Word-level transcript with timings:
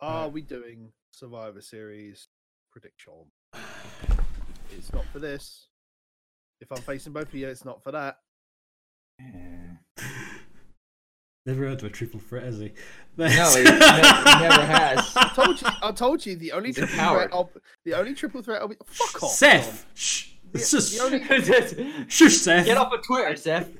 Uh, 0.00 0.06
Are 0.06 0.28
we 0.28 0.42
doing 0.42 0.92
Survivor 1.12 1.60
Series 1.60 2.28
prediction? 2.72 3.12
It's 4.76 4.92
not 4.92 5.04
for 5.12 5.20
this. 5.20 5.68
If 6.60 6.70
I'm 6.72 6.82
facing 6.82 7.12
both 7.12 7.28
of 7.28 7.34
you, 7.34 7.46
it's 7.48 7.64
not 7.64 7.82
for 7.84 7.92
that. 7.92 8.18
Never 11.46 11.62
heard 11.68 11.78
of 11.78 11.84
a 11.84 11.88
triple 11.88 12.18
threat, 12.18 12.42
has 12.42 12.58
he? 12.58 12.72
No, 13.16 13.26
he, 13.28 13.32
ne- 13.38 13.70
he 13.70 13.70
never 13.70 14.64
has. 14.66 15.12
I 15.16 15.30
told 15.34 15.60
you. 15.62 15.68
I 15.82 15.92
told 15.92 16.26
you 16.26 16.34
the 16.36 16.50
only 16.52 16.70
He's 16.70 16.76
triple 16.78 16.96
threat. 16.96 17.30
I'll, 17.32 17.50
the 17.84 17.94
only 17.94 18.14
triple 18.14 18.42
threat. 18.42 18.60
I'll 18.60 18.66
be 18.68 18.74
fuck 18.84 19.22
off. 19.22 19.30
Seth! 19.30 19.86
Shh! 19.94 20.30
The- 20.52 20.58
It's 20.58 20.70
just- 20.72 20.98
the 20.98 21.04
only- 21.04 22.08
Shush, 22.08 22.34
Seth! 22.34 22.66
Get 22.66 22.76
off 22.76 22.92
of 22.92 23.02
Twitter, 23.04 23.36
Seth. 23.36 23.70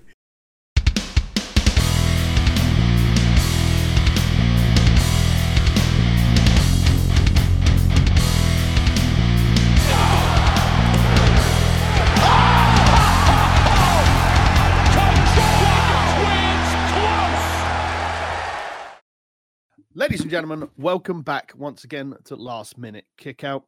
Ladies 20.06 20.20
and 20.20 20.30
gentlemen, 20.30 20.68
welcome 20.76 21.22
back 21.22 21.52
once 21.56 21.82
again 21.82 22.14
to 22.26 22.36
Last 22.36 22.78
Minute 22.78 23.06
Kickout. 23.18 23.64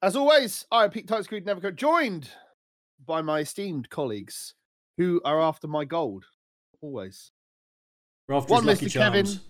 As 0.00 0.16
always, 0.16 0.64
I 0.72 0.84
am 0.84 0.90
Pete 0.90 1.06
Tight 1.06 1.24
Screwed 1.24 1.44
Neverco, 1.44 1.74
joined 1.76 2.30
by 3.04 3.20
my 3.20 3.40
esteemed 3.40 3.90
colleagues 3.90 4.54
who 4.96 5.20
are 5.26 5.38
after 5.42 5.68
my 5.68 5.84
gold. 5.84 6.24
Always. 6.80 7.32
After 8.30 8.50
One 8.50 8.64
Mr. 8.64 8.90
Kevin. 8.90 9.26
charms. 9.26 9.40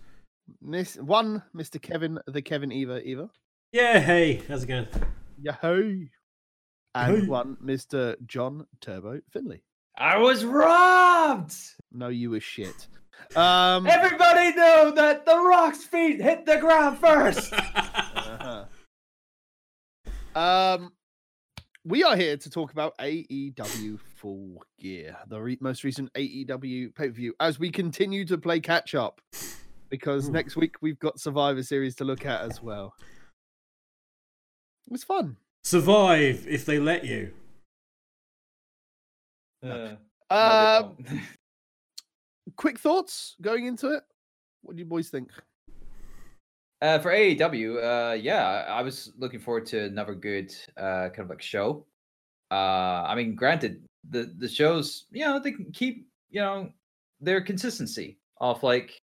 Miss 0.60 0.96
one, 0.96 1.44
Mr. 1.54 1.80
Kevin, 1.80 2.18
the 2.26 2.42
Kevin 2.42 2.72
Eva 2.72 3.00
Eva. 3.02 3.30
Yeah, 3.70 4.00
hey, 4.00 4.42
how's 4.48 4.64
it 4.64 4.66
going? 4.66 4.88
Yahoo! 5.40 6.06
And 6.96 7.16
Hey. 7.22 7.26
one, 7.28 7.58
Mr. 7.64 8.16
John 8.26 8.66
Turbo 8.80 9.20
Finley. 9.32 9.62
I 9.96 10.18
was 10.18 10.44
robbed. 10.44 11.54
No, 11.92 12.08
you 12.08 12.30
were 12.30 12.40
shit. 12.40 12.88
Um, 13.34 13.86
Everybody 13.86 14.50
knew 14.50 14.92
that 14.94 15.26
the 15.26 15.36
Rock's 15.38 15.84
feet 15.84 16.20
hit 16.20 16.46
the 16.46 16.58
ground 16.58 16.98
first. 16.98 17.52
uh-huh. 17.74 18.64
Um, 20.34 20.92
we 21.84 22.02
are 22.02 22.16
here 22.16 22.36
to 22.36 22.50
talk 22.50 22.72
about 22.72 22.96
AEW 22.98 23.98
Full 24.16 24.62
Gear, 24.78 25.16
the 25.28 25.40
re- 25.40 25.58
most 25.60 25.84
recent 25.84 26.12
AEW 26.14 26.94
pay 26.94 27.08
per 27.08 27.12
view, 27.12 27.34
as 27.40 27.58
we 27.58 27.70
continue 27.70 28.24
to 28.26 28.36
play 28.38 28.60
catch 28.60 28.94
up. 28.94 29.20
Because 29.88 30.28
Ooh. 30.28 30.32
next 30.32 30.56
week 30.56 30.76
we've 30.80 30.98
got 30.98 31.20
Survivor 31.20 31.62
Series 31.62 31.94
to 31.96 32.04
look 32.04 32.26
at 32.26 32.40
as 32.42 32.60
well. 32.62 32.94
It 34.86 34.92
was 34.92 35.04
fun. 35.04 35.36
Survive 35.64 36.46
if 36.48 36.64
they 36.64 36.78
let 36.78 37.04
you. 37.04 37.32
Uh, 39.64 39.96
Um, 40.28 40.96
quick 42.54 42.78
thoughts 42.78 43.34
going 43.40 43.66
into 43.66 43.92
it. 43.94 44.04
What 44.62 44.76
do 44.76 44.80
you 44.80 44.86
boys 44.86 45.08
think? 45.08 45.30
Uh, 46.82 46.98
for 46.98 47.10
AEW, 47.10 47.82
uh, 47.82 48.12
yeah, 48.14 48.64
I 48.68 48.82
was 48.82 49.12
looking 49.18 49.40
forward 49.40 49.66
to 49.66 49.84
another 49.84 50.14
good 50.14 50.54
uh, 50.76 51.08
kind 51.08 51.20
of 51.20 51.30
like 51.30 51.42
show. 51.42 51.86
Uh, 52.50 53.02
I 53.06 53.14
mean, 53.14 53.34
granted, 53.34 53.84
the 54.10 54.34
the 54.38 54.48
shows, 54.48 55.06
you 55.10 55.24
know, 55.24 55.40
they 55.40 55.52
can 55.52 55.72
keep, 55.72 56.06
you 56.30 56.40
know, 56.40 56.70
their 57.20 57.40
consistency 57.40 58.18
of 58.40 58.62
like 58.62 59.00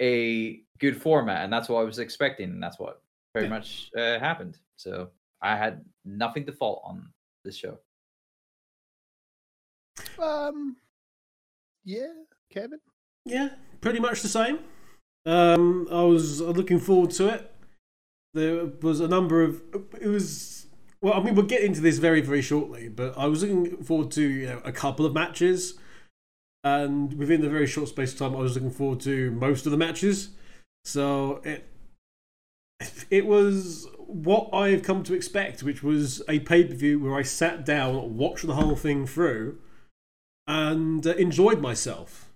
a 0.00 0.62
good 0.78 1.00
format, 1.02 1.44
and 1.44 1.52
that's 1.52 1.68
what 1.68 1.80
I 1.80 1.84
was 1.84 1.98
expecting, 1.98 2.50
and 2.50 2.62
that's 2.62 2.78
what 2.78 3.02
very 3.34 3.46
Yeah. 3.46 3.50
much 3.50 3.90
uh, 3.96 4.18
happened. 4.18 4.58
So 4.76 5.10
I 5.42 5.56
had 5.56 5.84
nothing 6.04 6.46
to 6.46 6.52
fault 6.52 6.82
on 6.84 7.12
this 7.44 7.56
show. 7.56 7.78
Um, 10.18 10.76
yeah, 11.84 12.12
Kevin. 12.52 12.80
Yeah, 13.24 13.50
pretty 13.80 14.00
much 14.00 14.22
the 14.22 14.28
same. 14.28 14.60
Um, 15.26 15.86
I 15.90 16.02
was 16.02 16.40
looking 16.40 16.78
forward 16.78 17.10
to 17.12 17.28
it. 17.28 17.52
There 18.34 18.66
was 18.82 19.00
a 19.00 19.08
number 19.08 19.42
of. 19.42 19.62
It 20.00 20.08
was. 20.08 20.66
Well, 21.02 21.14
I 21.14 21.22
mean, 21.22 21.34
we'll 21.34 21.46
get 21.46 21.62
into 21.62 21.80
this 21.80 21.98
very, 21.98 22.20
very 22.20 22.42
shortly, 22.42 22.88
but 22.88 23.16
I 23.16 23.26
was 23.26 23.42
looking 23.42 23.82
forward 23.82 24.10
to 24.12 24.22
you 24.22 24.46
know, 24.46 24.60
a 24.64 24.72
couple 24.72 25.06
of 25.06 25.14
matches. 25.14 25.78
And 26.62 27.14
within 27.14 27.40
the 27.40 27.48
very 27.48 27.66
short 27.66 27.88
space 27.88 28.12
of 28.12 28.18
time, 28.18 28.36
I 28.36 28.40
was 28.40 28.54
looking 28.54 28.70
forward 28.70 29.00
to 29.00 29.30
most 29.30 29.64
of 29.64 29.72
the 29.72 29.78
matches. 29.78 30.30
So 30.84 31.40
it 31.44 31.66
it 33.10 33.26
was 33.26 33.86
what 33.98 34.52
I've 34.52 34.82
come 34.82 35.02
to 35.04 35.14
expect, 35.14 35.62
which 35.62 35.82
was 35.82 36.22
a 36.28 36.40
pay 36.40 36.64
per 36.64 36.74
view 36.74 36.98
where 37.00 37.14
I 37.14 37.22
sat 37.22 37.64
down, 37.64 38.16
watched 38.16 38.46
the 38.46 38.54
whole 38.54 38.76
thing 38.76 39.06
through, 39.06 39.58
and 40.46 41.06
uh, 41.06 41.14
enjoyed 41.14 41.60
myself. 41.60 42.29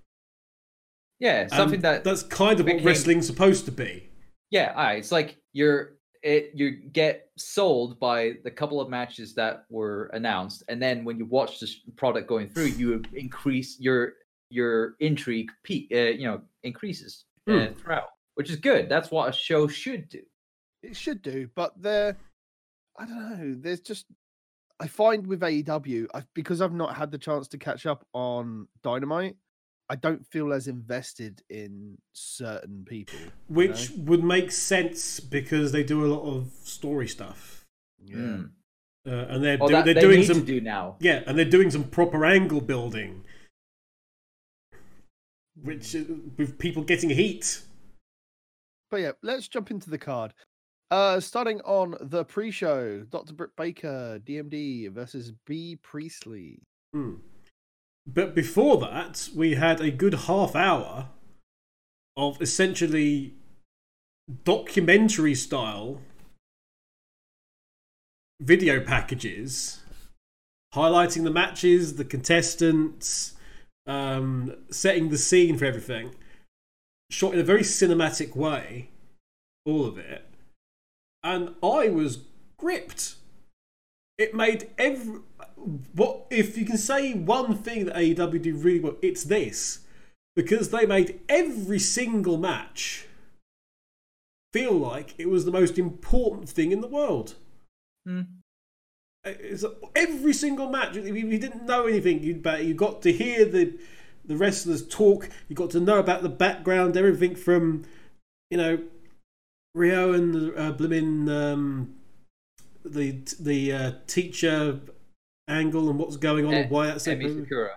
Yeah, 1.21 1.47
something 1.49 1.77
And 1.77 1.85
that 1.85 2.05
that's 2.05 2.23
kind 2.23 2.61
of 2.61 2.67
what 2.67 2.83
wrestling's 2.83 3.27
supposed 3.27 3.65
to 3.67 3.73
be. 3.73 4.09
Yeah, 4.51 4.71
alright. 4.71 4.99
It's 4.99 5.13
like 5.13 5.39
you're 5.53 5.97
it 6.23 6.51
you 6.55 6.71
get 6.93 7.29
sold 7.37 8.01
by 8.01 8.35
the 8.45 8.51
couple 8.51 8.81
of 8.81 8.89
matches 8.89 9.35
that 9.35 9.65
were 9.71 10.07
announced, 10.15 10.63
and 10.69 10.83
then 10.83 11.05
when 11.05 11.19
you 11.19 11.27
watch 11.27 11.61
this 11.61 11.81
product 11.97 12.29
going 12.29 12.49
through, 12.49 12.67
you 12.67 13.03
increase 13.15 13.79
your 13.79 14.15
your 14.51 14.95
intrigue 15.01 15.51
peak, 15.65 15.89
uh, 15.93 15.99
you 15.99 16.25
know, 16.27 16.41
increases 16.63 17.25
uh, 17.49 17.67
Hmm. 17.67 17.73
throughout, 17.75 18.09
which 18.35 18.51
is 18.51 18.57
good. 18.57 18.89
That's 18.89 19.11
what 19.11 19.29
a 19.29 19.33
show 19.33 19.67
should 19.67 20.09
do. 20.09 20.21
It 20.83 20.97
should 20.97 21.23
do, 21.23 21.49
but 21.55 21.73
there, 21.81 22.17
I 22.99 23.07
don't 23.07 23.31
know. 23.39 23.55
There's 23.59 23.81
just 23.81 24.07
I 24.81 24.87
find 24.87 25.27
with 25.27 25.41
AEW 25.41 26.07
I, 26.15 26.23
because 26.35 26.61
I've 26.61 26.75
not 26.75 26.97
had 26.97 27.11
the 27.11 27.19
chance 27.19 27.49
to 27.49 27.59
catch 27.59 27.87
up 27.87 28.07
on 28.13 28.69
Dynamite. 28.83 29.37
I 29.91 29.97
don't 29.97 30.27
feel 30.27 30.53
as 30.53 30.67
invested 30.67 31.43
in 31.51 31.99
certain 32.13 32.85
people. 32.89 33.19
you 33.19 33.31
Which 33.49 33.91
know? 33.91 34.05
would 34.05 34.25
make 34.25 34.51
sense 34.51 35.21
because 35.21 35.73
they 35.73 35.83
do 35.85 36.05
a 36.05 36.09
lot 36.09 36.23
of 36.23 36.51
story 36.65 37.09
stuff. 37.09 37.65
yeah. 38.05 38.17
Mm. 38.17 38.51
Uh, 39.07 39.11
and 39.29 39.45
they're, 39.45 39.59
do- 39.59 39.69
that 39.69 39.85
they're 39.85 39.93
they 39.95 40.01
doing 40.01 40.21
need 40.21 40.27
some. 40.27 40.41
to 40.41 40.47
do 40.47 40.61
now. 40.63 40.97
Yeah, 40.99 41.23
and 41.27 41.37
they're 41.37 41.45
doing 41.45 41.71
some 41.71 41.85
proper 41.85 42.25
angle 42.25 42.63
building. 42.63 43.23
Which, 45.63 45.95
uh, 45.95 46.01
with 46.39 46.59
people 46.59 46.83
getting 46.83 47.11
heat. 47.11 47.61
But 48.91 49.01
yeah, 49.03 49.13
let's 49.23 49.47
jump 49.49 49.71
into 49.71 49.91
the 49.91 49.99
card. 49.99 50.33
Uh, 50.91 51.21
starting 51.21 51.61
on 51.63 51.97
the 52.01 52.25
pre-show, 52.25 53.01
Dr. 53.11 53.35
Britt 53.35 53.55
Baker, 53.57 54.21
DMD 54.25 54.91
versus 54.91 55.33
Bea 55.47 55.77
Priestley. 55.83 56.63
Hmm. 56.95 57.15
But 58.07 58.35
before 58.35 58.79
that, 58.79 59.29
we 59.35 59.55
had 59.55 59.81
a 59.81 59.91
good 59.91 60.15
half 60.15 60.55
hour 60.55 61.09
of 62.17 62.41
essentially 62.41 63.35
documentary 64.45 65.35
style 65.35 66.01
video 68.41 68.81
packages 68.81 69.81
highlighting 70.75 71.23
the 71.23 71.31
matches, 71.31 71.97
the 71.97 72.05
contestants, 72.05 73.35
um, 73.87 74.55
setting 74.71 75.09
the 75.09 75.19
scene 75.19 75.57
for 75.57 75.65
everything. 75.65 76.15
Shot 77.11 77.35
in 77.35 77.41
a 77.41 77.45
very 77.45 77.63
cinematic 77.63 78.35
way, 78.35 78.91
all 79.65 79.87
of 79.87 79.99
it. 79.99 80.27
And 81.23 81.55
I 81.63 81.89
was 81.89 82.25
gripped. 82.59 83.17
It 84.19 84.35
made 84.35 84.71
every. 84.79 85.21
What 85.95 86.27
if 86.31 86.57
you 86.59 86.65
can 86.65 86.79
say 86.79 87.15
one 87.15 87.57
thing 87.57 87.87
that 87.87 87.97
AEW 87.97 88.43
do 88.43 88.57
really 88.57 88.81
well? 88.81 88.97
It's 89.03 89.25
this 89.25 89.81
because 90.37 90.71
they 90.71 90.87
made 90.87 91.21
every 91.29 91.79
single 91.79 92.37
match 92.37 93.07
feel 94.53 94.73
like 94.73 95.15
it 95.19 95.29
was 95.29 95.45
the 95.45 95.51
most 95.51 95.79
important 95.79 96.49
thing 96.49 96.71
in 96.71 96.81
the 96.81 96.87
world. 96.87 97.35
Hmm. 98.07 98.21
It's 99.25 99.65
every 99.97 100.33
single 100.33 100.71
match. 100.71 100.97
If 100.97 101.17
you 101.17 101.39
didn't 101.39 101.65
know 101.65 101.87
anything, 101.87 102.23
you 102.23 102.35
but 102.35 102.65
you 102.65 102.75
got 102.75 103.03
to 103.03 103.13
hear 103.13 103.45
the 103.45 103.77
the 104.25 104.37
wrestlers 104.37 104.87
talk. 104.87 105.29
You 105.49 105.57
got 105.57 105.71
to 105.71 105.81
know 105.81 105.99
about 105.99 106.23
the 106.23 106.29
background, 106.29 106.97
everything 106.97 107.35
from 107.35 107.85
you 108.51 108.59
know 108.59 108.79
Riho 109.77 110.15
and 110.15 110.35
the 110.35 110.55
uh, 110.55 110.73
blimmin' 110.73 111.29
um, 111.29 111.95
the 112.85 113.19
the 113.41 113.73
uh, 113.73 113.93
teacher 114.07 114.79
angle 115.49 115.91
and 115.91 115.99
what's 115.99 116.17
going 116.17 116.47
on 116.47 116.55
and 116.55 116.71
why 116.71 116.87
that's 116.87 117.05
Sakura. 117.05 117.71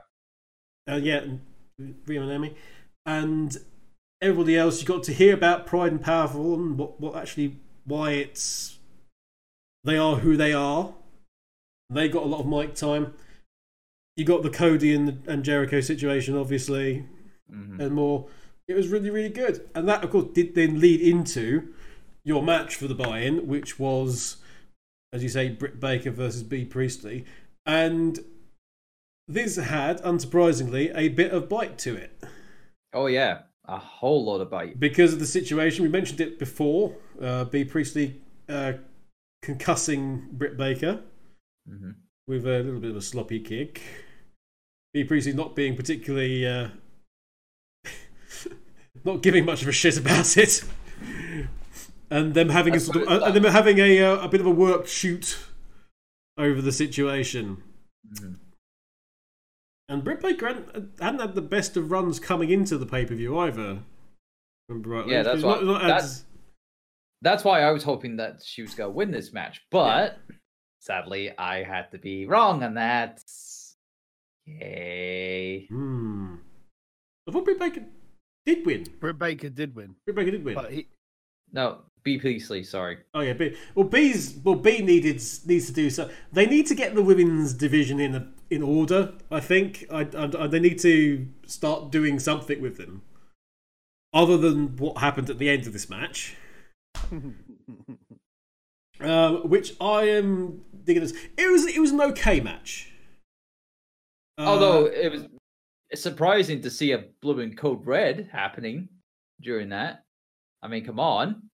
uh, 0.89 0.95
yeah, 0.95 1.17
and 1.17 1.41
Riho 2.05 2.21
and 2.29 2.43
Emi, 2.43 2.55
and 3.05 3.57
everybody 4.21 4.57
else. 4.57 4.81
You 4.81 4.87
got 4.87 5.03
to 5.03 5.13
hear 5.13 5.33
about 5.33 5.65
Pride 5.65 5.91
and 5.91 6.01
Powerful 6.01 6.53
and 6.55 6.77
what, 6.77 6.99
what 6.99 7.15
actually 7.15 7.57
why 7.85 8.11
it's 8.11 8.77
they 9.83 9.97
are 9.97 10.17
who 10.17 10.35
they 10.37 10.53
are. 10.53 10.93
They 11.89 12.09
got 12.09 12.23
a 12.23 12.27
lot 12.27 12.41
of 12.41 12.47
mic 12.47 12.75
time. 12.75 13.13
You 14.17 14.25
got 14.25 14.43
the 14.43 14.49
Cody 14.49 14.93
and, 14.93 15.21
and 15.27 15.43
Jericho 15.45 15.79
situation, 15.79 16.35
obviously, 16.35 17.05
Mhm. 17.51 17.79
and 17.79 17.91
more. 17.95 18.27
It 18.67 18.73
was 18.73 18.89
really, 18.89 19.09
really 19.09 19.29
good, 19.29 19.69
and 19.73 19.87
that, 19.87 20.03
of 20.03 20.09
course, 20.09 20.25
did 20.33 20.53
then 20.55 20.81
lead 20.81 20.99
into 20.99 21.73
your 22.25 22.43
match 22.43 22.75
for 22.75 22.87
the 22.87 22.95
buy-in, 22.95 23.47
which 23.47 23.79
was, 23.79 24.37
as 25.13 25.23
you 25.23 25.29
say, 25.29 25.47
Britt 25.47 25.79
Baker 25.79 26.11
versus 26.11 26.43
Bea 26.43 26.65
Priestley, 26.65 27.23
and 27.67 28.19
this 29.27 29.57
had, 29.57 30.01
unsurprisingly, 30.01 30.91
a 30.95 31.09
bit 31.09 31.31
of 31.31 31.47
bite 31.47 31.77
to 31.79 31.95
it 31.95 32.23
Oh 32.93 33.05
yeah, 33.07 33.41
a 33.65 33.77
whole 33.77 34.25
lot 34.25 34.41
of 34.41 34.49
bite. 34.49 34.79
because 34.79 35.13
of 35.13 35.19
the 35.19 35.25
situation. 35.25 35.83
We 35.83 35.89
mentioned 35.89 36.21
it 36.21 36.39
before. 36.39 36.95
Uh, 37.21 37.43
Bea 37.43 37.65
Priestley 37.65 38.19
uh, 38.49 38.73
concussing 39.43 40.31
Britt 40.31 40.57
Baker 40.57 41.01
hmm 41.67 41.91
with 42.27 42.45
a 42.45 42.59
little 42.59 42.81
bit 42.81 42.91
of 42.91 42.97
a 42.97 43.01
sloppy 43.01 43.39
kick. 43.39 43.81
Bea 44.93 45.05
Priestley 45.05 45.31
not 45.31 45.55
being 45.55 45.77
particularly, 45.77 46.45
uh, 46.45 46.67
not 49.05 49.21
giving 49.21 49.45
much 49.45 49.61
of 49.61 49.69
a 49.69 49.71
shit 49.71 49.97
about 49.97 50.35
it, 50.35 50.63
and 52.09 52.33
them 52.33 52.49
having 52.49 52.75
a 52.75 52.79
sort 52.81 52.97
of, 52.97 53.21
and 53.21 53.33
them 53.33 53.43
having 53.45 53.77
a 53.79 54.01
uh, 54.01 54.25
a 54.25 54.27
bit 54.27 54.41
of 54.41 54.47
a 54.47 54.51
worked 54.51 54.89
shoot 54.89 55.37
over 56.37 56.61
the 56.61 56.71
situation. 56.71 57.63
hmm 58.19 58.33
And 59.89 60.03
Britt 60.03 60.21
Baker 60.21 60.47
hadn't, 60.47 60.99
hadn't 60.99 61.19
had 61.21 61.35
the 61.35 61.41
best 61.41 61.77
of 61.77 61.91
runs 61.91 62.19
coming 62.19 62.49
into 62.49 62.77
the 62.77 62.85
pay 62.85 63.05
per 63.05 63.15
view 63.15 63.37
either. 63.39 63.79
Remember 64.69 64.89
rightly? 64.89 65.13
Yeah, 65.13 65.23
that's 65.23 65.43
why- 65.43 65.55
not- 65.55 65.65
not 65.65 65.81
had- 65.81 65.89
that's- 65.91 66.23
That's 67.23 67.43
why 67.43 67.61
I 67.63 67.71
was 67.71 67.83
hoping 67.83 68.17
that 68.17 68.43
she 68.43 68.61
was 68.61 68.75
gonna 68.75 68.91
win 68.91 69.09
this 69.09 69.33
match, 69.33 69.61
but 69.71 70.19
sadly, 70.79 71.35
I 71.35 71.63
had 71.63 71.89
to 71.91 71.97
be 71.97 72.27
wrong 72.27 72.63
on 72.63 72.75
that. 72.75 73.23
Yay! 74.45 75.65
Hmm. 75.67 76.35
I 77.27 77.31
thought 77.31 77.43
Britt 77.45 77.59
Baker 77.59 77.85
did 78.45 78.65
win. 78.65 78.83
Britt 78.99 79.17
Baker 79.17 79.49
did 79.49 79.75
win, 79.75 79.95
Britt 80.05 80.15
Baker 80.15 80.31
did 80.31 80.43
win. 80.45 80.55
but 80.55 80.71
he 80.71 80.87
No, 81.51 81.81
Bea 82.07 82.17
Priestley. 82.17 82.63
Sorry. 82.63 82.99
Oh 83.13 83.19
yeah, 83.19 83.33
Bea. 83.33 83.53
Well, 83.75 83.85
Bea's 83.85 84.33
well 84.41 84.55
Bea 84.55 84.79
needed 84.81 85.21
needs 85.45 85.65
to 85.65 85.73
do 85.73 85.89
so. 85.89 86.09
They 86.31 86.45
need 86.45 86.65
to 86.67 86.75
get 86.75 86.95
the 86.95 87.01
women's 87.01 87.53
division 87.53 87.99
in 87.99 88.15
a, 88.15 88.27
in 88.49 88.63
order. 88.63 89.11
I 89.29 89.41
think. 89.41 89.83
I, 89.91 90.07
I, 90.17 90.43
I- 90.43 90.47
they 90.47 90.61
need 90.61 90.79
to 90.79 91.27
start 91.45 91.91
doing 91.91 92.17
something 92.19 92.61
with 92.61 92.77
them, 92.77 93.01
other 94.13 94.37
than 94.37 94.77
what 94.77 94.99
happened 94.99 95.29
at 95.29 95.37
the 95.37 95.49
end 95.49 95.67
of 95.67 95.73
this 95.73 95.89
match, 95.89 96.37
um, 99.01 99.49
which 99.49 99.73
I 99.81 100.03
am 100.03 100.61
digging. 100.85 101.03
This. 101.03 101.11
It 101.37 101.51
was 101.51 101.65
it 101.65 101.79
was 101.79 101.91
an 101.91 101.99
okay 101.99 102.39
match. 102.39 102.93
Uh, 104.37 104.43
Although 104.45 104.85
it 104.85 105.11
was 105.11 105.25
surprising 105.93 106.61
to 106.61 106.69
see 106.69 106.93
a 106.93 107.03
blooming 107.21 107.53
code 107.53 107.85
red 107.85 108.29
happening 108.31 108.87
during 109.41 109.67
that. 109.69 110.05
I 110.63 110.69
mean, 110.69 110.85
come 110.85 111.01
on. 111.01 111.49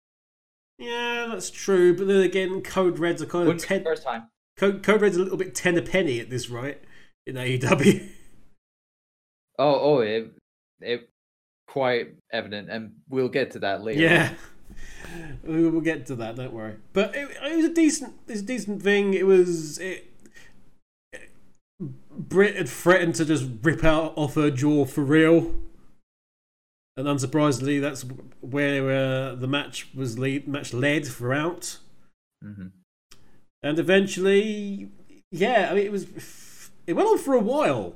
Yeah, 0.81 1.27
that's 1.29 1.49
true. 1.49 1.95
But 1.95 2.07
then 2.07 2.21
again, 2.21 2.61
Code 2.61 2.99
Reds 2.99 3.21
are 3.21 3.25
kind 3.25 3.43
of 3.43 3.47
Wouldn't 3.47 3.61
be 3.61 3.67
the 3.67 3.73
ten. 3.75 3.83
first 3.83 4.03
time. 4.03 4.23
Code, 4.57 4.83
Code 4.83 5.01
Red's 5.01 5.15
a 5.17 5.23
little 5.23 5.37
bit 5.37 5.55
ten 5.55 5.77
a 5.77 5.81
penny 5.81 6.19
at 6.19 6.29
this 6.29 6.49
right 6.49 6.81
in 7.25 7.35
AEW. 7.35 8.09
Oh, 9.59 9.79
oh, 9.79 9.99
it, 9.99 10.31
it 10.79 11.09
quite 11.67 12.15
evident, 12.33 12.69
and 12.71 12.93
we'll 13.09 13.29
get 13.29 13.51
to 13.51 13.59
that 13.59 13.83
later. 13.83 14.01
Yeah, 14.01 14.33
we 15.43 15.69
will 15.69 15.81
get 15.81 16.07
to 16.07 16.15
that. 16.15 16.35
Don't 16.35 16.53
worry. 16.53 16.77
But 16.93 17.15
it, 17.15 17.29
it 17.43 17.55
was 17.57 17.65
a 17.65 17.73
decent, 17.73 18.15
it's 18.27 18.41
a 18.41 18.43
decent 18.43 18.81
thing. 18.81 19.13
It 19.13 19.27
was. 19.27 19.77
It, 19.77 20.11
Britt 22.09 22.55
had 22.55 22.69
threatened 22.69 23.13
to 23.15 23.25
just 23.25 23.45
rip 23.61 23.83
out 23.83 24.13
off 24.15 24.33
her 24.33 24.49
jaw 24.49 24.85
for 24.85 25.03
real, 25.03 25.53
and 26.97 27.07
unsurprisingly, 27.07 27.79
that's 27.81 28.05
where 28.41 28.91
uh, 28.91 29.35
the 29.35 29.47
match 29.47 29.87
was 29.95 30.19
lead, 30.19 30.47
match 30.47 30.73
led 30.73 31.05
throughout. 31.05 31.77
hmm 32.43 32.67
And 33.63 33.79
eventually, 33.79 34.89
yeah, 35.31 35.69
I 35.71 35.75
mean, 35.75 35.85
it 35.85 35.91
was. 35.91 36.07
It 36.87 36.93
went 36.93 37.07
on 37.07 37.17
for 37.19 37.33
a 37.35 37.39
while. 37.39 37.93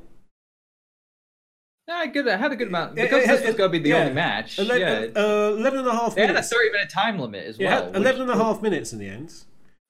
Yeah, 1.88 2.06
good. 2.08 2.28
I 2.28 2.38
had 2.38 2.52
a 2.52 2.56
good 2.56 2.68
amount 2.70 2.98
It- 2.98 3.04
because 3.04 3.24
it 3.26 3.28
this 3.28 3.46
was 3.46 3.56
going 3.56 3.72
to 3.72 3.78
be 3.78 3.84
the 3.84 3.90
yeah. 3.90 3.98
only 4.02 4.14
match. 4.14 4.58
Ele- 4.60 4.78
yeah, 4.80 5.08
uh, 5.16 5.56
11 5.58 5.80
and 5.80 5.88
a 5.88 5.92
half 5.92 6.16
they 6.16 6.26
had 6.26 6.36
a 6.36 6.42
thirty-minute 6.42 6.90
time 6.90 7.20
limit 7.20 7.46
as 7.46 7.60
It 7.60 7.64
well. 7.66 7.72
had 7.84 7.86
which- 7.94 7.96
11 8.02 8.22
and 8.22 8.32
a 8.32 8.36
half 8.38 8.62
minutes 8.62 8.94
in 8.94 9.00
the 9.00 9.08
end. 9.10 9.34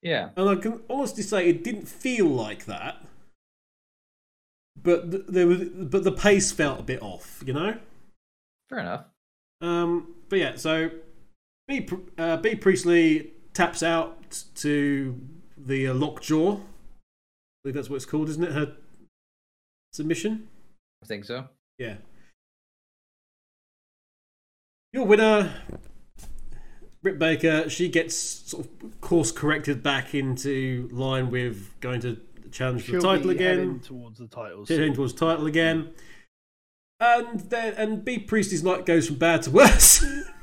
Yeah, 0.02 0.30
And 0.36 0.50
I 0.50 0.56
can 0.56 0.82
honestly 0.90 1.24
say 1.24 1.50
it 1.50 1.64
didn't 1.64 1.88
feel 1.88 2.28
like 2.28 2.66
that. 2.66 2.98
But 4.82 5.10
th- 5.12 5.24
there 5.28 5.48
was, 5.48 5.60
but 5.70 6.04
the 6.04 6.12
pace 6.12 6.52
felt 6.52 6.80
a 6.80 6.84
bit 6.84 7.02
off, 7.02 7.42
you 7.46 7.54
know. 7.54 7.78
Fair 8.70 8.80
enough. 8.80 9.06
Um, 9.62 10.16
but 10.30 10.40
yeah, 10.40 10.56
so 10.56 10.90
Bea, 11.68 11.82
Pr- 11.82 11.96
uh, 12.18 12.38
Bea 12.38 12.56
Priestley 12.56 13.32
taps 13.54 13.84
out 13.84 14.44
to 14.56 15.20
the 15.58 15.88
uh, 15.88 15.94
lockjaw. 15.94 16.56
I 16.56 16.60
believe 17.64 17.76
that's 17.76 17.90
what 17.90 17.98
it's 17.98 18.06
called, 18.06 18.30
isn't 18.30 18.44
it? 18.44 18.52
Her 18.52 18.76
submission. 19.94 20.48
I 21.04 21.08
think 21.08 21.26
so. 21.26 21.48
Yeah. 21.78 21.96
Your 24.94 25.06
winner, 25.06 25.54
Britt 27.02 27.20
Baker, 27.20 27.70
she 27.70 27.90
gets 27.90 28.16
sort 28.16 28.66
of 28.66 29.02
course 29.02 29.32
corrected 29.32 29.84
back 29.84 30.16
into 30.16 30.90
line 30.92 31.30
with 31.30 31.70
going 31.82 32.00
to 32.02 32.18
challenge 32.52 32.84
for 32.84 32.92
she'll 32.92 33.02
the 33.02 33.08
title 33.08 33.34
be 33.34 33.44
heading 33.44 33.70
again. 33.72 33.80
towards 33.82 34.20
the 34.20 34.28
titles. 34.28 34.68
She's 34.68 34.78
heading 34.78 34.94
towards 34.94 35.14
title 35.14 35.48
again. 35.48 35.94
And 37.00 37.42
then 37.42 37.74
and 37.74 38.06
Bea 38.06 38.20
Priestley's 38.20 38.64
night 38.64 38.86
goes 38.86 39.08
from 39.08 39.18
bad 39.18 39.44
to 39.44 39.52
worse. 39.52 40.06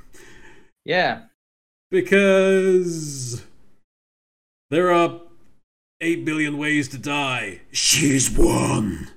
Yeah, 0.84 1.26
because 1.93 3.44
there 4.70 4.90
are 4.90 5.20
eight 6.00 6.25
billion 6.25 6.58
ways 6.58 6.88
to 6.88 6.99
die. 6.99 7.60
She's 7.70 8.31
one. 8.31 9.08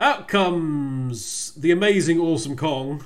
Out 0.00 0.28
comes 0.28 1.52
the 1.54 1.70
amazing 1.70 2.20
Awesome 2.20 2.56
Kong 2.56 3.04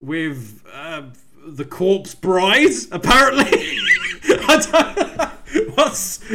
with 0.00 0.64
uh, 0.72 1.02
the 1.46 1.64
corpse 1.64 2.14
bride, 2.14 2.72
apparently. 2.90 3.78
What's, 5.74 6.20
I 6.30 6.34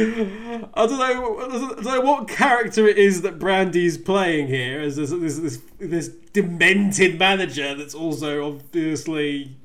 don't 0.74 0.74
know. 0.74 1.38
I 1.40 1.48
don't 1.48 1.84
know 1.84 2.00
what 2.00 2.28
character 2.28 2.86
it 2.88 2.98
is 2.98 3.22
that 3.22 3.38
Brandi's 3.38 3.96
playing 3.98 4.48
here 4.48 4.80
as 4.80 4.96
this 4.96 5.10
this, 5.10 5.38
this, 5.38 5.60
this 5.78 6.08
demented 6.32 7.18
manager 7.18 7.74
that's 7.74 7.94
also 7.94 8.46
obviously 8.46 9.56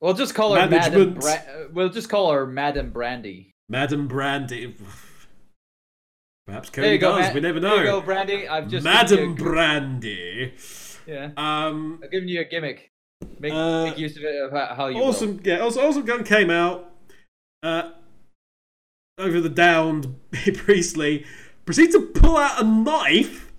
we'll 0.00 0.14
just 0.14 0.34
call 0.34 0.54
her 0.54 0.66
Madam. 0.68 0.92
Management. 0.94 1.20
Bra- 1.20 1.30
uh, 1.32 1.68
we'll 1.72 1.88
just 1.90 2.08
call 2.08 2.32
her 2.32 2.46
Madam 2.46 2.90
Brandi. 2.92 3.52
Madam 3.68 4.08
Brandi. 4.08 4.74
Perhaps 6.46 6.70
Cody 6.70 6.98
go, 6.98 7.16
does. 7.18 7.28
Ma- 7.28 7.34
we 7.34 7.40
never 7.40 7.60
There 7.60 7.76
you 7.76 7.84
go. 7.84 8.02
Brandi. 8.02 8.48
I've 8.50 8.68
just 8.68 8.82
Madam 8.82 9.20
you 9.20 9.34
Brandi. 9.36 11.02
yeah, 11.06 11.30
Um, 11.36 12.00
I've 12.02 12.10
given 12.10 12.28
you 12.28 12.40
a 12.40 12.44
gimmick. 12.44 12.90
Make, 13.38 13.52
Uh, 13.52 13.84
make 13.84 13.98
use 13.98 14.16
of 14.16 14.24
it 14.24 14.34
of 14.42 14.50
how 14.76 14.86
you 14.88 14.96
will. 14.96 15.04
awesome. 15.08 15.40
Yeah, 15.44 15.58
also, 15.60 15.86
Awesome 15.86 16.06
Kong 16.06 16.24
came 16.24 16.50
out. 16.50 16.90
Uh, 17.62 17.90
over 19.20 19.40
the 19.40 19.48
downed 19.48 20.14
Priestley, 20.54 21.24
proceeded 21.64 21.92
to 21.92 22.00
pull 22.20 22.36
out 22.36 22.60
a 22.60 22.64
knife, 22.64 23.52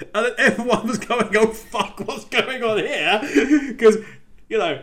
and 0.14 0.26
then 0.26 0.32
everyone 0.38 0.86
was 0.86 0.98
going, 0.98 1.34
"Oh 1.36 1.48
fuck, 1.48 2.00
what's 2.00 2.24
going 2.26 2.62
on 2.62 2.78
here?" 2.78 3.20
Because 3.68 3.98
you 4.48 4.58
know, 4.58 4.82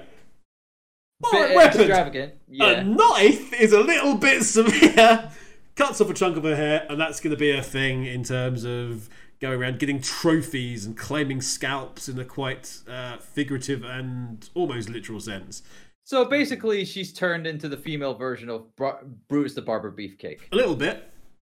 Bit 1.32 1.56
weapons. 1.56 1.82
extravagant. 1.82 2.34
A 2.60 2.84
knife 2.84 3.54
is 3.54 3.74
a 3.74 3.82
little 3.82 4.16
bit 4.16 4.44
severe. 4.44 5.32
Cuts 5.76 6.02
off 6.02 6.10
a 6.10 6.14
chunk 6.14 6.38
of 6.38 6.44
her 6.44 6.56
hair, 6.56 6.86
and 6.90 7.00
that's 7.00 7.20
going 7.20 7.32
to 7.32 7.38
be 7.38 7.52
a 7.52 7.62
thing 7.62 8.06
in 8.06 8.24
terms 8.24 8.64
of 8.66 9.10
going 9.40 9.60
around 9.60 9.80
getting 9.80 10.02
trophies 10.02 10.86
and 10.86 10.98
claiming 10.98 11.42
scalps 11.42 12.10
in 12.10 12.20
a 12.20 12.26
quite 12.26 12.80
uh, 12.90 13.18
figurative 13.18 13.84
and 13.84 14.50
almost 14.54 14.90
literal 14.90 15.20
sense. 15.20 15.62
So 16.10 16.26
basically, 16.26 16.86
she's 16.86 17.14
turned 17.14 17.46
into 17.46 17.70
the 17.70 17.78
female 17.78 18.16
version 18.16 18.50
of 18.50 18.76
Bru- 18.76 18.98
Bruce 19.28 19.54
the 19.54 19.62
Barber 19.62 19.92
Beefcake. 19.92 20.40
A 20.52 20.56
little 20.56 20.76
bit. 20.76 21.04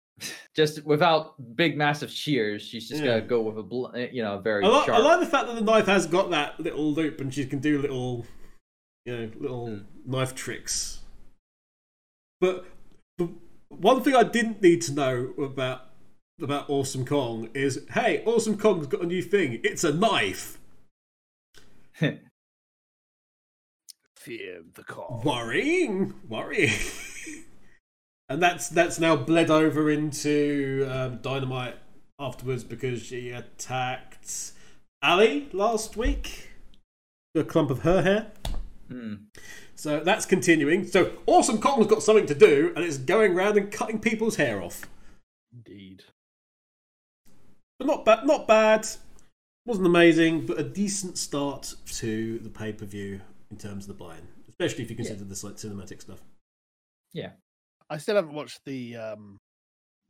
Just 0.56 0.86
without 0.86 1.34
big, 1.54 1.76
massive 1.76 2.10
shears, 2.10 2.62
she's 2.62 2.88
just 2.88 3.02
Yeah. 3.02 3.18
gonna 3.18 3.26
go 3.26 3.42
with 3.42 3.58
a 3.58 3.62
bl- 3.62 3.88
eh, 3.94 4.08
you 4.10 4.22
know 4.22 4.38
very 4.38 4.64
I, 4.64 4.68
li- 4.68 4.84
I 4.88 4.98
like 5.00 5.20
the 5.20 5.26
fact 5.26 5.48
that 5.48 5.56
the 5.56 5.60
knife 5.60 5.84
has 5.84 6.06
got 6.06 6.30
that 6.30 6.58
little 6.58 6.94
loop, 6.94 7.20
and 7.20 7.34
she 7.34 7.44
can 7.44 7.58
do 7.58 7.78
little, 7.78 8.24
you 9.04 9.14
know, 9.14 9.30
little 9.38 9.68
Mm. 9.68 9.84
knife 10.06 10.34
tricks. 10.34 11.00
But 12.40 12.64
the 13.18 13.34
one 13.68 14.02
thing 14.02 14.14
I 14.16 14.22
didn't 14.22 14.62
need 14.62 14.80
to 14.82 14.94
know 14.94 15.34
about 15.36 15.90
about 16.40 16.70
Awesome 16.70 17.04
Kong 17.04 17.50
is, 17.52 17.84
hey, 17.92 18.22
Awesome 18.24 18.56
Kong's 18.56 18.86
got 18.86 19.02
a 19.02 19.06
new 19.06 19.20
thing. 19.20 19.60
It's 19.62 19.84
a 19.84 19.92
knife. 19.92 20.58
Fear 24.24 24.62
the 24.72 24.82
call. 24.82 25.20
Worrying, 25.22 26.14
worrying. 26.30 26.72
and 28.30 28.42
that's 28.42 28.70
that's 28.70 28.98
now 28.98 29.16
bled 29.16 29.50
over 29.50 29.90
into 29.90 30.88
um, 30.90 31.18
Dynamite 31.20 31.76
afterwards 32.18 32.64
because 32.64 33.02
she 33.02 33.32
attacked 33.32 34.52
Allie 35.02 35.50
last 35.52 35.98
week. 35.98 36.48
A 37.34 37.44
clump 37.44 37.70
of 37.70 37.80
her 37.80 38.00
hair. 38.00 38.32
Hmm. 38.88 39.14
So 39.74 40.00
that's 40.00 40.24
continuing. 40.24 40.86
So 40.86 41.12
Awesome 41.26 41.60
Kong's 41.60 41.86
got 41.86 42.02
something 42.02 42.24
to 42.24 42.34
do, 42.34 42.72
and 42.74 42.82
it's 42.82 42.96
going 42.96 43.34
around 43.36 43.58
and 43.58 43.70
cutting 43.70 43.98
people's 43.98 44.36
hair 44.36 44.62
off. 44.62 44.88
Indeed. 45.52 46.02
But 47.78 47.88
not 47.88 48.06
bad. 48.06 48.26
Not 48.26 48.48
bad. 48.48 48.86
Wasn't 49.66 49.86
amazing, 49.86 50.46
but 50.46 50.58
a 50.58 50.62
decent 50.62 51.18
start 51.18 51.74
to 51.96 52.38
the 52.38 52.48
pay 52.48 52.72
per 52.72 52.86
view 52.86 53.20
in 53.54 53.60
terms 53.60 53.84
of 53.84 53.96
the 53.96 54.04
buy-in, 54.04 54.26
especially 54.48 54.82
if 54.82 54.90
you 54.90 54.96
consider 54.96 55.22
this 55.24 55.44
like 55.44 55.54
cinematic 55.54 56.00
stuff. 56.02 56.18
Yeah. 57.12 57.30
I 57.88 57.98
still 57.98 58.16
haven't 58.16 58.34
watched 58.34 58.60
the 58.64 58.96
um 58.96 59.38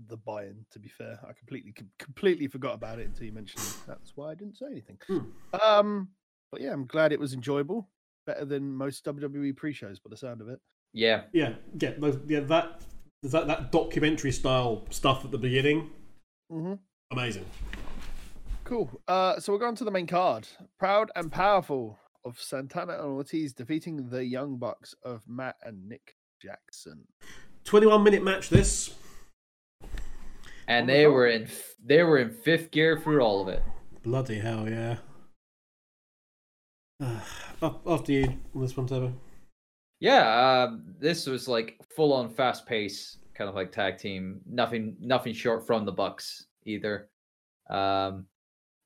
the 0.09 0.17
buy-in. 0.17 0.65
To 0.73 0.79
be 0.79 0.89
fair, 0.89 1.19
I 1.29 1.33
completely 1.35 1.73
com- 1.73 1.91
completely 1.99 2.47
forgot 2.49 2.75
about 2.75 2.99
it 3.01 3.07
until 3.07 3.27
you 3.27 3.33
mentioned 3.33 3.63
it. 3.65 3.77
That's 3.87 4.13
why 4.17 4.31
I 4.31 4.35
didn't 4.35 4.57
say 4.57 4.67
anything. 4.71 4.99
Hmm. 5.07 5.19
Um, 5.63 6.09
but 6.51 6.61
yeah, 6.63 6.73
I'm 6.73 6.87
glad 6.87 7.13
it 7.13 7.21
was 7.21 7.35
enjoyable. 7.35 7.89
Better 8.27 8.47
than 8.47 8.73
most 8.75 9.05
WWE 9.05 9.55
pre-shows, 9.55 9.99
by 9.99 10.09
the 10.09 10.17
sound 10.17 10.41
of 10.41 10.49
it. 10.49 10.59
Yeah. 10.95 11.25
Yeah, 11.35 11.55
yeah, 11.79 11.91
those- 11.99 12.19
yeah. 12.27 12.41
That 12.41 12.81
that 13.25 13.47
that 13.47 13.71
documentary 13.73 14.33
style 14.33 14.87
stuff 14.91 15.25
at 15.25 15.31
the 15.31 15.39
beginning, 15.39 15.91
Mm-hmm. 16.51 16.75
amazing. 17.11 17.45
Cool. 18.65 18.91
Uh, 19.07 19.39
so 19.39 19.53
we're 19.53 19.59
going 19.59 19.75
to 19.77 19.85
the 19.85 19.91
main 19.91 20.07
card. 20.07 20.49
Proud 20.79 21.11
and 21.17 21.31
powerful 21.31 21.99
of 22.25 22.41
Santana 22.41 22.95
and 22.95 23.03
Ortiz 23.03 23.53
defeating 23.53 24.09
the 24.09 24.25
Young 24.25 24.57
Bucks 24.57 24.95
of 25.05 25.23
Matt 25.29 25.57
and 25.63 25.89
Nick 25.89 26.17
Jackson. 26.41 27.05
Twenty-one 27.65 28.03
minute 28.03 28.23
match. 28.23 28.49
This 28.51 28.95
And 30.69 30.89
Oh 30.89 30.93
they 30.93 31.05
God. 31.05 31.11
were 31.11 31.27
in 31.29 31.49
they 31.85 32.03
were 32.03 32.19
in 32.19 32.31
fifth 32.31 32.71
gear 32.71 32.99
through 32.99 33.21
all 33.21 33.41
of 33.43 33.49
it. 33.49 33.63
bloody 34.03 34.39
hell, 34.39 34.69
yeah. 34.69 34.97
Up 37.63 37.83
after 37.87 38.13
you 38.13 38.25
on 38.55 38.61
this 38.63 38.77
one, 38.77 38.87
Tabo. 38.89 39.13
Yeah, 40.01 40.65
um, 40.69 40.85
this 40.99 41.27
was 41.27 41.49
like 41.49 41.79
full 41.97 42.13
on 42.13 42.29
fast 42.29 42.67
pace, 42.67 43.19
kind 43.35 43.49
of 43.49 43.55
like 43.55 43.73
tag 43.73 43.97
team. 43.99 44.41
Nothing, 44.47 44.97
nothing 45.01 45.33
short 45.33 45.67
from 45.67 45.85
the 45.85 45.93
Bucks 45.93 46.47
either. 46.67 47.09
Um, 47.71 48.27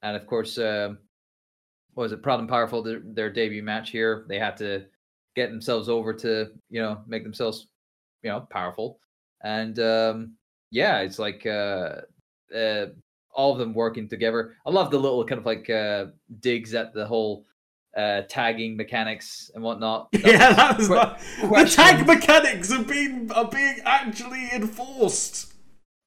and 0.02 0.16
of 0.16 0.26
course, 0.26 0.58
um, 0.58 0.98
what 1.98 2.04
was 2.04 2.12
it? 2.12 2.22
Proud 2.22 2.38
and 2.38 2.48
powerful. 2.48 2.80
Their, 2.80 3.00
their 3.02 3.28
debut 3.28 3.60
match 3.60 3.90
here. 3.90 4.24
They 4.28 4.38
had 4.38 4.56
to 4.58 4.84
get 5.34 5.50
themselves 5.50 5.88
over 5.88 6.14
to 6.14 6.52
you 6.70 6.80
know 6.80 7.00
make 7.08 7.24
themselves 7.24 7.66
you 8.22 8.30
know 8.30 8.46
powerful. 8.50 9.00
And 9.42 9.76
um, 9.80 10.36
yeah, 10.70 11.00
it's 11.00 11.18
like 11.18 11.44
uh, 11.44 12.02
uh, 12.54 12.86
all 13.34 13.52
of 13.52 13.58
them 13.58 13.74
working 13.74 14.08
together. 14.08 14.54
I 14.64 14.70
love 14.70 14.92
the 14.92 14.98
little 15.00 15.24
kind 15.24 15.40
of 15.40 15.44
like 15.44 15.68
uh, 15.68 16.06
digs 16.38 16.72
at 16.72 16.94
the 16.94 17.04
whole 17.04 17.46
uh, 17.96 18.22
tagging 18.28 18.76
mechanics 18.76 19.50
and 19.56 19.64
whatnot. 19.64 20.10
That 20.12 20.24
Yeah, 20.24 20.52
that 20.52 20.78
was 20.78 20.88
like, 20.88 21.18
the 21.18 21.64
tag 21.74 22.06
mechanics 22.06 22.70
are 22.70 22.84
being 22.84 23.28
are 23.32 23.48
being 23.48 23.80
actually 23.84 24.50
enforced. 24.52 25.52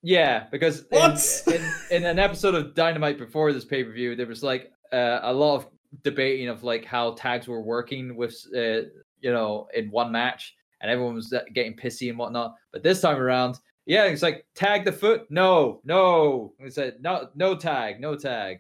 Yeah, 0.03 0.45
because 0.53 0.85
What? 0.89 1.21
In, 1.47 1.53
in, 1.55 1.71
in 1.91 2.05
an 2.05 2.17
episode 2.17 2.55
of 2.55 2.75
Dynamite 2.75 3.17
before 3.17 3.51
this 3.51 3.65
pay 3.65 3.83
per 3.83 3.91
view, 3.91 4.15
there 4.15 4.25
was 4.25 4.41
like 4.41 4.71
uh, 4.93 5.19
a 5.23 5.33
lot 5.33 5.57
of 5.57 5.67
debating 6.03 6.47
of 6.47 6.63
like 6.63 6.85
how 6.85 7.13
tags 7.13 7.47
were 7.47 7.61
working 7.61 8.15
with 8.15 8.35
uh, 8.55 8.87
you 9.19 9.31
know 9.31 9.67
in 9.73 9.91
one 9.91 10.11
match, 10.11 10.55
and 10.81 10.91
everyone 10.91 11.15
was 11.15 11.31
uh, 11.33 11.41
getting 11.53 11.75
pissy 11.75 12.09
and 12.09 12.17
whatnot. 12.17 12.55
But 12.71 12.83
this 12.83 13.01
time 13.01 13.17
around, 13.17 13.59
yeah, 13.85 14.05
it's 14.05 14.21
like 14.21 14.45
tag 14.55 14.85
the 14.85 14.91
foot, 14.91 15.29
no, 15.29 15.81
no. 15.83 16.53
It 16.59 16.73
said 16.73 16.97
no, 17.01 17.29
no 17.35 17.55
tag, 17.55 17.99
no 17.99 18.15
tag. 18.15 18.59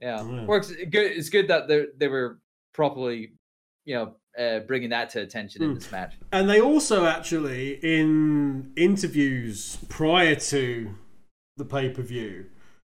Yeah, 0.00 0.22
Yeah. 0.24 0.44
works 0.44 0.70
good. 0.70 1.12
It's 1.12 1.28
good 1.28 1.48
that 1.48 1.66
they 1.68 1.86
they 1.96 2.08
were 2.08 2.38
properly, 2.72 3.32
you 3.84 3.94
know, 3.96 4.14
uh, 4.38 4.60
bringing 4.60 4.90
that 4.90 5.10
to 5.10 5.20
attention 5.22 5.62
in 5.62 5.70
Hmm. 5.70 5.74
this 5.74 5.90
match. 5.90 6.14
And 6.30 6.48
they 6.48 6.60
also 6.60 7.04
actually, 7.06 7.80
in 7.82 8.72
interviews 8.76 9.78
prior 9.88 10.36
to 10.36 10.94
the 11.56 11.64
pay 11.64 11.88
per 11.90 12.02
view, 12.02 12.46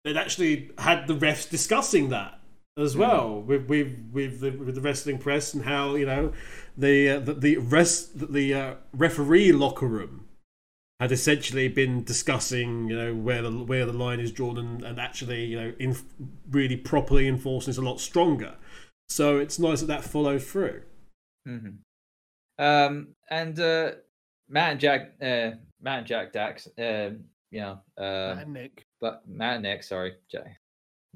they'd 0.04 0.18
actually 0.18 0.70
had 0.76 1.06
the 1.06 1.14
refs 1.14 1.48
discussing 1.48 2.10
that 2.10 2.39
as 2.82 2.96
well 2.96 3.40
with 3.40 3.68
with 3.68 4.10
with 4.12 4.40
the, 4.40 4.50
with 4.50 4.74
the 4.74 4.80
wrestling 4.80 5.18
press 5.18 5.54
and 5.54 5.64
how 5.64 5.94
you 5.94 6.06
know 6.06 6.32
the 6.76 7.10
uh, 7.10 7.20
the 7.20 7.34
the 7.34 7.56
rest 7.56 8.32
the 8.32 8.54
uh, 8.54 8.74
referee 8.92 9.52
locker 9.52 9.86
room 9.86 10.26
had 11.00 11.10
essentially 11.12 11.66
been 11.66 12.04
discussing 12.04 12.88
you 12.88 12.96
know 12.96 13.14
where 13.14 13.42
the 13.42 13.50
where 13.50 13.86
the 13.86 13.92
line 13.92 14.20
is 14.20 14.30
drawn 14.32 14.58
and, 14.58 14.82
and 14.82 15.00
actually 15.00 15.44
you 15.46 15.58
know 15.58 15.72
in 15.78 15.96
really 16.50 16.76
properly 16.76 17.26
enforcing 17.26 17.70
is 17.70 17.78
a 17.78 17.82
lot 17.82 18.00
stronger. 18.00 18.54
So 19.08 19.38
it's 19.38 19.58
nice 19.58 19.80
that 19.80 19.86
that 19.86 20.04
followed 20.04 20.42
through. 20.42 20.82
hmm 21.46 21.70
Um, 22.58 23.14
and 23.30 23.58
uh, 23.58 23.92
Matt 24.48 24.72
and 24.72 24.80
Jack, 24.80 25.12
uh, 25.20 25.50
Matt 25.80 25.98
and 25.98 26.06
Jack 26.06 26.32
Dax, 26.32 26.68
uh, 26.78 27.10
you 27.50 27.60
know, 27.60 27.80
uh, 27.98 28.36
and 28.38 28.52
Nick. 28.52 28.86
but 29.00 29.22
Matt 29.26 29.54
and 29.54 29.62
Nick, 29.64 29.82
sorry, 29.82 30.14
Jack. 30.30 30.60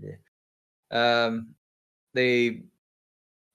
Yeah. 0.00 0.16
Um, 0.94 1.54
they 2.14 2.62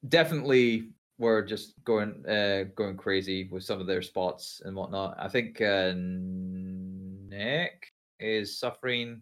definitely 0.08 0.90
were 1.18 1.42
just 1.42 1.74
going, 1.84 2.24
uh, 2.28 2.66
going 2.76 2.98
crazy 2.98 3.48
with 3.52 3.64
some 3.64 3.80
of 3.82 3.88
their 3.88 4.02
spots 4.02 4.62
and 4.64 4.76
whatnot. 4.76 5.16
I 5.20 5.28
think 5.30 5.62
uh, 5.62 5.94
Nick 7.30 7.92
is 8.20 8.60
suffering 8.60 9.22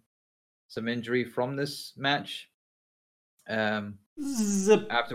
some 0.67 0.87
injury 0.87 1.23
from 1.23 1.55
this 1.55 1.93
match. 1.95 2.49
Um, 3.49 3.95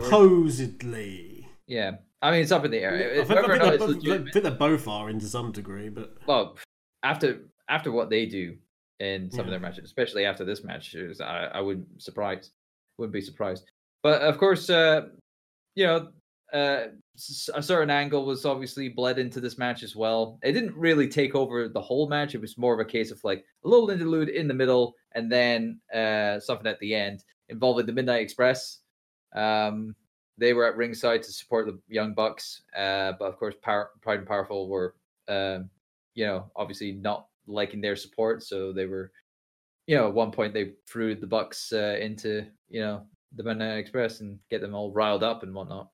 Supposedly. 0.04 1.46
yeah, 1.66 1.92
I 2.22 2.30
mean, 2.30 2.40
it's 2.40 2.52
up 2.52 2.64
in 2.64 2.70
the 2.70 2.78
air. 2.78 2.94
I 3.20 3.24
think, 3.24 3.30
I 3.30 3.76
think 3.76 3.78
both- 3.78 4.08
I 4.28 4.30
think 4.30 4.44
they 4.44 4.50
both 4.50 4.88
are 4.88 5.10
in 5.10 5.18
to 5.18 5.26
some 5.26 5.52
degree, 5.52 5.88
but 5.88 6.14
well 6.26 6.56
after 7.02 7.40
after 7.68 7.90
what 7.90 8.10
they 8.10 8.26
do 8.26 8.56
in 9.00 9.30
some 9.30 9.40
of 9.44 9.50
their 9.50 9.58
matches 9.58 9.84
especially 9.84 10.24
after 10.24 10.44
this 10.44 10.62
match 10.62 10.94
i, 11.20 11.48
I 11.54 11.60
wouldn't 11.60 12.00
surprise 12.00 12.52
wouldn't 12.98 13.12
be 13.12 13.20
surprised. 13.20 13.70
But 14.02 14.22
of 14.22 14.38
course 14.38 14.70
uh 14.70 15.08
you 15.74 15.86
know 15.86 16.08
uh 16.52 16.86
a 17.54 17.62
certain 17.62 17.90
angle 17.90 18.24
was 18.24 18.44
obviously 18.44 18.88
bled 18.88 19.18
into 19.18 19.40
this 19.40 19.58
match 19.58 19.82
as 19.82 19.94
well. 19.94 20.38
It 20.42 20.52
didn't 20.52 20.76
really 20.76 21.08
take 21.08 21.34
over 21.34 21.68
the 21.68 21.80
whole 21.80 22.08
match. 22.08 22.34
It 22.34 22.40
was 22.40 22.58
more 22.58 22.74
of 22.74 22.80
a 22.80 22.90
case 22.90 23.10
of 23.10 23.22
like 23.24 23.44
a 23.64 23.68
little 23.68 23.90
interlude 23.90 24.28
in 24.28 24.48
the 24.48 24.54
middle 24.54 24.94
and 25.12 25.30
then 25.30 25.80
uh 25.94 26.40
something 26.40 26.66
at 26.66 26.80
the 26.80 26.94
end 26.94 27.24
involving 27.48 27.86
the 27.86 27.92
midnight 27.92 28.22
express. 28.22 28.78
Um 29.34 29.94
they 30.38 30.54
were 30.54 30.66
at 30.66 30.76
ringside 30.76 31.22
to 31.22 31.32
support 31.32 31.66
the 31.66 31.78
young 31.88 32.14
bucks 32.14 32.62
uh 32.76 33.12
but 33.18 33.26
of 33.26 33.36
course 33.36 33.54
Power, 33.62 33.90
pride 34.00 34.20
and 34.20 34.28
powerful 34.28 34.68
were 34.68 34.94
um 35.28 35.70
you 36.14 36.26
know, 36.26 36.50
obviously 36.56 36.92
not 36.92 37.26
liking 37.46 37.80
their 37.80 37.96
support. 37.96 38.42
So 38.42 38.72
they 38.72 38.86
were, 38.86 39.12
you 39.86 39.96
know, 39.96 40.08
at 40.08 40.14
one 40.14 40.30
point 40.30 40.54
they 40.54 40.72
threw 40.88 41.14
the 41.14 41.26
Bucks 41.26 41.72
uh, 41.72 41.96
into, 42.00 42.46
you 42.68 42.80
know, 42.80 43.02
the 43.34 43.42
Midnight 43.42 43.78
Express 43.78 44.20
and 44.20 44.38
get 44.50 44.60
them 44.60 44.74
all 44.74 44.92
riled 44.92 45.22
up 45.22 45.42
and 45.42 45.54
whatnot. 45.54 45.88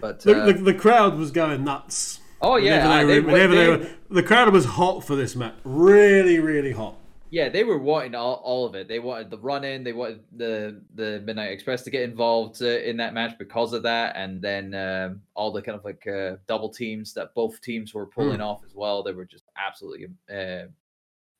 But 0.00 0.20
the, 0.20 0.42
uh, 0.42 0.46
the, 0.46 0.52
the 0.54 0.74
crowd 0.74 1.16
was 1.18 1.30
going 1.30 1.64
nuts. 1.64 2.20
oh 2.40 2.56
yeah, 2.56 2.88
whenever 2.88 3.06
they 3.12 3.20
whenever 3.20 3.54
they 3.54 3.64
they- 3.64 3.70
were, 3.70 3.90
the 4.10 4.22
crowd 4.22 4.52
was 4.52 4.64
hot 4.64 5.04
for 5.04 5.16
this 5.16 5.34
match. 5.36 5.54
Really, 5.64 6.38
really 6.38 6.72
hot. 6.72 6.96
yeah, 7.30 7.48
they 7.48 7.64
were 7.64 7.78
wanting 7.78 8.14
all, 8.14 8.34
all 8.44 8.64
of 8.66 8.74
it. 8.76 8.86
They 8.86 9.00
wanted 9.00 9.30
the 9.30 9.38
run 9.38 9.64
in. 9.64 9.82
They 9.82 9.92
wanted 9.92 10.20
the 10.36 10.80
the 10.94 11.20
Midnight 11.26 11.50
Express 11.50 11.82
to 11.82 11.90
get 11.90 12.02
involved 12.02 12.62
uh, 12.62 12.66
in 12.66 12.96
that 12.98 13.12
match 13.14 13.36
because 13.38 13.72
of 13.72 13.82
that, 13.82 14.14
and 14.16 14.40
then 14.40 14.74
um, 14.74 15.22
all 15.34 15.50
the 15.52 15.60
kind 15.60 15.76
of 15.76 15.84
like 15.84 16.06
uh, 16.06 16.36
double 16.46 16.68
teams 16.70 17.12
that 17.14 17.34
both 17.34 17.60
teams 17.60 17.92
were 17.92 18.06
pulling 18.06 18.40
off 18.40 18.62
as 18.64 18.74
well. 18.74 19.02
They 19.02 19.12
were 19.12 19.24
just 19.26 19.44
absolutely 19.58 20.06
uh, 20.32 20.68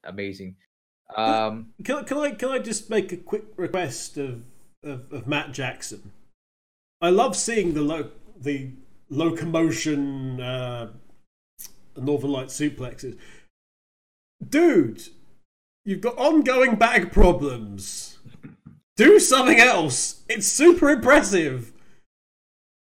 amazing. 0.05 0.57
Um, 1.17 1.71
Can, 1.85 1.97
I- 1.97 2.03
can 2.03 2.19
I 2.19 2.31
can 2.33 2.49
I 2.51 2.59
just 2.59 2.91
make 2.91 3.13
a 3.13 3.17
quick 3.17 3.45
request 3.57 4.17
of, 4.17 4.43
of, 4.83 5.13
of 5.13 5.27
Matt 5.27 5.53
Jackson? 5.53 6.13
I 7.01 7.11
love 7.11 7.37
seeing 7.37 7.75
the 7.75 7.83
lo- 7.83 8.11
the 8.41 8.71
locomotion 9.11 10.41
uh, 10.41 10.91
Northern 11.97 12.31
Light 12.33 12.49
suplexes. 12.49 13.17
Dude, 14.49 15.09
you've 15.85 16.01
got 16.01 16.17
ongoing 16.19 16.77
back 16.77 17.13
problems. 17.13 18.19
Do 18.97 19.19
something 19.19 19.59
else. 19.61 20.23
It's 20.29 20.47
super 20.47 20.89
impressive. 20.91 21.73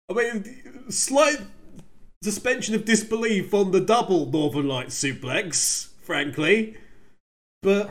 I 0.09 0.13
mean, 0.13 0.89
slight 0.89 1.41
suspension 2.23 2.75
of 2.75 2.85
disbelief 2.85 3.53
on 3.53 3.71
the 3.71 3.79
double 3.79 4.25
Northern 4.25 4.67
Light 4.67 4.87
suplex, 4.87 5.89
frankly. 6.01 6.75
But 7.61 7.89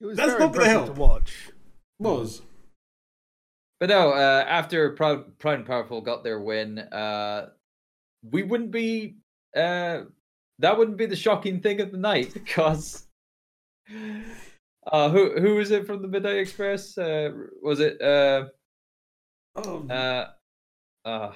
It 0.00 0.06
was 0.06 0.16
That's 0.16 0.32
very 0.32 0.40
not 0.44 0.52
gonna 0.54 0.68
help. 0.68 0.86
to 0.86 0.92
watch. 0.92 1.50
was. 1.98 2.42
But 3.80 3.88
no, 3.88 4.10
uh, 4.12 4.44
after 4.46 4.90
Proud, 4.90 5.38
Proud 5.38 5.54
and 5.56 5.66
Powerful 5.66 6.00
got 6.00 6.24
their 6.24 6.40
win, 6.40 6.78
uh, 6.78 7.50
we 8.30 8.42
wouldn't 8.42 8.70
be. 8.70 9.16
Uh, 9.56 10.02
that 10.60 10.78
wouldn't 10.78 10.96
be 10.96 11.06
the 11.06 11.16
shocking 11.16 11.60
thing 11.60 11.80
of 11.80 11.90
the 11.90 11.98
night 11.98 12.32
because. 12.34 13.06
Uh, 14.86 15.08
who 15.10 15.38
who 15.40 15.54
was 15.56 15.70
it 15.70 15.86
from 15.86 16.02
the 16.02 16.08
Midnight 16.08 16.36
Express? 16.36 16.96
Uh, 16.98 17.30
was 17.62 17.80
it 17.80 18.00
uh, 18.02 18.46
Oh, 19.56 19.86
Uh, 19.88 20.26
uh, 21.04 21.32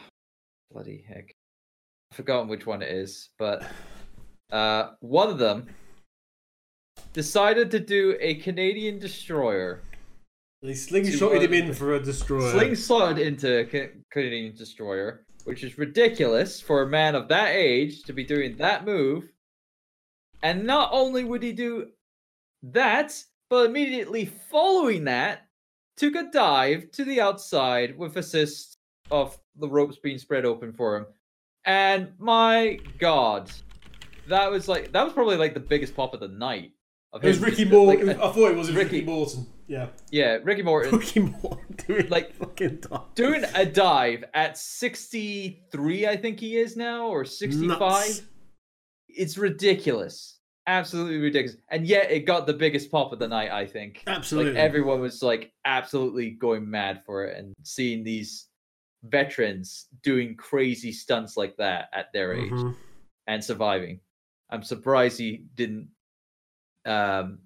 bloody 0.70 1.04
heck. 1.08 1.34
I've 2.10 2.16
forgotten 2.16 2.48
which 2.48 2.66
one 2.66 2.82
it 2.82 2.90
is, 2.90 3.30
but 3.38 3.64
uh, 4.50 4.90
one 5.00 5.28
of 5.28 5.38
them 5.38 5.68
decided 7.12 7.70
to 7.72 7.80
do 7.80 8.16
a 8.20 8.36
Canadian 8.36 8.98
destroyer, 8.98 9.82
they 10.62 10.72
slingshotted 10.72 11.42
him 11.42 11.52
in 11.52 11.72
for 11.72 11.94
a 11.94 12.00
destroyer. 12.00 12.52
slingshotted 12.52 13.20
into 13.20 13.60
a 13.60 13.64
Ca- 13.64 13.92
Canadian 14.10 14.56
destroyer, 14.56 15.24
which 15.44 15.62
is 15.62 15.78
ridiculous 15.78 16.60
for 16.60 16.82
a 16.82 16.88
man 16.88 17.14
of 17.14 17.28
that 17.28 17.54
age 17.54 18.02
to 18.04 18.12
be 18.12 18.24
doing 18.24 18.56
that 18.56 18.84
move. 18.84 19.28
And 20.42 20.64
not 20.64 20.90
only 20.92 21.24
would 21.24 21.42
he 21.42 21.52
do 21.52 21.90
that, 22.62 23.22
but 23.48 23.66
immediately 23.66 24.24
following 24.24 25.04
that, 25.04 25.46
took 25.96 26.14
a 26.14 26.30
dive 26.30 26.90
to 26.92 27.04
the 27.04 27.20
outside 27.20 27.96
with 27.96 28.16
assist 28.16 28.78
of 29.10 29.38
the 29.56 29.68
ropes 29.68 29.98
being 29.98 30.18
spread 30.18 30.44
open 30.44 30.72
for 30.72 30.96
him. 30.96 31.06
And 31.64 32.12
my 32.18 32.78
god, 32.98 33.50
that 34.28 34.50
was 34.50 34.68
like 34.68 34.92
that 34.92 35.04
was 35.04 35.12
probably 35.12 35.36
like 35.36 35.54
the 35.54 35.60
biggest 35.60 35.94
pop 35.94 36.14
of 36.14 36.20
the 36.20 36.28
night. 36.28 36.72
Of 37.12 37.24
It 37.24 37.28
was 37.28 37.38
Ricky 37.38 37.56
just, 37.64 37.70
Morton. 37.72 38.06
like, 38.08 38.18
I 38.18 38.32
thought 38.32 38.50
it 38.50 38.56
was 38.56 38.70
Ricky, 38.72 38.96
Ricky- 39.00 39.06
Morton. 39.06 39.46
Yeah, 39.66 39.88
yeah, 40.10 40.38
Ricky 40.42 40.62
Morton 40.62 40.96
Ricky 40.98 41.20
Morton 41.20 41.76
doing 41.86 42.08
Like, 42.08 42.34
fucking 42.34 42.76
dive. 42.80 43.14
doing 43.14 43.44
a 43.54 43.64
dive 43.66 44.24
at 44.34 44.56
63, 44.58 46.06
I 46.06 46.16
think 46.16 46.40
he 46.40 46.56
is 46.56 46.76
now, 46.76 47.06
or 47.08 47.24
65. 47.24 47.78
Nuts. 47.78 48.22
It's 49.08 49.36
ridiculous. 49.38 50.38
Absolutely 50.66 51.18
ridiculous. 51.18 51.58
And 51.70 51.86
yet 51.86 52.10
it 52.10 52.20
got 52.26 52.46
the 52.46 52.52
biggest 52.52 52.90
pop 52.90 53.12
of 53.12 53.18
the 53.18 53.28
night, 53.28 53.50
I 53.50 53.66
think. 53.66 54.02
Absolutely. 54.06 54.52
Like 54.52 54.60
everyone 54.60 55.00
was 55.00 55.22
like 55.22 55.50
absolutely 55.64 56.30
going 56.30 56.68
mad 56.68 57.02
for 57.06 57.24
it 57.24 57.38
and 57.38 57.54
seeing 57.62 58.04
these 58.04 58.46
veterans 59.04 59.86
doing 60.02 60.34
crazy 60.36 60.92
stunts 60.92 61.36
like 61.36 61.56
that 61.56 61.88
at 61.94 62.12
their 62.12 62.34
age 62.34 62.50
Mhm. 62.50 62.74
and 63.26 63.42
surviving. 63.42 64.00
I'm 64.50 64.62
surprised 64.62 65.18
he 65.18 65.44
didn't 65.54 65.88
um 66.88 67.38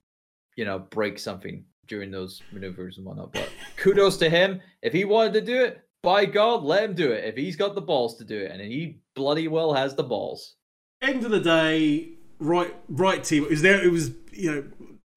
you 0.57 0.65
know 0.65 0.79
break 0.79 1.19
something 1.19 1.65
during 1.87 2.11
those 2.11 2.43
maneuvers 2.53 2.97
and 2.97 3.07
whatnot. 3.07 3.33
But 3.33 3.51
kudos 3.77 4.17
to 4.19 4.31
him. 4.31 4.61
If 4.83 4.93
he 4.93 5.05
wanted 5.05 5.35
to 5.35 5.41
do 5.41 5.65
it, 5.65 5.83
by 6.03 6.25
God, 6.25 6.63
let 6.65 6.85
him 6.85 6.95
do 6.95 7.13
it. 7.13 7.25
If 7.25 7.37
he's 7.37 7.57
got 7.57 7.75
the 7.75 7.81
balls 7.81 8.17
to 8.19 8.25
do 8.25 8.39
it, 8.39 8.51
and 8.51 8.61
he 8.61 9.01
bloody 9.15 9.49
well 9.49 9.75
has 9.75 9.95
the 9.95 10.03
balls. 10.03 10.57
End 11.01 11.25
of 11.25 11.31
the 11.31 11.41
day, 11.41 12.11
right, 12.39 12.75
right 12.89 13.23
team. 13.23 13.45
It 13.45 13.51
was 13.51 13.63
there. 13.63 13.83
It 13.83 13.91
was 13.91 14.13
you 14.33 14.53
know 14.53 14.65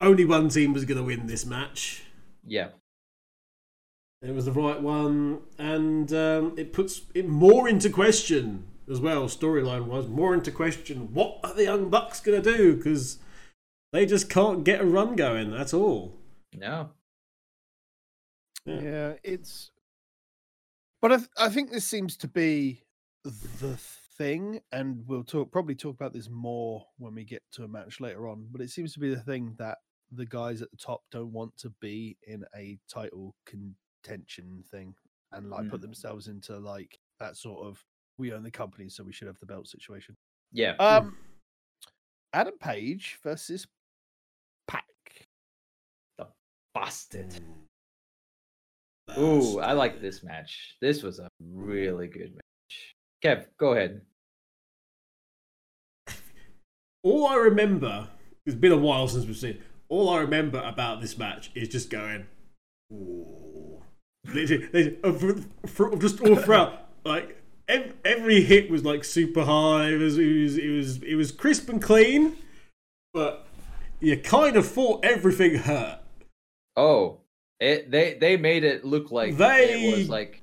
only 0.02 0.26
one 0.26 0.50
team 0.50 0.74
was 0.74 0.86
going 0.86 0.98
to 0.98 1.04
win 1.04 1.28
this 1.28 1.46
match. 1.46 2.04
Yeah. 2.46 2.70
It 4.22 4.34
was 4.34 4.46
the 4.46 4.52
right 4.52 4.82
one, 4.82 5.42
and 5.60 6.12
um, 6.12 6.56
it 6.58 6.74
puts 6.74 7.02
it 7.14 7.28
more 7.28 7.70
into 7.70 7.90
question 7.90 8.66
as 8.90 9.00
well. 9.00 9.26
Storyline 9.26 9.86
wise, 9.86 10.08
more 10.08 10.34
into 10.34 10.52
question. 10.52 11.14
What 11.14 11.40
are 11.44 11.54
the 11.54 11.66
Young 11.66 11.90
Bucks 11.90 12.22
going 12.22 12.42
to 12.42 12.58
do? 12.58 12.76
Because 12.76 13.20
they 13.96 14.06
just 14.06 14.30
can't 14.30 14.64
get 14.64 14.82
a 14.82 14.86
run 14.86 15.16
going. 15.16 15.52
That's 15.52 15.74
all. 15.74 16.18
No. 16.54 16.90
Yeah. 18.66 18.82
Yeah, 18.82 19.14
it's. 19.24 19.72
But 21.02 21.12
I, 21.12 21.18
th- 21.18 21.30
I 21.38 21.50
think 21.50 21.72
this 21.72 21.86
seems 21.86 22.18
to 22.18 22.28
be 22.28 22.82
the 23.24 23.78
thing, 24.18 24.60
and 24.72 25.04
we'll 25.08 25.24
talk 25.24 25.52
probably 25.52 25.76
talk 25.76 25.96
about 25.96 26.14
this 26.14 26.30
more 26.30 26.86
when 26.98 27.14
we 27.16 27.24
get 27.24 27.44
to 27.54 27.64
a 27.64 27.68
match 27.68 28.00
later 28.00 28.28
on. 28.28 28.48
But 28.52 28.62
it 28.62 28.70
seems 28.70 28.94
to 28.94 29.00
be 29.00 29.14
the 29.14 29.22
thing 29.22 29.54
that 29.60 29.78
the 30.12 30.26
guys 30.26 30.62
at 30.62 30.72
the 30.72 30.78
top 30.78 31.02
don't 31.12 31.32
want 31.32 31.56
to 31.58 31.70
be 31.80 32.18
in 32.28 32.44
a 32.56 32.78
title 32.92 33.36
contention 33.46 34.64
thing 34.72 34.94
and 35.32 35.50
like 35.50 35.70
put 35.70 35.80
Mm. 35.80 35.84
themselves 35.84 36.28
into 36.28 36.58
like 36.60 37.00
that 37.20 37.38
sort 37.38 37.66
of 37.66 37.84
we 38.18 38.32
own 38.34 38.44
the 38.44 38.52
company, 38.52 38.90
so 38.90 39.04
we 39.04 39.12
should 39.14 39.28
have 39.28 39.40
the 39.40 39.46
belt 39.46 39.68
situation. 39.68 40.16
Yeah. 40.52 40.72
Um, 40.80 41.18
Adam 42.34 42.58
Page 42.60 43.20
versus 43.24 43.66
Pac. 43.66 43.72
Busted. 46.76 47.40
Ooh, 49.18 49.60
I 49.60 49.72
like 49.72 50.02
this 50.02 50.24
match. 50.24 50.76
This 50.82 51.02
was 51.02 51.20
a 51.20 51.30
really 51.40 52.08
good 52.08 52.34
match. 52.36 52.96
Kev, 53.24 53.46
go 53.58 53.72
ahead. 53.74 54.02
All 57.04 57.28
I 57.28 57.36
remember, 57.36 58.10
it's 58.46 58.56
been 58.56 58.74
a 58.74 58.78
while 58.78 59.08
since 59.08 59.26
we've 59.26 59.38
seen. 59.38 59.64
All 59.88 60.10
I 60.10 60.20
remember 60.20 60.62
about 60.62 61.00
this 61.00 61.18
match 61.18 61.50
is 61.56 61.70
just 61.70 61.90
going, 61.90 62.26
ooh. 62.92 63.82
Literally, 64.26 64.68
literally, 64.74 65.46
uh, 65.64 65.68
for- 65.68 65.96
just 65.98 66.20
all 66.20 66.36
throughout, 66.36 66.90
like 67.06 67.42
ev- 67.70 67.94
every 68.04 68.42
hit 68.42 68.70
was 68.70 68.84
like 68.84 69.06
super 69.06 69.46
high. 69.46 69.90
It 69.92 69.98
was, 69.98 70.18
it 70.18 70.42
was, 70.42 70.58
it 70.58 70.70
was, 70.70 71.04
it 71.04 71.16
was 71.16 71.32
crisp 71.32 71.70
and 71.70 71.82
clean, 71.82 72.36
but 73.14 73.48
you 74.02 74.18
kind 74.18 74.58
of 74.58 74.68
thought 74.68 75.06
everything 75.06 75.56
hurt. 75.56 76.00
Oh, 76.78 77.20
it 77.60 77.90
they 77.92 78.16
they 78.20 78.38
made 78.38 78.64
it 78.64 78.84
look 78.86 79.12
like 79.12 79.34
it 79.34 79.38
They- 79.38 79.92
was 79.98 80.10
like 80.10 80.42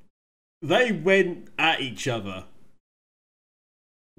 They 0.62 0.92
went 0.92 1.48
at 1.58 1.80
each 1.80 2.06
other 2.08 2.44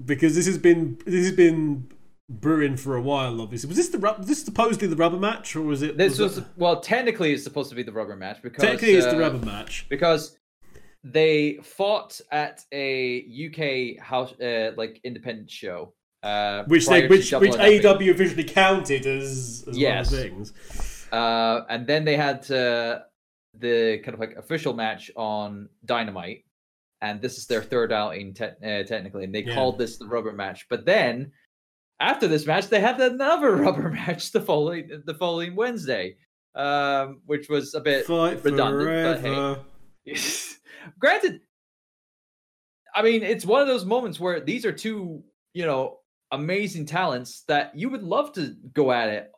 because 0.04 0.36
this 0.36 0.45
has 0.45 0.58
been 0.58 0.97
this 1.06 1.26
has 1.28 1.36
been 1.36 1.89
brewing 2.30 2.78
for 2.78 2.95
a 2.95 3.02
while. 3.02 3.41
Obviously, 3.41 3.67
was 3.67 3.78
this 3.78 3.89
the 3.89 3.97
was 3.99 4.28
this 4.28 4.43
supposedly 4.43 4.88
the 4.88 4.95
rubber 4.95 5.17
match 5.19 5.56
or 5.56 5.62
was 5.62 5.82
it? 5.82 5.97
this 5.97 6.19
was 6.19 6.38
it- 6.39 6.45
well 6.58 6.80
technically 6.80 7.34
it's 7.34 7.43
supposed 7.43 7.69
to 7.69 7.76
be 7.76 7.84
the 7.84 7.91
rubber 7.91 8.15
match 8.15 8.41
because 8.41 8.62
technically 8.63 8.93
it's 8.93 9.06
the 9.06 9.15
uh, 9.15 9.19
rubber 9.19 9.43
match. 9.45 9.88
because 9.89 10.38
they 11.04 11.60
fought 11.62 12.19
at 12.32 12.63
a 12.71 13.26
UK 13.47 14.02
house 14.02 14.34
uh, 14.39 14.71
like 14.78 14.99
independent 15.04 15.49
show. 15.52 15.93
Uh, 16.23 16.63
Which 16.67 16.88
they 16.88 17.06
which 17.08 17.32
which. 17.34 17.52
AEW 17.52 18.12
officially 18.12 18.45
counted 18.45 19.06
as, 19.06 19.65
as 19.67 19.78
Yes. 19.78 20.10
one 20.12 20.21
of 20.21 20.23
the 20.23 20.30
things. 20.30 20.54
Uh, 21.13 21.63
and 21.69 21.86
then 21.86 22.04
they 22.04 22.17
had 22.17 22.39
uh, 22.49 22.99
the 23.60 23.99
kind 24.04 24.15
of 24.15 24.19
like 24.19 24.36
official 24.36 24.73
match 24.73 25.12
on 25.15 25.69
Dynamite, 25.86 26.43
and 27.02 27.21
this 27.21 27.38
is 27.38 27.45
their 27.45 27.62
third 27.62 27.91
outing 27.91 28.34
te- 28.34 28.45
uh, 28.65 28.84
technically, 28.84 29.23
and 29.23 29.34
they 29.34 29.43
Yeah. 29.43 29.54
called 29.54 29.78
this 29.78 29.97
the 29.99 30.08
rubber 30.08 30.34
match. 30.34 30.65
But 30.69 30.86
then 30.86 31.32
after 31.99 32.28
this 32.28 32.47
match, 32.47 32.67
they 32.67 32.80
had 32.80 32.99
another 32.99 33.56
rubber 33.65 33.91
match 33.91 34.32
the 34.32 34.41
following 34.41 35.04
the 35.06 35.13
following 35.13 35.56
Wednesday, 35.56 36.17
um, 36.56 37.21
which 37.28 37.47
was 37.47 37.76
a 37.76 37.80
bit 37.80 38.06
Fight 38.08 38.43
redundant, 38.43 39.21
but 39.23 39.65
hey. 40.06 40.15
Granted, 40.99 41.41
I 42.95 43.04
mean, 43.04 43.21
it's 43.21 43.45
one 43.45 43.62
of 43.62 43.67
those 43.67 43.86
moments 43.86 44.19
where 44.19 44.39
these 44.39 44.65
are 44.65 44.71
two, 44.71 45.23
you 45.54 45.65
know, 45.65 45.99
amazing 46.32 46.88
talents 46.88 47.43
that 47.47 47.78
you 47.78 47.89
would 47.91 48.02
love 48.04 48.34
to 48.34 48.56
go 48.73 48.91
at 48.91 49.10
it 49.10 49.32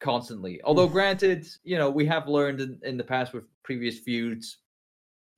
constantly. 0.00 0.60
Although, 0.64 0.88
granted, 0.88 1.46
you 1.64 1.78
know, 1.78 1.90
we 1.90 2.06
have 2.06 2.28
learned 2.28 2.60
in, 2.60 2.78
in 2.82 2.96
the 2.96 3.04
past 3.04 3.32
with 3.32 3.44
previous 3.62 3.98
feuds 3.98 4.58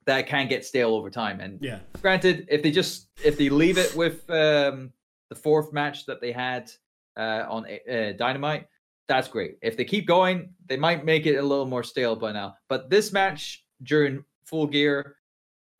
that 0.07 0.21
it 0.21 0.27
can 0.27 0.49
get 0.49 0.64
stale 0.64 0.94
over 0.94 1.11
time. 1.11 1.40
And 1.40 1.59
Yeah, 1.61 1.81
granted, 2.01 2.47
if 2.51 2.62
they 2.62 2.71
just 2.71 3.09
if 3.25 3.37
they 3.37 3.49
leave 3.49 3.79
it 3.79 3.94
with 3.94 4.29
um, 4.31 4.92
the 5.29 5.35
fourth 5.35 5.73
match 5.73 6.07
that 6.07 6.21
they 6.21 6.33
had 6.33 6.71
uh, 7.16 7.44
on 7.49 7.66
uh, 7.66 8.12
Dynamite, 8.16 8.66
that's 9.07 9.29
great. 9.29 9.59
If 9.62 9.77
they 9.77 9.85
keep 9.85 10.07
going, 10.07 10.55
they 10.66 10.77
might 10.77 11.05
make 11.05 11.27
it 11.27 11.37
a 11.37 11.42
little 11.42 11.66
more 11.66 11.83
stale 11.83 12.16
by 12.16 12.33
now. 12.33 12.57
But 12.68 12.90
this 12.90 13.12
match 13.12 13.64
during 13.83 14.25
Full 14.47 14.66
Gear, 14.66 15.16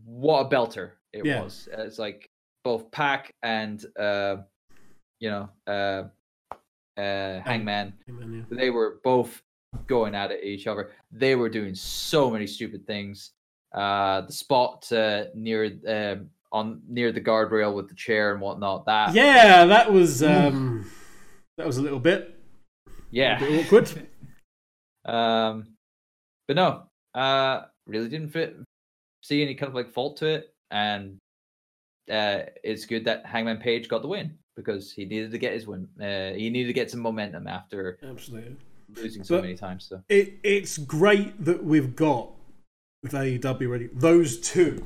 what 0.05 0.47
a 0.47 0.49
belter 0.49 0.93
it 1.13 1.25
Yeah. 1.25 1.43
was! 1.43 1.69
It's 1.73 1.99
like 1.99 2.31
both 2.65 2.91
Pac 2.91 3.35
and 3.43 3.85
uh, 3.99 4.37
you 5.21 5.31
know 5.31 5.49
uh, 6.99 7.01
uh, 7.01 7.41
Hangman. 7.43 7.93
Amen, 8.09 8.47
They 8.51 8.71
were 8.71 9.01
both 9.05 9.41
going 9.87 10.15
at 10.15 10.31
it 10.31 10.45
each 10.45 10.67
other. 10.67 10.91
They 11.11 11.35
were 11.35 11.49
doing 11.49 11.75
so 11.75 12.31
many 12.31 12.47
stupid 12.47 12.87
things. 12.87 13.33
Uh, 13.73 14.23
the 14.23 14.33
spot 14.33 14.91
uh, 14.93 15.25
near 15.35 15.73
um, 15.87 16.31
on 16.53 16.81
near 16.89 17.13
the 17.13 17.21
guardrail 17.21 17.75
with 17.75 17.89
the 17.89 17.95
chair 17.95 18.33
and 18.33 18.41
whatnot. 18.41 18.87
That 18.87 19.15
yeah. 19.15 19.67
that 19.67 19.93
was 19.93 20.23
um, 20.23 20.91
that 21.57 21.67
was 21.67 21.77
a 21.77 21.83
little 21.83 22.01
bit, 22.01 22.39
yeah. 23.11 23.37
a 23.37 23.41
bit 23.41 23.67
awkward. 23.67 24.09
Um, 25.05 25.69
but 26.49 26.57
no, 26.57 26.83
uh, 27.15 27.63
really 27.87 28.11
didn't 28.11 28.29
fit, 28.29 28.57
see 29.23 29.41
any 29.43 29.55
kind 29.55 29.71
of 29.71 29.75
like 29.75 29.91
fault 29.91 30.19
to 30.19 30.27
it, 30.27 30.53
and 30.71 31.17
uh, 32.11 32.41
it's 32.63 32.85
good 32.85 33.07
that 33.07 33.25
Hangman 33.25 33.57
Page 33.57 33.89
got 33.89 34.03
the 34.03 34.09
win 34.09 34.37
because 34.59 34.93
he 34.93 35.05
needed 35.05 35.31
to 35.31 35.39
get 35.39 35.53
his 35.53 35.67
win. 35.69 35.89
Uh, 36.01 36.33
he 36.37 36.51
needed 36.51 36.67
to 36.67 36.73
get 36.73 36.91
some 36.91 36.99
momentum 37.01 37.47
after 37.47 37.97
Absolutely. 38.03 38.57
losing 38.97 39.23
so 39.23 39.37
But- 39.37 39.43
many 39.43 39.55
times. 39.57 39.85
So 39.85 40.03
It 40.09 40.35
it's 40.43 40.77
great 40.79 41.45
that 41.45 41.63
we've 41.65 41.95
got 41.95 42.33
with 43.05 43.13
AEW 43.15 43.69
ready 43.71 43.89
those 43.95 44.41
two, 44.41 44.85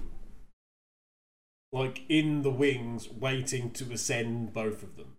like 1.73 2.03
in 2.11 2.43
the 2.43 2.51
wings, 2.51 3.09
waiting 3.11 3.71
to 3.73 3.91
ascend 3.93 4.53
both 4.53 4.83
of 4.83 4.97
them. 4.97 5.17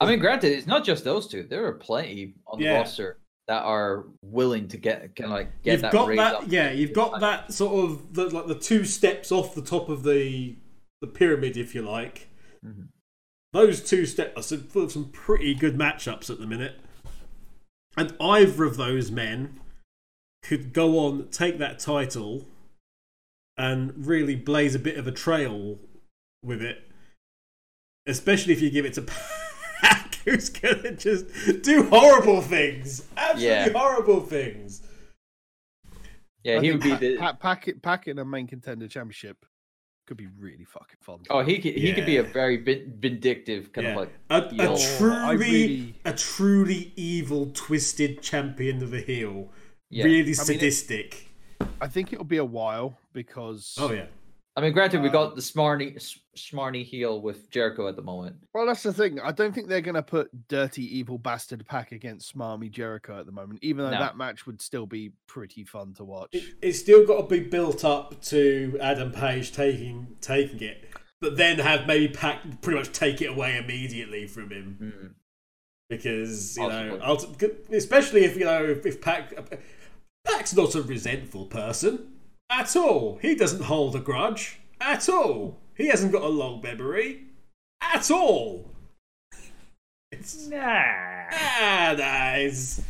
I 0.00 0.06
mean, 0.06 0.18
granted, 0.18 0.52
it's 0.52 0.66
not 0.66 0.84
just 0.84 1.04
those 1.04 1.28
two. 1.28 1.44
There 1.44 1.64
are 1.66 1.72
plenty 1.74 2.34
on 2.48 2.58
the 2.58 2.64
Yeah. 2.64 2.78
roster 2.78 3.18
that 3.46 3.62
are 3.62 4.06
willing 4.22 4.66
to 4.68 4.76
get 4.76 5.14
kind 5.14 5.26
of 5.26 5.30
like 5.30 5.62
get 5.62 5.72
you've 5.72 5.80
that 5.82 5.92
got 5.92 6.16
that, 6.16 6.48
yeah. 6.48 6.72
You've 6.72 6.92
got 6.92 7.20
that 7.20 7.52
sort 7.52 7.84
of 7.84 8.14
the, 8.14 8.28
like 8.30 8.46
the 8.46 8.58
two 8.58 8.84
steps 8.84 9.30
off 9.30 9.54
the 9.54 9.62
top 9.62 9.88
of 9.88 10.02
the 10.02 10.56
the 11.00 11.06
pyramid, 11.06 11.56
if 11.56 11.74
you 11.74 11.82
like. 11.82 12.28
Mhm. 12.64 12.88
Those 13.52 13.80
two 13.82 14.06
steps 14.06 14.32
are 14.36 14.42
some, 14.42 14.62
full 14.64 14.84
of 14.84 14.92
some 14.92 15.06
pretty 15.10 15.54
good 15.54 15.76
matchups 15.76 16.30
at 16.30 16.38
the 16.38 16.46
minute, 16.46 16.78
and 17.96 18.14
either 18.20 18.64
of 18.64 18.76
those 18.76 19.10
men 19.10 19.58
could 20.42 20.72
go 20.72 20.98
on 21.00 21.28
take 21.30 21.58
that 21.58 21.78
title 21.78 22.46
and 23.58 24.06
really 24.06 24.36
blaze 24.36 24.74
a 24.74 24.78
bit 24.78 24.96
of 24.96 25.06
a 25.06 25.12
trail 25.12 25.78
with 26.44 26.62
it. 26.62 26.88
Especially 28.06 28.52
if 28.52 28.62
you 28.62 28.70
give 28.70 28.86
it 28.86 28.94
to 28.94 29.02
Pac, 29.82 30.14
who's 30.24 30.48
gonna 30.48 30.92
just 30.92 31.26
do 31.62 31.82
horrible 31.88 32.40
things, 32.42 33.04
absolutely 33.16 33.46
Yeah. 33.48 33.68
horrible 33.70 34.20
things. 34.20 34.82
Yeah, 36.44 36.58
I 36.58 36.60
he 36.62 36.72
would 36.72 36.80
be 36.80 36.90
Pa- 36.90 36.96
the. 36.96 37.16
Pa- 37.18 37.32
Pac, 37.34 37.68
Pac 37.82 38.08
in 38.08 38.18
a 38.18 38.24
main 38.24 38.46
contender 38.46 38.88
championship 38.88 39.44
could 40.10 40.16
be 40.16 40.26
really 40.40 40.64
fucking 40.64 40.96
fun. 41.00 41.20
Oh, 41.30 41.44
he 41.44 41.60
could 41.60 41.74
he 41.74 41.92
could 41.92 42.04
be 42.04 42.16
a 42.16 42.24
very 42.24 42.56
vindictive 42.56 43.72
kind 43.72 43.84
Yeah. 43.86 43.90
of 43.92 43.96
like. 43.96 44.12
a, 44.28 44.38
a 44.60 44.68
oh, 44.72 44.76
truly, 44.98 45.36
really- 45.36 45.94
a 46.04 46.12
truly 46.12 46.92
evil, 46.96 47.52
twisted 47.54 48.20
champion 48.20 48.82
of 48.82 48.90
the 48.90 49.02
heel. 49.02 49.50
Yeah. 49.88 50.02
Really 50.06 50.18
I 50.20 50.22
mean, 50.24 50.30
it- 50.32 50.36
sadistic. 50.36 51.28
I 51.80 51.86
think 51.86 52.12
it'll 52.12 52.24
be 52.24 52.38
a 52.38 52.44
while 52.44 52.98
because. 53.12 53.76
oh 53.78 53.92
yeah. 53.92 54.06
I 54.56 54.60
mean, 54.62 54.72
granted, 54.72 55.00
we 55.00 55.08
Uh, 55.08 55.12
got 55.12 55.36
the 55.36 55.40
smarmy 55.40 55.94
s- 55.96 56.18
smarmy 56.36 56.84
heel 56.84 57.20
with 57.22 57.50
Jericho 57.50 57.86
at 57.88 57.94
the 57.96 58.02
moment. 58.02 58.36
Well, 58.52 58.66
that's 58.66 58.82
the 58.82 58.92
thing. 58.92 59.20
I 59.20 59.30
don't 59.30 59.54
think 59.54 59.68
they're 59.68 59.80
going 59.80 59.94
to 59.94 60.02
put 60.02 60.48
dirty, 60.48 60.82
evil 60.98 61.18
bastard 61.18 61.64
Pac 61.66 61.92
against 61.92 62.36
Smarmy 62.36 62.68
Jericho 62.70 63.18
at 63.20 63.26
the 63.26 63.32
moment, 63.32 63.60
even 63.62 63.84
though 63.84 63.92
No. 63.92 64.00
that 64.00 64.16
match 64.16 64.46
would 64.46 64.60
still 64.60 64.86
be 64.86 65.12
pretty 65.28 65.64
fun 65.64 65.94
to 65.94 66.04
watch. 66.04 66.30
It, 66.32 66.42
it's 66.60 66.80
still 66.80 67.06
got 67.06 67.28
to 67.28 67.40
be 67.40 67.48
built 67.48 67.84
up 67.84 68.20
to 68.24 68.76
Adam 68.80 69.12
Page 69.12 69.52
taking 69.52 70.16
taking 70.20 70.60
it, 70.62 70.84
but 71.20 71.36
then 71.36 71.58
have 71.60 71.86
maybe 71.86 72.12
Pac 72.12 72.60
pretty 72.60 72.78
much 72.80 72.92
take 72.92 73.22
it 73.22 73.26
away 73.30 73.56
immediately 73.56 74.26
from 74.26 74.50
him 74.50 74.78
Mm. 74.82 75.14
because 75.88 76.56
you 76.56 76.68
know, 76.68 76.98
Possibly. 77.00 77.48
ulti- 77.48 77.70
especially 77.72 78.24
if 78.24 78.36
you 78.36 78.44
know 78.44 78.64
if, 78.64 78.84
if 78.84 79.00
Pac 79.00 79.32
Pac's 80.24 80.54
not 80.54 80.74
a 80.74 80.82
resentful 80.82 81.46
person 81.46 82.16
at 82.50 82.76
all. 82.76 83.18
He 83.22 83.34
doesn't 83.34 83.62
hold 83.62 83.94
a 83.96 84.00
grudge 84.00 84.58
at 84.80 85.08
all. 85.08 85.58
He 85.76 85.88
hasn't 85.88 86.12
got 86.12 86.22
a 86.22 86.28
long 86.28 86.60
memory 86.60 87.24
at 87.80 88.10
all. 88.10 88.70
It's 90.12 90.48
Ah, 90.52 91.94
nice. 91.96 92.82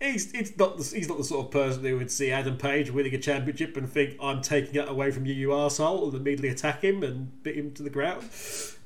He's, 0.00 0.32
it's 0.34 0.58
not 0.58 0.76
the, 0.76 0.82
he's 0.82 1.08
not 1.08 1.18
the 1.18 1.24
sort 1.24 1.46
of 1.46 1.52
person 1.52 1.84
who 1.84 1.96
would 1.96 2.10
see 2.10 2.32
Adam 2.32 2.56
Page 2.56 2.90
winning 2.90 3.14
a 3.14 3.18
championship 3.18 3.76
and 3.76 3.88
think, 3.88 4.16
I'm 4.20 4.42
taking 4.42 4.74
it 4.74 4.88
away 4.88 5.12
from 5.12 5.24
you, 5.24 5.32
you 5.32 5.48
arsehole, 5.50 6.08
and 6.08 6.14
immediately 6.14 6.48
attack 6.48 6.82
him 6.82 7.04
and 7.04 7.42
beat 7.44 7.54
him 7.54 7.72
to 7.74 7.82
the 7.84 7.90
ground. 7.90 8.24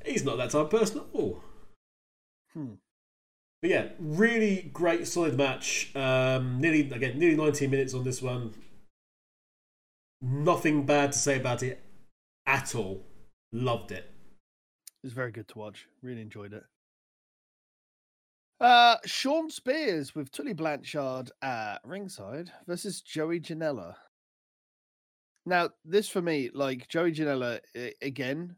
He's 0.05 0.23
not 0.23 0.37
that 0.37 0.51
type 0.51 0.65
of 0.65 0.69
person 0.69 0.99
at 0.99 1.05
all. 1.13 1.41
Hmm. 2.53 2.73
But 3.61 3.71
yeah, 3.71 3.87
really 3.99 4.69
great, 4.71 5.07
solid 5.07 5.35
match. 5.35 5.93
Um, 5.95 6.61
nearly 6.61 6.81
again, 6.91 7.19
nearly 7.19 7.35
19 7.35 7.69
minutes 7.69 7.93
on 7.93 8.03
this 8.03 8.21
one. 8.21 8.53
Nothing 10.21 10.85
bad 10.85 11.13
to 11.13 11.17
say 11.17 11.37
about 11.37 11.63
it 11.63 11.83
at 12.45 12.75
all. 12.75 13.05
Loved 13.51 13.91
it. 13.91 14.11
It 15.03 15.07
was 15.07 15.13
very 15.13 15.31
good 15.31 15.47
to 15.49 15.57
watch. 15.57 15.87
Really 16.01 16.21
enjoyed 16.21 16.53
it. 16.53 16.63
Uh, 18.59 18.97
Shawn 19.05 19.49
Spears 19.49 20.13
with 20.13 20.31
Tully 20.31 20.53
Blanchard 20.53 21.31
at 21.41 21.77
ringside 21.85 22.51
versus 22.67 23.01
Joey 23.01 23.39
Janela. 23.39 23.95
Now, 25.45 25.69
this 25.85 26.09
for 26.09 26.21
me, 26.21 26.49
like 26.53 26.89
Joey 26.89 27.13
Janela, 27.13 27.59
again, 28.01 28.57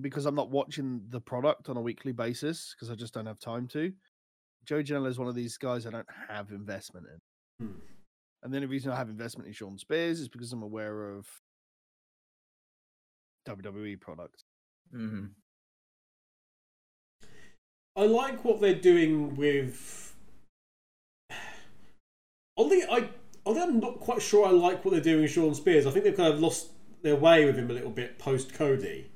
because 0.00 0.26
I'm 0.26 0.34
not 0.34 0.50
watching 0.50 1.02
the 1.10 1.20
product 1.20 1.68
on 1.68 1.76
a 1.76 1.80
weekly 1.80 2.10
basis 2.10 2.74
because 2.74 2.90
I 2.90 2.96
just 2.96 3.14
don't 3.14 3.26
have 3.26 3.38
time 3.38 3.68
to. 3.68 3.92
Joey 4.64 4.82
Janela 4.82 5.08
is 5.08 5.18
one 5.18 5.28
of 5.28 5.36
these 5.36 5.56
guys 5.56 5.86
I 5.86 5.90
don't 5.90 6.08
have 6.28 6.50
investment 6.50 7.06
in. 7.60 7.66
Hmm. 7.66 7.93
And 8.44 8.52
the 8.52 8.58
only 8.58 8.68
reason 8.68 8.92
I 8.92 8.96
have 8.96 9.08
investment 9.08 9.48
in 9.48 9.54
Shawn 9.54 9.78
Spears 9.78 10.20
is 10.20 10.28
because 10.28 10.52
I'm 10.52 10.62
aware 10.62 11.08
of 11.08 11.26
WWE 13.48 13.98
products. 14.00 14.44
hmm 14.92 15.26
I 17.96 18.06
like 18.06 18.44
what 18.44 18.60
they're 18.60 18.74
doing 18.74 19.36
with. 19.36 20.14
Although 22.56 22.80
I, 22.90 23.08
although 23.46 23.62
I'm 23.62 23.80
not 23.80 24.00
quite 24.00 24.20
sure 24.20 24.46
I 24.46 24.50
like 24.50 24.84
what 24.84 24.90
they're 24.92 25.00
doing 25.00 25.22
with 25.22 25.30
Shawn 25.30 25.54
Spears. 25.54 25.86
I 25.86 25.90
think 25.90 26.04
they've 26.04 26.16
kind 26.16 26.32
of 26.34 26.40
lost 26.40 26.70
their 27.02 27.16
way 27.16 27.44
with 27.44 27.56
him 27.56 27.70
a 27.70 27.72
little 27.72 27.90
bit 27.90 28.18
post 28.18 28.52
Cody. 28.52 29.10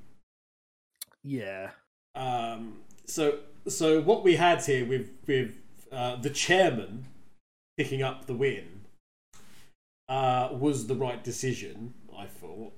Yeah. 1.24 1.70
Um, 2.14 2.78
so, 3.04 3.40
so 3.66 4.00
what 4.00 4.22
we 4.22 4.36
had 4.36 4.64
here 4.64 4.86
with 4.86 5.10
with 5.26 5.56
uh, 5.90 6.16
the 6.16 6.30
chairman 6.30 7.06
picking 7.76 8.02
up 8.02 8.26
the 8.26 8.34
win 8.34 8.77
uh, 10.08 10.48
was 10.52 10.86
the 10.86 10.94
right 10.94 11.22
decision, 11.22 11.94
I 12.16 12.26
thought. 12.26 12.72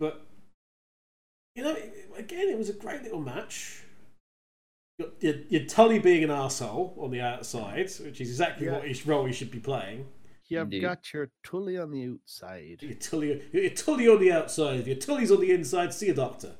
But 0.00 0.24
you 1.54 1.64
know, 1.64 1.76
again, 2.16 2.48
it 2.48 2.56
was 2.58 2.68
a 2.68 2.72
great 2.74 3.02
little 3.02 3.20
match. 3.20 3.82
Your, 4.98 5.08
your, 5.20 5.34
your 5.48 5.64
Tully 5.64 5.98
being 5.98 6.24
an 6.24 6.30
arsehole 6.30 6.96
on 6.98 7.10
the 7.10 7.20
outside, 7.20 7.90
which 8.00 8.20
is 8.20 8.28
exactly 8.30 8.66
Yeah. 8.66 8.74
what 8.74 8.86
his 8.88 9.06
role 9.06 9.24
he 9.24 9.32
should 9.32 9.50
be 9.50 9.60
playing. 9.60 10.06
You've 10.48 10.62
Indeed. 10.62 10.80
got 10.82 11.12
your 11.12 11.30
Tully 11.44 11.76
on 11.78 11.90
the 11.90 12.04
outside. 12.14 12.78
Your 12.80 12.94
Tully, 12.94 13.42
your 13.52 13.70
Tully 13.70 14.08
on 14.08 14.18
the 14.20 14.32
outside, 14.32 14.86
your 14.86 14.96
Tully's 14.96 15.30
on 15.30 15.40
the 15.40 15.50
inside. 15.52 15.92
See 15.92 16.08
a 16.08 16.14
doctor. 16.14 16.52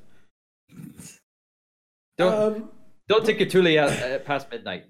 Don't 2.17 2.33
Um, 2.33 2.69
don't 3.07 3.25
take 3.25 3.39
your 3.39 3.49
Tully 3.49 3.79
out 3.79 3.91
uh, 3.91 4.19
past 4.19 4.51
midnight. 4.51 4.85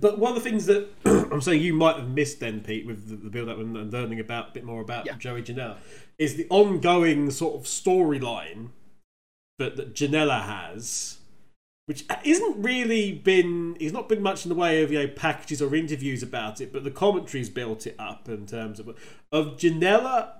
But 0.00 0.18
one 0.18 0.36
of 0.36 0.42
the 0.42 0.48
things 0.48 0.66
that 0.66 0.88
I'm 1.32 1.40
saying 1.40 1.62
you 1.62 1.74
might 1.74 1.96
have 1.96 2.08
missed 2.08 2.40
then, 2.40 2.60
Pete, 2.60 2.86
with 2.86 3.08
the, 3.08 3.16
the 3.16 3.30
build 3.30 3.48
up 3.48 3.58
and, 3.58 3.76
and 3.76 3.92
learning 3.92 4.20
about 4.20 4.50
a 4.50 4.52
bit 4.52 4.64
more 4.64 4.80
about 4.80 5.06
Yeah. 5.06 5.16
Joey 5.16 5.42
Janela, 5.42 5.76
is 6.18 6.36
the 6.36 6.46
ongoing 6.50 7.30
sort 7.30 7.54
of 7.54 7.62
storyline 7.62 8.70
that, 9.58 9.76
that 9.76 9.94
Janela 9.94 10.42
has, 10.42 11.18
which 11.86 12.04
isn't 12.24 12.62
really 12.62 13.12
been, 13.12 13.76
he's 13.78 13.92
not 13.92 14.08
been 14.08 14.22
much 14.22 14.44
in 14.44 14.48
the 14.48 14.54
way 14.54 14.82
of 14.82 14.90
you 14.90 14.98
know 14.98 15.08
packages 15.08 15.60
or 15.60 15.74
interviews 15.74 16.22
about 16.22 16.60
it, 16.60 16.72
but 16.72 16.84
the 16.84 16.90
commentary's 16.90 17.50
built 17.50 17.86
it 17.86 17.96
up 17.98 18.28
in 18.28 18.46
terms 18.46 18.80
of 18.80 18.88
of 19.32 19.56
Janela 19.56 20.30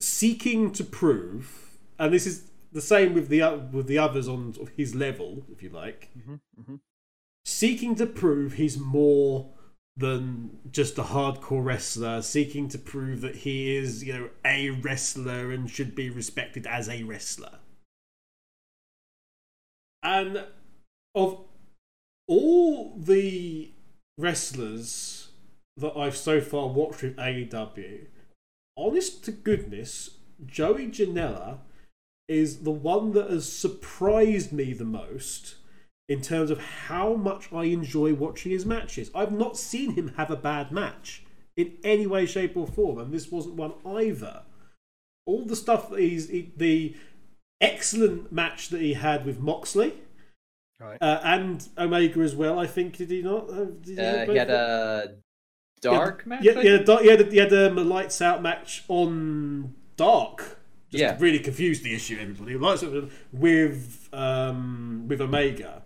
seeking 0.00 0.72
to 0.72 0.84
prove, 0.84 1.78
and 1.98 2.12
this 2.12 2.26
is 2.26 2.50
the 2.72 2.80
same 2.80 3.14
with 3.14 3.28
the 3.28 3.40
with 3.72 3.86
the 3.86 3.98
others 3.98 4.28
on 4.28 4.52
sort 4.54 4.68
of 4.68 4.74
his 4.76 4.94
level, 4.94 5.44
if 5.50 5.62
you 5.62 5.70
like 5.70 6.10
Mm-hmm, 6.18 6.34
mm-hmm. 6.60 6.74
seeking 7.44 7.94
to 7.94 8.06
prove 8.06 8.54
he's 8.54 8.78
more 8.78 9.50
than 9.96 10.58
just 10.70 10.98
a 10.98 11.02
hardcore 11.02 11.64
wrestler, 11.64 12.20
seeking 12.20 12.68
to 12.68 12.78
prove 12.78 13.22
that 13.22 13.36
he 13.36 13.74
is, 13.74 14.04
you 14.04 14.12
know, 14.12 14.28
a 14.44 14.70
wrestler 14.70 15.50
and 15.50 15.70
should 15.70 15.94
be 15.94 16.10
respected 16.10 16.66
as 16.66 16.88
a 16.88 17.02
wrestler. 17.02 17.58
And 20.02 20.44
of 21.14 21.40
all 22.28 22.96
the 22.98 23.72
wrestlers 24.18 25.28
that 25.76 25.96
I've 25.96 26.16
so 26.16 26.40
far 26.40 26.68
watched 26.68 27.02
with 27.02 27.16
AEW, 27.16 28.06
honest 28.76 29.24
to 29.24 29.32
goodness, 29.32 30.10
Joey 30.44 30.88
Janela 30.88 31.58
is 32.28 32.58
the 32.58 32.70
one 32.70 33.12
that 33.12 33.30
has 33.30 33.50
surprised 33.50 34.52
me 34.52 34.72
the 34.72 34.84
most 34.84 35.55
in 36.08 36.20
terms 36.20 36.50
of 36.50 36.58
how 36.60 37.14
much 37.14 37.52
I 37.52 37.64
enjoy 37.64 38.14
watching 38.14 38.52
his 38.52 38.64
matches. 38.64 39.10
I've 39.14 39.32
not 39.32 39.56
seen 39.56 39.92
him 39.94 40.14
have 40.16 40.30
a 40.30 40.36
bad 40.36 40.70
match 40.70 41.24
in 41.56 41.72
any 41.82 42.06
way, 42.06 42.26
shape, 42.26 42.56
or 42.56 42.66
form, 42.66 42.98
and 42.98 43.12
this 43.12 43.30
wasn't 43.30 43.54
one 43.56 43.72
either. 43.84 44.42
All 45.26 45.44
the 45.44 45.56
stuff 45.56 45.90
that 45.90 45.98
he's 46.00 46.28
he, 46.28 46.52
the 46.56 46.94
excellent 47.60 48.30
match 48.30 48.68
that 48.68 48.80
he 48.80 48.94
had 48.94 49.24
with 49.26 49.40
Moxley 49.40 49.94
Right. 50.78 50.98
uh, 51.00 51.20
and 51.24 51.66
Omega 51.78 52.20
as 52.20 52.36
well. 52.36 52.58
I 52.58 52.66
think 52.66 52.98
did 52.98 53.10
he 53.10 53.22
not? 53.22 53.48
Uh, 53.50 53.64
did 53.64 53.86
he 53.86 54.04
have 54.04 54.28
Uh, 54.28 54.32
he 54.32 54.38
had 54.38 54.50
a 54.50 55.14
dark 55.80 56.26
match. 56.26 56.44
Yeah, 56.44 56.52
I 56.52 56.62
yeah, 56.62 56.76
think? 56.76 56.86
da- 56.86 56.98
he 56.98 57.08
had, 57.08 57.20
a- 57.22 57.30
he 57.30 57.36
had 57.38 57.52
um, 57.52 57.78
a 57.78 57.82
lights 57.84 58.20
out 58.22 58.42
match 58.42 58.84
on 58.88 59.74
Dark. 59.96 60.58
Just 60.90 61.00
Yeah. 61.02 61.16
really 61.18 61.38
confused 61.40 61.82
the 61.82 61.94
issue. 61.94 62.18
Everybody 62.20 62.56
lights 62.58 62.84
out 62.84 63.10
with 63.32 64.08
um, 64.12 65.06
with 65.08 65.20
Omega, 65.22 65.82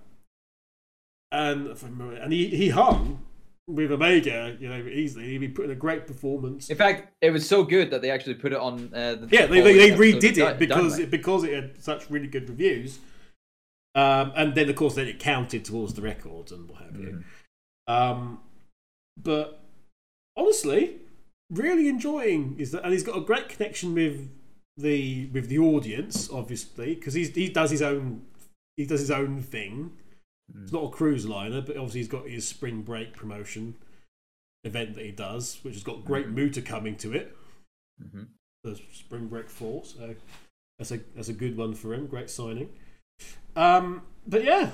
and 1.33 1.69
if 1.69 1.85
I 1.85 1.89
remember- 1.89 2.15
and 2.17 2.33
he, 2.33 2.49
he 2.49 2.69
hung 2.71 3.25
with 3.69 3.93
Omega. 3.93 4.57
You 4.59 4.69
know, 4.69 4.87
easily. 4.87 5.27
He'd 5.29 5.39
be 5.39 5.49
putting 5.49 5.71
a 5.71 5.77
great 5.77 6.07
performance. 6.07 6.71
In 6.71 6.77
fact, 6.77 7.13
it 7.21 7.31
was 7.31 7.49
so 7.49 7.63
good 7.63 7.91
that 7.91 8.03
they 8.03 8.11
actually 8.11 8.35
put 8.35 8.53
it 8.53 8.59
on. 8.59 8.93
Uh, 8.95 9.15
the 9.17 9.29
Yeah, 9.31 9.47
they, 9.47 9.61
they, 9.61 9.91
they 9.91 9.97
redid 9.97 10.37
it 10.39 10.59
because 10.59 10.99
it, 10.99 11.11
because 11.11 11.45
it 11.45 11.55
had 11.55 11.83
such 11.83 12.11
really 12.11 12.27
good 12.27 12.49
reviews. 12.49 12.99
Um, 13.95 14.33
and 14.37 14.55
then 14.55 14.69
of 14.69 14.77
course 14.77 14.95
then 14.95 15.09
it 15.09 15.19
counted 15.19 15.65
towards 15.65 15.95
the 15.95 16.03
records 16.03 16.53
and 16.53 16.69
what 16.69 16.81
have 16.83 16.97
you. 16.97 17.25
Mhm. 17.89 17.93
Um, 17.93 18.41
but 19.21 19.61
honestly, 20.37 20.97
really 21.51 21.89
enjoying 21.89 22.55
is 22.59 22.71
that, 22.71 22.85
and 22.85 22.93
he's 22.93 23.03
got 23.03 23.17
a 23.17 23.21
great 23.21 23.49
connection 23.49 23.95
with 23.95 24.31
the 24.77 25.27
with 25.33 25.49
the 25.49 25.59
audience, 25.59 26.31
obviously, 26.31 26.95
because 26.95 27.15
he 27.15 27.25
he 27.25 27.49
does 27.49 27.71
his 27.73 27.83
own 27.83 28.23
he 28.77 28.87
does 28.87 29.01
his 29.01 29.11
own 29.11 29.43
thing. 29.43 29.93
It's 30.63 30.73
not 30.73 30.85
a 30.85 30.91
cruise 30.91 31.27
liner, 31.27 31.61
but 31.61 31.77
obviously 31.77 32.01
he's 32.01 32.09
got 32.09 32.29
his 32.29 32.47
spring 32.47 32.83
break 32.83 33.13
promotion 33.15 33.77
event 34.65 34.95
that 34.95 35.05
he 35.05 35.13
does, 35.13 35.59
which 35.63 35.75
has 35.75 35.83
got 35.83 36.05
great 36.05 36.27
Mhm. 36.27 36.35
Muta 36.35 36.63
coming 36.63 36.97
to 36.97 37.13
it. 37.13 37.37
Mhm. 38.03 38.29
The 38.65 38.81
spring 38.93 39.29
break 39.29 39.49
four, 39.49 39.85
so 39.85 40.15
that's 40.79 40.91
a 40.91 40.99
that's 41.15 41.29
a 41.29 41.33
good 41.35 41.57
one 41.57 41.75
for 41.75 41.95
him. 41.95 42.07
Great 42.07 42.29
signing. 42.31 42.71
Um, 43.57 44.03
but 44.27 44.45
yeah, 44.45 44.73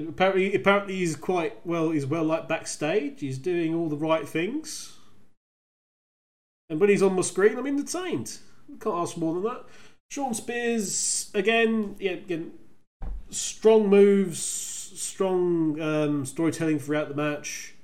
apparently 0.00 0.54
apparently 0.54 0.96
he's 0.96 1.16
quite 1.16 1.64
well. 1.66 1.90
He's 1.90 2.06
well 2.06 2.24
liked 2.24 2.48
backstage. 2.48 3.20
He's 3.20 3.38
doing 3.38 3.74
all 3.74 3.88
the 3.88 3.96
right 3.96 4.28
things, 4.28 4.98
and 6.70 6.80
when 6.80 6.90
he's 6.90 7.02
on 7.02 7.16
the 7.16 7.22
screen, 7.22 7.56
I'm 7.56 7.66
entertained. 7.66 8.38
Can't 8.80 8.96
ask 8.96 9.16
more 9.16 9.34
than 9.34 9.44
that. 9.44 9.64
Shawn 10.10 10.34
Spears 10.34 11.30
again. 11.34 11.96
Yeah, 11.98 12.12
again, 12.12 12.58
strong 13.30 13.88
moves, 13.88 14.40
strong 14.98 15.80
um, 15.80 16.26
storytelling 16.26 16.78
throughout 16.78 17.08
the 17.08 17.14
match. 17.14 17.74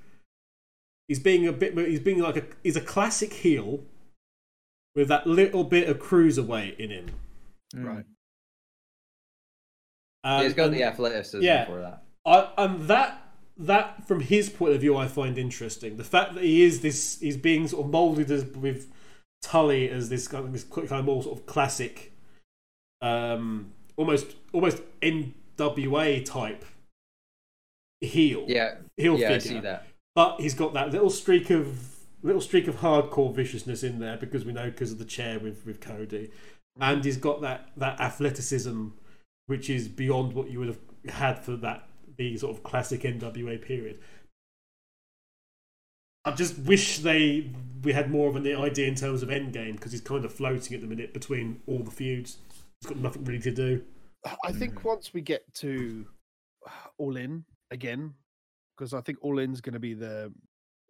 He's 1.09 1.19
being 1.19 1.47
a 1.47 1.53
bit. 1.53 1.77
He's 1.77 2.01
being 2.01 2.21
like 2.21 2.37
a. 2.37 2.45
He's 2.63 2.77
a 2.77 2.81
classic 2.81 3.33
heel 3.33 3.81
with 4.95 5.09
that 5.09 5.27
little 5.27 5.65
bit 5.65 5.89
of 5.89 5.99
cruiserweight 5.99 6.79
in 6.79 6.91
him. 6.91 7.07
Mm. 7.75 7.87
Right. 7.87 8.05
Um, 10.25 10.43
he's 10.43 10.55
got 10.55 10.67
and- 10.67 10.75
the 10.75 10.85
athleticism 10.85 11.43
yeah. 11.43 11.67
for 11.67 11.81
that. 11.81 12.03
I, 12.27 12.49
and 12.57 12.89
that 12.89 13.21
that 13.59 14.09
from 14.09 14.21
his 14.21 14.49
point 14.49 14.75
of 14.75 14.81
view, 14.81 14.97
I 14.97 15.07
find 15.07 15.37
interesting. 15.37 15.97
The 15.97 16.05
fact 16.05 16.35
that 16.35 16.43
he 16.43 16.63
is 16.63 16.81
this, 16.81 17.21
he's 17.21 17.37
being 17.37 17.69
sort 17.69 17.85
of 17.85 17.93
molded 17.93 18.31
as 18.31 18.45
with 18.45 18.91
Tully 19.43 19.91
as 19.91 20.09
this 20.09 20.27
kind 20.27 20.47
of 20.47 20.53
this 20.53 20.65
kind 20.65 20.91
of 20.91 21.05
more 21.05 21.23
sort 21.23 21.39
of 21.39 21.47
classic, 21.47 22.13
um, 23.03 23.73
almost 23.97 24.37
almost 24.53 24.81
NWA 25.03 26.25
type 26.25 26.65
heel 28.01 28.45
Yeah, 28.49 28.77
heel 28.97 29.19
yeah, 29.19 29.31
I 29.31 29.39
figure. 29.39 29.57
see 29.57 29.61
that. 29.61 29.87
But 30.15 30.41
he's 30.41 30.55
got 30.55 30.73
that 30.75 30.91
little 30.93 31.11
streak 31.11 31.51
of 31.51 31.91
little 32.23 32.41
streak 32.41 32.69
of 32.69 32.77
hardcore 32.77 33.35
viciousness 33.35 33.83
in 33.83 33.99
there 33.99 34.17
because 34.17 34.45
we 34.45 34.53
know 34.53 34.71
because 34.71 34.93
of 34.93 34.99
the 34.99 35.05
chair 35.05 35.39
with 35.39 35.65
with 35.67 35.81
Cody, 35.81 36.31
and 36.81 37.05
he's 37.05 37.17
got 37.17 37.41
that 37.43 37.71
that 37.77 38.01
athleticism, 38.01 38.89
which 39.47 39.69
is 39.69 39.89
beyond 39.89 40.33
what 40.33 40.51
you 40.51 40.59
would 40.61 40.69
have 40.69 40.81
had 41.15 41.39
for 41.39 41.57
that 41.57 41.89
the 42.17 42.37
sort 42.37 42.57
of 42.57 42.63
classic 42.63 43.01
NWA 43.03 43.61
period. 43.61 43.99
I 46.25 46.31
just 46.33 46.59
wish 46.61 46.99
they 47.01 47.51
we 47.83 47.93
had 47.93 48.11
more 48.11 48.29
of 48.31 48.37
an 48.37 48.47
idea 48.47 48.87
in 48.89 48.95
terms 48.95 49.23
of 49.23 49.29
Endgame 49.29 49.73
because 49.73 49.93
he's 49.93 50.01
kind 50.01 50.25
of 50.25 50.33
floating 50.33 50.75
at 50.75 50.81
the 50.81 50.87
minute 50.87 51.13
between 51.13 51.61
all 51.67 51.81
the 51.83 51.91
feuds. 51.91 52.39
He's 52.81 52.89
got 52.89 52.99
nothing 52.99 53.25
really 53.25 53.41
to 53.41 53.51
do. 53.51 53.85
I 54.43 54.53
think 54.53 54.77
Mhm. 54.77 54.85
once 54.85 55.13
we 55.13 55.21
get 55.21 55.53
to 55.55 56.07
All 56.97 57.17
In 57.17 57.45
again, 57.71 58.15
because 58.77 58.93
I 58.95 59.01
think 59.01 59.19
All 59.23 59.39
In's 59.39 59.61
going 59.61 59.75
to 59.75 59.81
be 59.81 59.95
the 59.95 60.33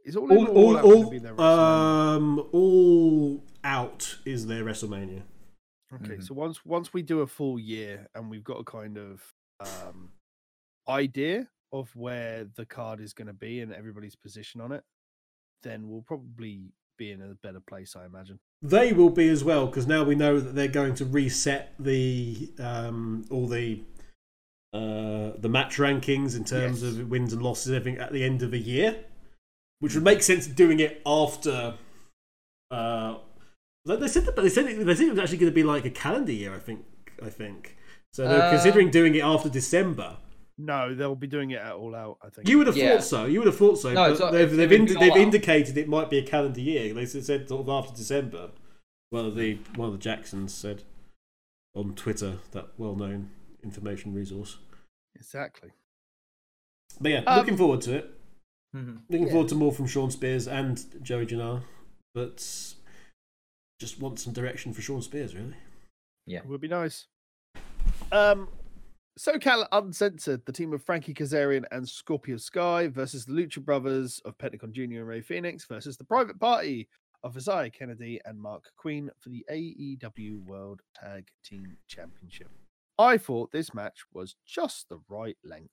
is 0.05 0.17
All 0.17 0.31
In 0.31 0.47
All, 0.47 0.77
all, 0.79 0.79
all, 0.79 1.11
be 1.11 1.19
their 1.19 1.41
um, 1.41 2.39
all 2.53 3.43
out 3.63 4.19
is 4.25 4.47
their 4.47 4.65
WrestleMania. 4.65 5.23
Okay, 5.93 6.17
Mhm. 6.17 6.25
so 6.25 6.35
once 6.35 6.65
once 6.65 6.93
we 6.93 7.03
do 7.03 7.21
a 7.21 7.27
full 7.27 7.59
year 7.59 8.09
and 8.15 8.29
we've 8.31 8.45
got 8.45 8.59
a 8.61 8.65
kind 8.65 8.99
of 8.99 9.23
um, 9.61 10.11
idea 10.89 11.49
of 11.73 11.95
where 11.97 12.45
the 12.57 12.67
card 12.67 13.01
is 13.01 13.13
going 13.15 13.27
to 13.29 13.33
be 13.33 13.61
and 13.61 13.73
everybody's 13.73 14.17
position 14.17 14.61
on 14.61 14.73
it, 14.73 14.85
then 15.63 15.89
we'll 15.89 16.03
probably 16.03 16.73
be 16.97 17.11
in 17.11 17.21
a 17.23 17.35
better 17.43 17.61
place, 17.61 17.97
I 17.97 18.05
imagine. 18.05 18.39
They 18.63 18.93
will 18.93 19.11
be 19.11 19.29
as 19.29 19.43
well 19.43 19.67
because 19.67 19.87
now 19.87 20.05
we 20.05 20.15
know 20.15 20.39
that 20.41 20.55
they're 20.55 20.69
going 20.69 20.95
to 20.97 21.05
reset 21.05 21.75
the 21.79 22.53
um, 22.59 23.25
all 23.31 23.47
the 23.47 23.83
uh, 24.75 25.33
the 25.39 25.49
match 25.49 25.77
rankings 25.77 26.37
in 26.37 26.45
terms 26.45 26.83
Yes. 26.83 26.97
of 26.97 27.09
wins 27.09 27.33
and 27.33 27.41
losses, 27.43 27.69
and 27.69 27.77
everything 27.77 28.01
at 28.01 28.13
the 28.13 28.25
end 28.25 28.43
of 28.43 28.51
the 28.51 28.59
year, 28.59 29.05
which 29.79 29.95
would 29.95 30.03
make 30.05 30.23
sense 30.23 30.47
doing 30.47 30.81
it 30.81 31.01
after. 31.07 31.75
Uh, 32.71 33.19
they 33.85 33.97
they 33.97 34.09
said 34.09 34.25
that, 34.27 34.35
but 34.35 34.43
they 34.43 34.49
said 34.49 34.67
it, 34.67 34.85
they 34.85 34.95
said 34.95 35.07
it 35.07 35.11
was 35.11 35.19
actually 35.21 35.39
going 35.39 35.53
to 35.53 35.55
be 35.55 35.63
like 35.63 35.85
a 35.85 35.91
calendar 35.91 36.33
year. 36.33 36.55
I 36.55 36.59
think. 36.59 36.85
I 37.23 37.31
think 37.31 37.77
so. 38.13 38.27
They're 38.27 38.43
Uh, 38.43 38.51
considering 38.51 38.91
doing 38.91 39.15
it 39.15 39.23
after 39.23 39.49
December. 39.49 40.17
No, 40.59 40.95
they'll 40.95 41.15
be 41.17 41.27
doing 41.27 41.51
it 41.51 41.61
at 41.61 41.73
All 41.75 41.95
Out. 41.95 42.19
I 42.23 42.29
think 42.31 42.49
You 42.49 42.59
would 42.59 42.67
have 42.69 42.77
Yeah. 42.77 42.95
thought 42.95 43.05
so. 43.05 43.25
You 43.27 43.39
would 43.41 43.47
have 43.47 43.57
thought 43.57 43.79
so. 43.79 43.89
No, 43.93 44.05
but 44.05 44.11
it's 44.13 44.21
not- 44.21 44.33
they've 44.33 44.53
it 44.53 44.57
they've, 44.57 44.73
indi- 44.73 44.95
they've 44.95 45.17
indicated 45.17 45.77
it 45.77 45.89
might 45.89 46.11
be 46.11 46.19
a 46.19 46.23
calendar 46.27 46.61
year. 46.61 46.93
They 46.95 47.07
said 47.07 47.25
said 47.25 47.49
sort 47.49 47.61
of 47.63 47.69
after 47.69 47.97
December. 47.97 48.51
One 49.11 49.25
of 49.27 49.37
the 49.37 49.59
one 49.77 49.89
of 49.89 49.93
the 49.95 49.99
Jacksons 50.01 50.53
said 50.55 50.83
on 51.75 51.95
Twitter 51.95 52.39
that 52.53 52.69
well 52.79 52.97
known 52.97 53.31
information 53.65 54.15
resource. 54.15 54.59
exactly. 55.17 55.71
But 57.01 57.11
yeah, 57.11 57.23
Um, 57.27 57.39
looking 57.39 57.57
forward 57.57 57.81
to 57.83 57.97
it. 57.97 58.21
Mhm. 58.75 59.03
Looking 59.09 59.27
yeah. 59.27 59.33
forward 59.33 59.49
to 59.49 59.55
more 59.55 59.73
from 59.73 59.87
Shawn 59.87 60.11
Spears 60.11 60.47
and 60.49 61.03
Joey 61.03 61.27
Janela. 61.27 61.65
But 62.15 62.39
just 63.81 63.99
want 64.01 64.19
some 64.21 64.33
direction 64.33 64.73
for 64.73 64.83
Shawn 64.83 65.03
Spears, 65.03 65.35
really. 65.35 65.57
Yeah, 66.27 66.39
it 66.41 66.47
would 66.47 66.61
be 66.61 66.69
nice. 66.69 67.07
Um, 68.13 68.49
SoCal 69.19 69.67
Uncensored, 69.73 70.45
the 70.47 70.53
team 70.53 70.73
of 70.73 70.83
Frankie 70.83 71.15
Kazarian 71.15 71.65
and 71.71 71.89
Scorpio 71.89 72.37
Sky 72.37 72.89
versus 72.89 73.25
the 73.25 73.33
Lucha 73.33 73.65
Brothers 73.65 74.21
of 74.25 74.37
Pentagon 74.39 74.73
Jr. 74.73 74.83
and 75.01 75.07
Rey 75.09 75.23
Fénix 75.23 75.67
versus 75.69 75.97
the 75.97 76.05
Private 76.05 76.39
Party 76.41 76.89
of 77.23 77.37
Isiah 77.37 77.71
Kassidy 77.71 78.19
and 78.25 78.39
Marq 78.41 78.65
Quen 78.77 79.11
for 79.21 79.31
the 79.31 79.45
AEW 79.51 80.39
World 80.45 80.83
Tag 80.95 81.29
Team 81.45 81.77
Championship. 81.89 82.51
I 82.99 83.19
thought 83.19 83.53
this 83.53 83.75
match 83.75 84.05
was 84.13 84.37
just 84.47 84.89
the 84.89 85.01
right 85.09 85.37
length. 85.45 85.71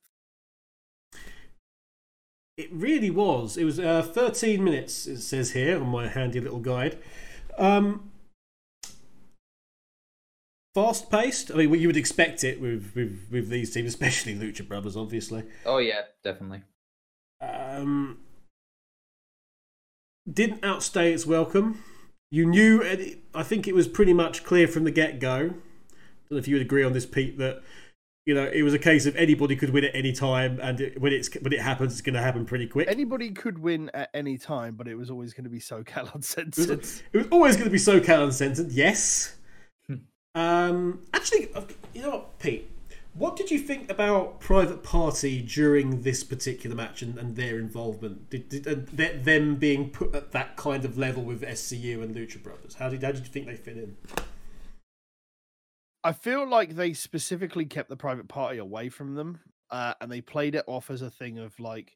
It 2.58 2.70
really 2.72 3.10
was. 3.10 3.58
It 3.58 3.64
was 3.64 3.80
uh, 3.80 4.02
13 4.02 4.64
minutes, 4.64 5.08
it 5.08 5.22
says 5.22 5.52
here 5.52 5.80
on 5.80 5.88
my 5.88 6.08
handy 6.08 6.40
little 6.40 6.60
guide. 6.60 6.98
Um, 7.58 8.12
fast 10.74 11.10
paced. 11.10 11.52
I 11.52 11.56
mean, 11.56 11.70
well, 11.70 11.80
you 11.80 11.88
would 11.88 11.98
expect 11.98 12.44
it 12.44 12.62
with, 12.62 12.92
with, 12.96 13.28
with 13.32 13.50
these 13.50 13.72
teams, 13.74 13.88
especially 13.88 14.36
Lucha 14.36 14.68
Brothers, 14.68 14.98
obviously. 14.98 15.44
Oh 15.66 15.78
yeah, 15.78 16.02
definitely. 16.24 16.64
Um, 17.40 18.20
didn't 20.32 20.64
outstay 20.64 21.14
its 21.14 21.26
welcome. 21.26 21.84
You 22.30 22.46
knew, 22.46 23.18
I 23.34 23.44
think 23.44 23.68
it 23.68 23.76
was 23.76 23.88
pretty 23.88 24.14
much 24.14 24.44
clear 24.44 24.68
from 24.68 24.84
the 24.84 24.92
get 24.92 25.20
go. 25.20 25.56
Don't 26.32 26.38
know 26.38 26.40
if 26.40 26.48
you 26.48 26.56
would 26.56 26.62
agree 26.62 26.86
on 26.86 26.94
this, 26.94 27.06
Pete, 27.06 27.38
that 27.40 27.62
you 28.26 28.34
know 28.34 28.46
it 28.46 28.64
was 28.64 28.74
a 28.74 28.80
case 28.80 29.06
of 29.06 29.18
anybody 29.18 29.54
could 29.58 29.72
win 29.72 29.84
at 29.84 29.94
any 29.94 30.14
time, 30.14 30.62
and 30.62 30.80
it, 30.80 31.02
when 31.02 31.12
it's 31.12 31.30
when 31.42 31.52
it 31.52 31.60
happens, 31.60 31.92
it's 31.92 32.02
going 32.02 32.14
to 32.14 32.22
happen 32.22 32.46
pretty 32.46 32.68
quick. 32.68 32.88
Anybody 32.88 33.32
could 33.32 33.60
win 33.60 33.92
at 33.94 34.10
any 34.14 34.38
time, 34.38 34.76
but 34.76 34.88
it 34.88 34.96
was 34.96 35.12
always 35.12 35.34
going 35.34 35.44
to 35.44 35.50
be 35.50 35.60
SoCal 35.60 36.16
Uncensored. 36.16 36.88
It 37.12 37.18
was 37.18 37.28
always 37.32 37.58
going 37.58 37.66
to 37.66 37.70
be 37.70 37.78
SoCal 37.78 38.24
uncensored, 38.24 38.72
yes. 38.72 39.36
Hmm. 39.88 39.96
um, 40.34 41.02
actually, 41.14 41.54
uh, 41.54 41.64
you 41.94 42.02
know 42.02 42.12
what, 42.12 42.40
Pete? 42.40 42.72
What 43.14 43.36
did 43.36 43.52
you 43.52 43.60
think 43.60 43.92
about 43.92 44.40
Private 44.40 44.84
Party 44.84 45.42
during 45.42 46.04
this 46.04 46.24
particular 46.24 46.78
match 46.78 47.02
and, 47.02 47.18
and 47.18 47.36
their 47.36 47.60
involvement? 47.60 48.30
Did, 48.30 48.48
did 48.48 48.66
and 48.68 48.98
th- 48.98 49.26
them 49.26 49.58
being 49.58 49.90
put 49.90 50.16
at 50.16 50.32
that 50.32 50.56
kind 50.56 50.86
of 50.86 50.98
level 50.98 51.24
with 51.24 51.42
SCU 51.42 52.02
and 52.02 52.16
Lucha 52.16 52.42
Brothers? 52.42 52.76
How 52.76 52.88
did 52.88 53.04
how 53.04 53.12
did 53.12 53.26
you 53.26 53.32
think 53.34 53.48
they 53.48 53.58
fit 53.58 53.76
in? 53.76 53.98
I 56.04 56.14
feel 56.14 56.48
like 56.48 56.76
they 56.76 56.94
specifically 56.94 57.66
kept 57.66 57.90
the 57.90 57.98
private 57.98 58.28
party 58.28 58.58
away 58.58 58.90
from 58.90 59.16
them, 59.16 59.40
uh, 59.70 59.94
and 60.02 60.12
they 60.12 60.22
played 60.22 60.56
it 60.56 60.64
off 60.68 60.90
as 60.90 61.02
a 61.02 61.12
thing 61.12 61.38
of 61.38 61.60
like, 61.60 61.96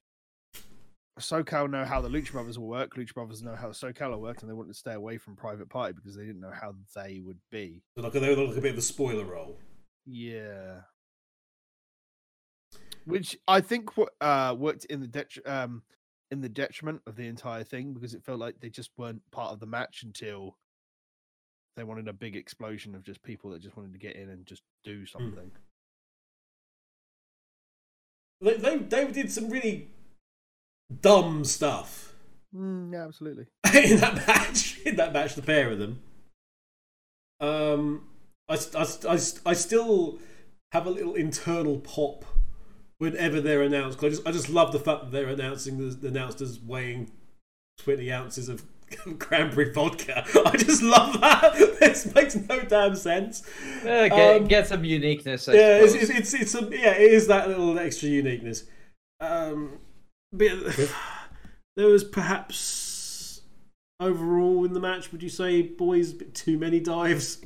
SoCal 1.20 1.70
know 1.70 1.86
how 1.86 2.02
the 2.02 2.10
Lucha 2.10 2.34
Brothers 2.34 2.60
will 2.60 2.68
work. 2.68 2.96
Lucha 2.96 3.13
Brothers 3.13 3.41
know 3.41 3.56
how 3.56 3.70
SoCal 3.70 4.12
will 4.12 4.22
work, 4.22 4.41
and 4.41 4.50
they 4.50 4.54
wanted 4.54 4.74
to 4.74 4.78
stay 4.80 4.94
away 4.94 5.18
from 5.18 5.36
private 5.36 5.70
party 5.70 5.94
because 5.94 6.15
they 6.15 6.26
didn't 6.26 6.41
know 6.41 6.52
how 6.52 6.76
they 6.96 7.20
would 7.24 7.39
be. 7.52 7.82
So 7.98 8.04
like 8.04 8.13
they 8.13 8.36
were 8.36 8.44
like 8.44 8.58
a 8.58 8.62
bit 8.62 8.74
of 8.74 8.78
a 8.78 8.82
spoiler 8.84 9.24
role. 9.24 9.58
Yeah, 10.06 10.82
which 13.06 13.38
I 13.48 13.62
think 13.62 13.96
wo- 13.98 14.10
uh, 14.22 14.56
worked 14.58 14.86
in 14.86 15.00
the 15.02 15.08
det- 15.08 15.48
um, 15.48 15.84
in 16.32 16.41
the 16.41 16.50
detriment 16.50 17.02
of 17.08 17.15
the 17.15 17.28
entire 17.28 17.63
thing 17.63 17.94
because 17.94 18.13
it 18.13 18.24
felt 18.24 18.39
like 18.39 18.60
they 18.60 18.70
just 18.70 18.91
weren't 18.98 19.22
part 19.32 19.54
of 19.54 19.60
the 19.60 19.65
match 19.65 20.04
until 20.04 20.58
they 21.76 21.84
wanted 21.84 22.08
a 22.08 22.14
big 22.14 22.36
explosion 22.36 22.96
of 22.96 23.04
just 23.04 23.22
people 23.24 23.52
that 23.52 23.62
just 23.62 23.76
wanted 23.76 23.94
to 23.94 24.00
get 24.00 24.16
in 24.16 24.30
and 24.30 24.46
just 24.46 24.62
do 24.84 25.06
something. 25.06 25.52
They, 28.42 28.54
they 28.58 28.78
they 28.78 29.12
did 29.12 29.32
some 29.32 29.50
really 29.50 29.90
dumb 31.02 31.44
stuff. 31.46 32.14
Mm, 32.56 32.94
yeah, 32.94 33.06
absolutely. 33.06 33.48
in 33.74 34.00
that 34.00 34.16
match, 34.28 34.80
in 34.86 34.96
that 34.98 35.14
match, 35.14 35.36
the 35.36 35.42
pair 35.42 35.72
of 35.72 35.80
them. 35.80 36.02
Um, 37.40 38.08
I, 38.48 38.56
I, 38.76 38.88
I, 39.10 39.20
I 39.46 39.54
still 39.54 40.20
have 40.72 40.86
a 40.86 40.90
little 40.90 41.16
internal 41.16 41.80
pop 41.80 42.24
whenever 42.98 43.42
they're 43.42 43.62
announced. 43.62 43.98
'cause 43.98 44.06
I 44.06 44.10
just 44.10 44.28
I 44.28 44.32
just 44.32 44.50
love 44.50 44.72
the 44.72 44.80
fact 44.80 45.02
that 45.06 45.12
they're 45.12 45.28
announcing 45.30 45.78
the, 45.78 45.94
the 45.96 46.08
announced 46.08 46.42
as 46.42 46.60
weighing 46.60 47.12
twenty 47.78 48.12
ounces 48.12 48.48
of 48.50 48.64
cranberry 49.19 49.71
vodka. 49.71 50.25
I 50.45 50.58
just 50.58 50.81
love 50.81 51.19
that. 51.21 51.53
this 51.79 52.13
makes 52.13 52.36
no 52.36 52.62
damn 52.62 52.95
sense. 52.95 53.43
Uh, 53.81 54.08
get, 54.08 54.41
Um, 54.41 54.47
get 54.47 54.67
some 54.67 54.84
uniqueness. 54.84 55.47
I 55.47 55.53
yeah, 55.53 55.77
it's, 55.77 55.93
suppose. 55.93 56.10
it's 56.10 56.34
it's 56.34 56.55
it's 56.55 56.55
a, 56.55 56.69
yeah, 56.77 56.91
it 56.91 57.12
is 57.12 57.27
that 57.27 57.47
little 57.47 57.77
extra 57.79 58.10
uniqueness. 58.10 58.63
Um, 59.19 59.79
but 60.31 60.49
there 61.75 61.88
was 61.88 62.03
perhaps 62.03 63.41
overall 63.99 64.65
in 64.65 64.73
the 64.73 64.79
match. 64.79 65.12
Would 65.12 65.23
you 65.23 65.29
say, 65.29 65.62
boys, 65.62 66.12
a 66.12 66.15
bit 66.15 66.36
too 66.36 66.58
many 66.58 66.79
dives? 66.79 67.41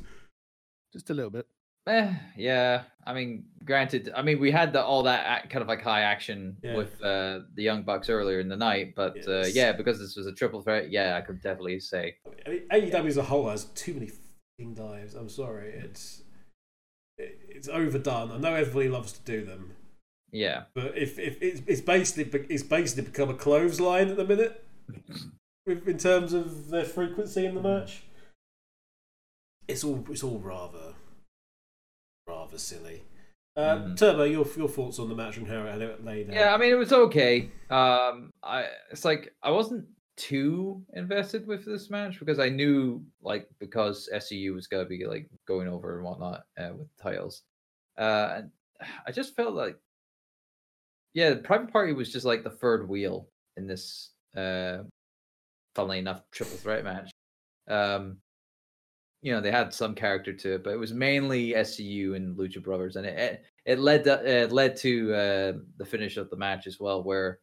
Just 0.92 1.10
a 1.10 1.14
little 1.14 1.30
bit. 1.30 1.46
Eh, 1.86 2.12
yeah, 2.36 2.82
I 3.06 3.14
mean, 3.14 3.44
granted, 3.64 4.12
I 4.14 4.22
mean, 4.22 4.38
we 4.38 4.50
had 4.50 4.72
the, 4.72 4.82
all 4.84 5.02
that 5.04 5.48
kind 5.50 5.62
of 5.62 5.68
like 5.68 5.82
high 5.82 6.02
action 6.02 6.56
Yeah. 6.62 6.76
with 6.76 7.02
uh, 7.02 7.40
the 7.54 7.62
Young 7.62 7.82
Bucks 7.82 8.08
earlier 8.10 8.38
in 8.38 8.48
the 8.48 8.56
night, 8.56 8.94
but 8.94 9.16
uh, 9.26 9.46
yeah, 9.46 9.72
because 9.72 9.98
this 9.98 10.14
was 10.16 10.26
a 10.26 10.32
triple 10.32 10.60
threat, 10.60 10.90
yeah, 10.90 11.16
I 11.16 11.22
could 11.22 11.40
definitely 11.42 11.80
say. 11.80 12.16
I 12.46 12.50
mean, 12.50 12.62
AEW 12.70 13.06
as 13.06 13.16
a 13.16 13.22
whole 13.22 13.48
has 13.48 13.64
too 13.64 13.94
many 13.94 14.08
fucking 14.08 14.74
dives. 14.74 15.14
I'm 15.14 15.28
sorry, 15.28 15.70
it's 15.72 16.22
it's 17.18 17.68
overdone. 17.68 18.30
I 18.30 18.38
know 18.38 18.54
everybody 18.54 18.88
loves 18.88 19.12
to 19.12 19.20
do 19.22 19.44
them, 19.44 19.72
Yeah, 20.32 20.64
but 20.74 20.96
if 20.96 21.18
if 21.18 21.42
it's, 21.42 21.62
it's 21.66 21.80
basically 21.80 22.40
it's 22.50 22.62
basically 22.62 23.04
become 23.04 23.30
a 23.30 23.34
clothesline 23.34 24.08
at 24.10 24.16
the 24.16 24.24
minute, 24.24 24.64
in 25.66 25.98
terms 25.98 26.34
of 26.34 26.68
their 26.68 26.84
frequency 26.84 27.46
in 27.46 27.54
the 27.54 27.62
match, 27.62 28.02
it's 29.66 29.82
all 29.82 30.04
it's 30.10 30.22
all 30.22 30.38
rather 30.38 30.94
rather 32.30 32.58
silly. 32.58 33.02
Uh, 33.56 33.76
Mhm. 33.76 33.96
Turbo, 33.98 34.24
your 34.24 34.46
your 34.56 34.68
thoughts 34.68 34.98
on 34.98 35.08
the 35.08 35.14
match 35.14 35.36
and 35.36 35.46
how 35.46 35.66
it, 35.66 35.72
how 35.72 35.78
it 35.78 36.04
laid 36.04 36.28
out? 36.30 36.34
yeah, 36.34 36.54
I 36.54 36.56
mean, 36.56 36.70
it 36.72 36.76
was 36.76 36.92
okay. 36.92 37.50
Um, 37.68 38.30
I 38.42 38.66
it's 38.90 39.04
like 39.04 39.34
I 39.42 39.50
wasn't 39.50 39.86
too 40.16 40.84
invested 40.94 41.46
with 41.46 41.64
this 41.64 41.90
match 41.90 42.18
because 42.20 42.38
I 42.38 42.48
knew 42.48 43.04
like 43.22 43.48
because 43.58 44.08
SCU 44.12 44.54
was 44.54 44.66
gonna 44.68 44.84
be 44.86 45.04
like 45.06 45.28
going 45.46 45.66
over 45.68 45.96
and 45.96 46.04
whatnot 46.04 46.44
uh, 46.58 46.70
with 46.76 46.88
titles, 46.96 47.42
uh, 47.98 48.34
and 48.36 48.50
I 49.06 49.10
just 49.12 49.34
felt 49.36 49.54
like 49.54 49.76
yeah, 51.12 51.34
Private 51.42 51.72
Party 51.72 51.92
was 51.92 52.12
just 52.12 52.24
like 52.24 52.44
the 52.44 52.50
third 52.50 52.88
wheel 52.88 53.28
in 53.56 53.66
this. 53.66 54.10
Uh, 54.36 54.84
funnily 55.74 55.98
enough, 55.98 56.22
triple 56.30 56.56
threat 56.56 56.84
match. 56.84 57.10
Um, 57.68 58.18
you 59.22 59.32
know, 59.32 59.40
they 59.40 59.50
had 59.50 59.74
some 59.74 59.94
character 59.94 60.32
to 60.32 60.54
it, 60.54 60.64
but 60.64 60.72
it 60.72 60.78
was 60.78 60.94
mainly 60.94 61.52
SCU 61.52 62.16
and 62.16 62.36
Lucha 62.36 62.62
Brothers, 62.62 62.96
and 62.96 63.06
it 63.06 63.44
it, 63.66 63.78
led 63.78 64.04
to, 64.04 64.42
it 64.44 64.52
led 64.52 64.76
to 64.76 65.14
uh, 65.14 65.52
the 65.76 65.84
finish 65.84 66.16
of 66.16 66.30
the 66.30 66.36
match 66.36 66.66
as 66.66 66.80
well, 66.80 67.02
where 67.02 67.40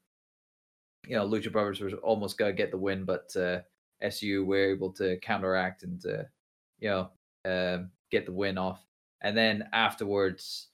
you 1.06 1.16
know 1.16 1.28
Lucha 1.28 1.52
Brothers 1.52 1.80
was 1.80 1.94
almost 2.02 2.38
gonna 2.38 2.54
get 2.54 2.72
the 2.72 2.78
win, 2.78 3.06
but 3.06 3.32
uh, 3.36 3.60
SCU 4.04 4.46
were 4.46 4.72
able 4.72 4.92
to 4.94 5.18
counteract 5.20 5.84
and 5.84 6.04
uh, 6.06 6.24
you 6.80 6.90
know 6.90 7.10
um, 7.46 7.92
get 8.12 8.26
the 8.26 8.34
win 8.34 8.58
off, 8.58 8.84
and 9.22 9.38
then 9.38 9.70
afterwards, 9.72 10.70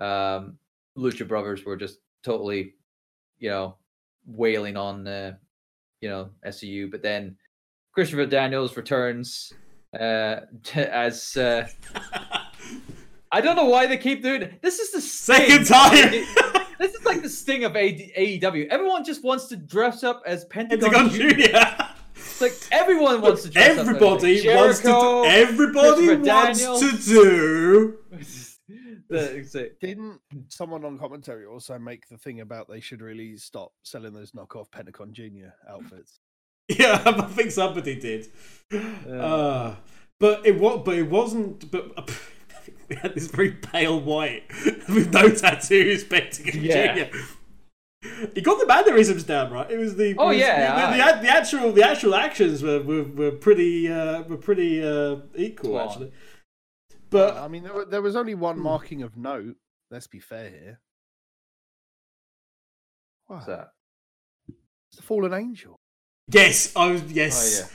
um, 0.00 0.58
Lucha 0.96 1.26
Brothers 1.26 1.64
were 1.64 1.76
just 1.76 1.98
totally, 2.24 2.74
you 3.38 3.48
know, 3.48 3.76
wailing 4.26 4.76
on 4.76 5.06
uh, 5.06 5.34
you 6.00 6.08
know 6.08 6.30
SCU, 6.44 6.90
but 6.90 7.02
then 7.02 7.36
Christopher 7.92 8.26
Daniels 8.26 8.76
returns 8.76 9.52
uh 9.98 10.40
as 10.74 11.36
uh 11.36 11.66
I 13.30 13.40
don't 13.42 13.56
know 13.56 13.66
why 13.66 13.86
they 13.86 13.98
keep 13.98 14.22
doing 14.22 14.42
it. 14.42 14.62
This 14.62 14.78
is 14.78 14.90
the 14.90 15.00
Second 15.00 15.66
time. 15.66 16.10
this 16.78 16.94
is 16.94 17.04
like 17.04 17.22
the 17.22 17.28
sting 17.28 17.64
of 17.64 17.76
AD- 17.76 18.10
AEW. 18.16 18.68
Everyone 18.68 19.04
just 19.04 19.22
wants 19.22 19.46
to 19.48 19.56
dress 19.56 20.02
up 20.02 20.22
as 20.26 20.46
Pentagon, 20.46 20.90
Pentagon 20.90 21.10
Junior. 21.10 21.46
Junior. 21.46 21.88
It's 22.16 22.40
like 22.40 22.54
everyone 22.72 23.20
wants 23.20 23.42
to 23.42 23.50
dress 23.50 23.78
Everybody 23.78 24.48
up 24.48 24.56
wants 24.56 24.80
to. 24.80 24.86
Do, 24.86 25.24
everybody 25.24 26.16
wants 26.16 26.26
Daniels. 26.26 26.80
to 26.80 26.96
do. 26.96 27.98
the, 29.08 29.72
Didn't 29.80 30.20
someone 30.48 30.84
on 30.84 30.98
commentary 30.98 31.46
also 31.46 31.78
make 31.78 32.08
the 32.08 32.16
thing 32.16 32.40
about 32.40 32.68
they 32.68 32.80
should 32.80 33.02
really 33.02 33.36
stop 33.36 33.72
selling 33.82 34.14
those 34.14 34.32
knockoff 34.32 34.70
Pentagon 34.70 35.12
Junior 35.12 35.54
outfits? 35.68 36.20
Yeah, 36.78 37.02
I 37.04 37.22
think 37.22 37.50
somebody 37.50 37.94
did. 37.94 38.28
Uh, 39.10 39.74
but 40.20 40.44
it 40.46 40.58
was, 40.60 40.82
but 40.84 40.96
it 40.96 41.08
wasn't. 41.08 41.70
But 41.70 42.10
we 42.88 42.96
had 42.96 43.14
this 43.14 43.28
very 43.28 43.52
pale 43.52 43.98
white 44.00 44.44
with 44.88 45.12
no 45.12 45.30
tattoos, 45.30 46.04
Pentagon 46.04 46.62
Yeah. 46.62 46.94
Junior. 46.94 47.10
He 48.34 48.42
got 48.42 48.60
the 48.60 48.66
mannerisms 48.66 49.24
down 49.24 49.50
right. 49.50 49.68
It 49.70 49.78
was 49.78 49.96
the 49.96 50.14
Oh, 50.18 50.28
was- 50.28 50.36
yeah, 50.36 50.90
the, 50.90 50.96
the, 51.16 51.22
the 51.22 51.28
actual 51.28 51.72
the 51.72 51.82
actual 51.84 52.14
actions 52.14 52.62
were 52.62 52.82
were, 52.82 53.02
were 53.04 53.30
pretty 53.32 53.90
uh, 53.90 54.22
were 54.22 54.36
pretty 54.36 54.84
uh, 54.84 55.16
equal 55.36 55.70
Spot 55.70 55.80
on. 55.82 55.88
actually. 55.88 56.12
But 57.10 57.36
I 57.38 57.48
mean, 57.48 57.62
there, 57.64 57.74
wa- 57.74 57.84
there 57.86 58.02
was 58.02 58.14
only 58.14 58.34
one 58.34 58.56
Hmm. 58.56 58.62
marking 58.62 59.02
of 59.02 59.16
note. 59.16 59.56
Let's 59.90 60.06
be 60.06 60.20
fair 60.20 60.50
here. 60.50 60.80
Wow, 63.28 63.36
what's 63.36 63.46
that? 63.46 63.72
it's 64.90 64.96
the 64.96 65.02
fallen 65.02 65.32
angel. 65.34 65.80
Yes, 66.28 66.72
I 66.76 66.92
was 66.92 67.02
yes. 67.12 67.60
Oh, 67.60 67.62
yeah. 67.62 67.68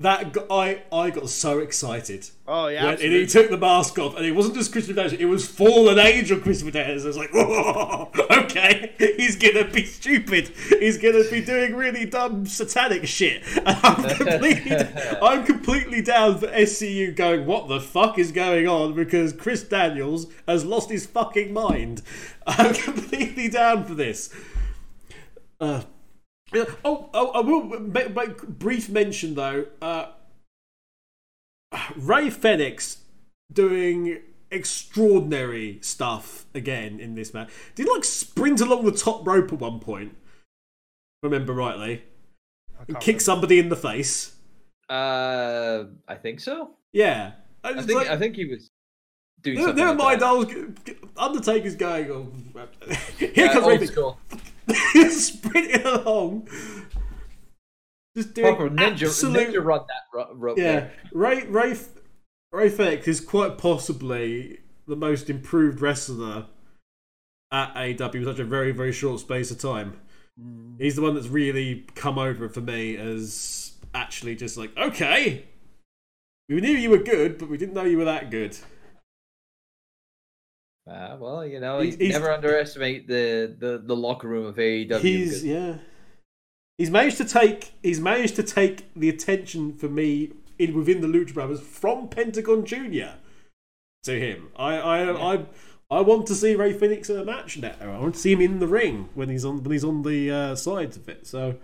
That 0.00 0.32
got, 0.32 0.46
I 0.48 0.82
I 0.92 1.10
got 1.10 1.28
so 1.28 1.58
excited. 1.58 2.30
Oh 2.46 2.68
yeah, 2.68 2.84
when, 2.84 2.94
and 2.94 3.12
he 3.12 3.26
took 3.26 3.50
the 3.50 3.56
mask 3.56 3.98
off, 3.98 4.16
and 4.16 4.24
it 4.24 4.30
wasn't 4.30 4.54
just 4.54 4.70
Christopher 4.70 4.94
Daniels; 4.94 5.20
it 5.20 5.24
was 5.24 5.44
fallen 5.44 5.98
angel 5.98 6.38
Christopher 6.38 6.70
Daniels. 6.70 7.04
I 7.04 7.08
was 7.08 7.16
like, 7.16 7.30
"Whoa, 7.34 8.08
okay, 8.30 8.94
he's 8.96 9.34
gonna 9.34 9.64
be 9.64 9.84
stupid. 9.84 10.52
He's 10.78 10.98
gonna 10.98 11.28
be 11.28 11.40
doing 11.40 11.74
really 11.74 12.04
dumb 12.04 12.46
satanic 12.46 13.08
shit." 13.08 13.42
And 13.56 13.76
I'm 13.82 14.16
completely, 14.16 14.76
I'm 15.20 15.44
completely 15.44 16.00
down 16.00 16.38
for 16.38 16.46
SCU 16.46 17.16
going, 17.16 17.44
"What 17.44 17.66
the 17.66 17.80
fuck 17.80 18.20
is 18.20 18.30
going 18.30 18.68
on?" 18.68 18.94
Because 18.94 19.32
Chris 19.32 19.64
Daniels 19.64 20.28
has 20.46 20.64
lost 20.64 20.90
his 20.90 21.06
fucking 21.06 21.52
mind. 21.52 22.02
I'm 22.46 22.72
completely 22.72 23.48
down 23.48 23.84
for 23.84 23.94
this. 23.94 24.32
Uh, 25.60 25.82
Oh, 26.54 27.10
oh, 27.12 27.28
I 27.34 27.40
will 27.40 27.64
make, 27.80 28.14
make 28.14 28.42
brief 28.42 28.88
mention 28.88 29.34
though. 29.34 29.66
Uh, 29.82 30.06
Rey 31.96 32.28
Fénix 32.28 32.98
doing 33.52 34.20
extraordinary 34.50 35.78
stuff 35.82 36.46
again 36.54 37.00
in 37.00 37.14
this 37.14 37.34
match. 37.34 37.50
Did 37.74 37.86
he, 37.86 37.92
like 37.92 38.04
sprint 38.04 38.60
along 38.60 38.84
the 38.86 38.92
top 38.92 39.26
rope 39.26 39.52
at 39.52 39.58
one 39.58 39.78
point? 39.80 40.16
Remember 41.22 41.52
rightly, 41.52 42.04
and 42.86 42.96
kick 43.00 43.06
remember. 43.06 43.20
somebody 43.20 43.58
in 43.58 43.68
the 43.68 43.76
face. 43.76 44.34
Uh, 44.88 45.84
I 46.06 46.14
think 46.14 46.40
so. 46.40 46.70
Yeah, 46.92 47.32
I 47.62 47.72
It's 47.72 47.84
think 47.86 47.98
like- 47.98 48.08
I 48.08 48.16
think 48.16 48.36
he 48.36 48.46
was 48.46 48.70
doing 49.42 49.56
never, 49.58 49.68
something. 49.68 49.84
never 49.84 49.98
like 49.98 50.20
mind. 50.20 50.22
that. 50.22 50.26
I 50.26 50.32
was 50.32 50.96
Undertaker's 51.16 51.74
going. 51.76 52.10
Oh, 52.10 52.32
here 53.18 53.32
Yeah, 53.34 53.52
comes 53.52 53.66
old 53.66 53.80
Ray 53.80 53.86
school. 53.86 54.18
Sprinting 55.10 55.86
along. 55.86 56.48
Just 58.16 58.34
doing 58.34 58.56
Proper 58.56 58.70
ninja, 58.74 59.06
absolute 59.06 59.48
ninja 59.48 59.64
run 59.64 59.80
that 59.86 60.02
ro- 60.12 60.34
rope 60.34 60.58
Yeah. 60.58 60.88
Rey 61.12 61.44
Rey 61.46 61.76
Rey 62.52 62.70
Fénix 62.70 63.06
is 63.06 63.20
quite 63.20 63.58
possibly 63.58 64.58
the 64.86 64.96
most 64.96 65.30
improved 65.30 65.80
wrestler 65.80 66.46
at 67.52 67.74
AEW 67.74 68.14
in 68.14 68.24
such 68.24 68.38
a 68.38 68.44
very 68.44 68.72
very 68.72 68.92
short 68.92 69.20
space 69.20 69.50
of 69.50 69.60
time. 69.60 70.00
Mm. 70.40 70.80
He's 70.80 70.96
the 70.96 71.02
one 71.02 71.14
that's 71.14 71.28
really 71.28 71.86
come 71.94 72.18
over 72.18 72.48
for 72.48 72.60
me 72.60 72.96
as 72.96 73.72
actually 73.94 74.34
just 74.34 74.56
like 74.56 74.76
okay, 74.76 75.44
we 76.48 76.60
knew 76.60 76.72
you 76.72 76.90
were 76.90 76.98
good, 76.98 77.38
but 77.38 77.48
we 77.48 77.56
didn't 77.58 77.74
know 77.74 77.84
you 77.84 77.98
were 77.98 78.04
that 78.04 78.30
good. 78.30 78.56
Uh, 80.88 81.16
well, 81.20 81.44
you 81.46 81.60
know, 81.60 81.80
He's- 81.80 81.94
you 81.98 82.06
he's- 82.06 82.12
never 82.18 82.32
underestimate 82.32 83.06
the, 83.06 83.54
the, 83.58 83.78
the 83.78 83.94
locker 83.96 84.26
room 84.28 84.46
of 84.46 84.56
AEW. 84.56 85.00
He's 85.00 85.44
yeah. 85.44 85.76
He's 86.78 86.90
managed 86.90 87.16
to 87.18 87.24
take 87.24 87.72
he's 87.82 88.00
managed 88.00 88.36
to 88.36 88.42
take 88.42 88.84
the 88.94 89.08
attention 89.08 89.72
for 89.74 89.88
me 89.88 90.30
in 90.58 90.74
within 90.74 91.00
the 91.00 91.08
Lucha 91.08 91.34
Brothers 91.34 91.60
from 91.60 92.08
Pentagon 92.08 92.64
Junior 92.64 93.14
to 94.04 94.18
him. 94.18 94.48
I 94.56 94.76
I 94.76 95.04
Yeah. 95.04 95.16
I 95.90 95.98
I 95.98 96.00
want 96.02 96.26
to 96.28 96.34
see 96.34 96.54
Rey 96.54 96.72
Fénix 96.72 97.10
in 97.10 97.16
a 97.18 97.24
match 97.24 97.58
now. 97.58 97.74
I 97.80 97.98
want 97.98 98.14
to 98.14 98.20
see 98.20 98.32
him 98.32 98.40
in 98.40 98.58
the 98.60 98.66
ring 98.68 99.08
when 99.14 99.28
he's 99.28 99.44
on 99.44 99.62
when 99.64 99.72
he's 99.72 99.84
on 99.84 100.02
the 100.02 100.30
uh, 100.30 100.54
sides 100.54 100.96
of 100.96 101.08
it. 101.08 101.26
So 101.26 101.56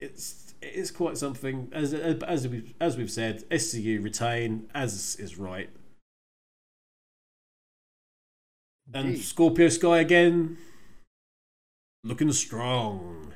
it's 0.00 0.54
it 0.60 0.74
is 0.74 0.90
quite 0.90 1.16
something 1.16 1.70
as 1.72 1.94
as 1.94 2.46
we 2.46 2.74
as 2.80 2.98
we've 2.98 3.10
said. 3.10 3.44
SCU 3.50 4.02
retain 4.04 4.68
as 4.74 5.16
is 5.18 5.38
right. 5.38 5.70
And 8.92 9.08
Indeed. 9.08 9.22
Scorpio 9.22 9.68
Sky 9.68 9.98
again, 10.00 10.58
looking 12.04 12.30
strong. 12.32 13.32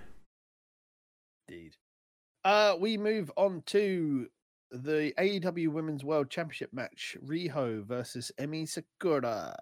Indeed. 1.48 1.74
Uh, 2.44 2.76
we 2.78 2.98
move 2.98 3.30
on 3.36 3.62
to 3.66 4.28
the 4.70 5.12
AEW 5.18 5.68
Women's 5.68 6.04
World 6.04 6.30
Championship 6.30 6.72
match: 6.72 7.16
Riho 7.24 7.84
versus 7.84 8.30
Emi 8.38 8.68
Sakura. 8.68 9.56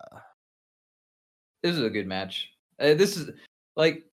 This 1.62 1.76
is 1.76 1.82
a 1.82 1.90
good 1.90 2.06
match. 2.06 2.50
Uh, 2.78 2.94
this 2.94 3.16
is 3.16 3.30
like 3.76 4.04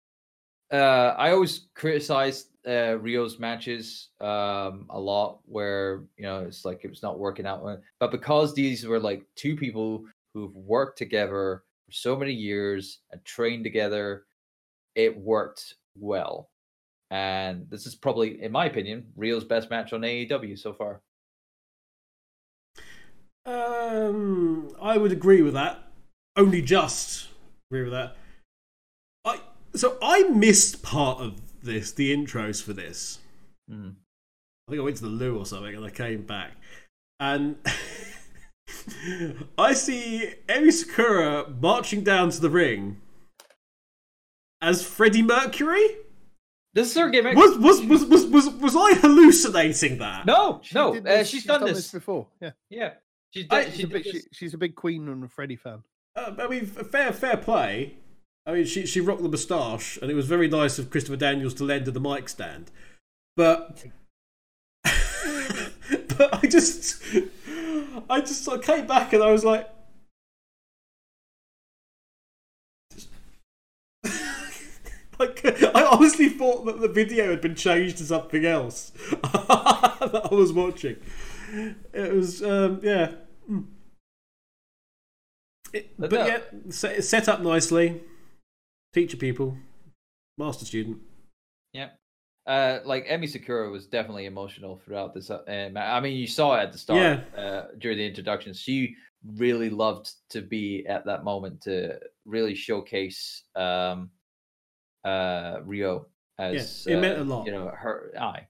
uh, 0.72 1.16
I 1.18 1.32
always 1.32 1.68
criticize 1.76 2.48
uh, 2.66 2.98
Riho's 2.98 3.40
matches 3.40 4.10
um, 4.22 4.86
a 4.90 5.00
lot, 5.00 5.40
where 5.46 6.04
you 6.18 6.24
know 6.24 6.40
it's 6.40 6.66
like 6.66 6.82
it 6.84 6.90
was 6.90 7.04
not 7.04 7.20
working 7.20 7.46
out. 7.46 7.64
But 8.00 8.12
because 8.12 8.54
these 8.54 8.86
were 8.86 9.00
like 9.00 9.26
two 9.36 9.56
people 9.56 10.06
who've 10.34 10.56
worked 10.56 10.98
together 10.98 11.64
for 11.86 11.92
so 11.92 12.16
many 12.16 12.34
years 12.34 13.00
and 13.12 13.24
trained 13.24 13.64
together, 13.64 14.26
it 14.96 15.18
worked 15.18 15.76
well. 15.96 16.50
And 17.12 17.70
this 17.70 17.86
is 17.86 17.96
probably, 17.96 18.42
in 18.42 18.52
my 18.52 18.66
opinion, 18.66 19.06
Riho's 19.18 19.44
best 19.44 19.70
match 19.70 19.94
on 19.94 20.02
AEW 20.02 20.58
so 20.58 20.74
far. 20.74 21.02
Um, 23.46 24.76
I 24.82 24.98
would 24.98 25.12
agree 25.12 25.42
with 25.42 25.54
that. 25.54 25.92
Only 26.36 26.62
just 26.62 27.28
agree 27.70 27.84
with 27.84 27.92
that. 27.92 28.16
I 29.26 29.42
so 29.76 29.98
I 30.02 30.24
missed 30.24 30.82
part 30.82 31.20
of 31.20 31.42
this, 31.62 31.92
the 31.92 32.16
intros 32.16 32.64
for 32.64 32.74
this. 32.74 33.20
Mm. 33.70 33.96
I 34.68 34.72
think 34.72 34.82
I 34.82 34.84
went 34.84 34.98
to 34.98 35.04
the 35.04 35.10
loo 35.10 35.38
or 35.38 35.46
something, 35.46 35.76
and 35.76 35.86
I 35.86 35.90
came 35.90 36.24
back, 36.24 36.52
and 37.20 37.58
I 39.58 39.74
see 39.74 40.34
Emi 40.48 40.72
Sakura 40.72 41.50
marching 41.62 42.04
down 42.04 42.30
to 42.32 42.40
the 42.42 42.50
ring 42.50 43.02
as 44.62 44.86
Freddie 44.86 45.22
Mercury. 45.22 45.86
This 46.74 46.90
is 46.92 46.98
her 46.98 47.10
gimmick. 47.10 47.36
Was 47.38 47.58
was 47.58 47.82
was 47.86 48.06
was 48.06 48.26
was, 48.26 48.50
was 48.50 48.76
I 48.76 48.94
hallucinating 49.00 50.00
that? 50.00 50.26
No, 50.26 50.60
She 50.64 50.76
no, 50.76 50.94
did 50.94 51.06
uh, 51.06 51.18
this- 51.18 51.30
she's, 51.30 51.46
done, 51.46 51.64
this. 51.66 51.92
before. 51.92 52.28
Yeah, 52.42 52.52
Yeah, 52.70 52.94
she's 53.32 53.46
I- 53.52 53.64
done. 53.64 53.72
she's 53.72 53.76
she 53.80 53.84
a 53.84 53.88
big, 53.88 54.04
she, 54.06 54.22
she's 54.32 54.54
a 54.54 54.58
big 54.58 54.76
Queen 54.76 55.08
and 55.08 55.24
a 55.24 55.28
Freddie 55.28 55.56
fan. 55.56 55.84
Uh, 56.16 56.32
I 56.40 56.48
mean, 56.48 56.66
fair 56.66 57.12
fair 57.12 57.38
play. 57.38 57.96
I 58.46 58.54
mean, 58.54 58.66
she 58.66 58.86
she 58.86 59.02
rocked 59.02 59.22
the 59.24 59.30
moustache, 59.30 59.98
and 60.02 60.10
it 60.10 60.16
was 60.16 60.26
very 60.26 60.48
nice 60.48 60.80
of 60.80 60.90
Christopher 60.90 61.18
Daniels 61.18 61.54
to 61.56 61.64
lend 61.64 61.86
her 61.86 61.92
the 61.92 62.00
mic 62.02 62.28
stand. 62.28 62.72
But 63.38 63.86
but 64.84 66.44
I 66.44 66.48
just 66.48 67.04
I 68.10 68.22
just 68.22 68.48
I 68.48 68.58
came 68.58 68.88
back 68.88 69.14
and 69.14 69.24
I 69.24 69.32
was 69.32 69.44
like. 69.44 69.70
Like, 75.20 75.46
I 75.46 75.86
honestly 75.86 76.28
thought 76.28 76.66
that 76.66 76.82
the 76.82 76.88
video 76.88 77.30
had 77.30 77.40
been 77.40 77.54
changed 77.54 78.00
to 78.00 78.04
something 78.04 78.46
else 78.46 78.90
that 79.22 80.28
I 80.32 80.34
was 80.34 80.52
watching. 80.52 80.96
It 81.94 82.14
was, 82.14 82.42
um, 82.42 82.80
yeah. 82.82 83.12
Mm. 83.50 83.66
It, 85.72 85.92
But 86.00 86.10
but 86.10 86.28
yeah, 86.28 86.40
set, 86.70 87.04
set 87.04 87.30
up 87.30 87.42
nicely. 87.42 88.02
Teacher 88.94 89.18
people, 89.18 89.56
master 90.38 90.66
student. 90.66 90.98
Yeah. 92.48 92.54
Uh, 92.54 92.80
like 92.86 93.08
Emi 93.08 93.30
Sakura 93.30 93.70
was 93.70 93.88
definitely 93.88 94.26
emotional 94.26 94.82
throughout 94.84 95.14
this. 95.14 95.30
Uh, 95.30 95.44
uh, 95.48 95.80
I 95.80 96.00
mean, 96.00 96.18
you 96.18 96.28
saw 96.28 96.56
it 96.56 96.64
at 96.64 96.72
the 96.72 96.78
start 96.78 97.00
Yeah. 97.00 97.42
uh, 97.42 97.68
during 97.78 97.98
the 97.98 98.06
introduction. 98.06 98.54
She 98.54 98.96
really 99.38 99.70
loved 99.70 100.12
to 100.30 100.42
be 100.42 100.86
at 100.88 101.06
that 101.06 101.24
moment 101.24 101.62
to 101.62 102.00
really 102.26 102.56
showcase 102.56 103.44
um, 103.56 104.10
uh, 105.06 105.60
Riho 105.62 106.06
as 106.38 106.86
it 106.88 107.00
meant 107.00 107.20
uh, 107.20 107.24
a 107.24 107.26
lot. 107.26 107.46
You 107.46 107.54
know, 107.54 107.68
her 107.68 108.12
eye, 108.20 108.48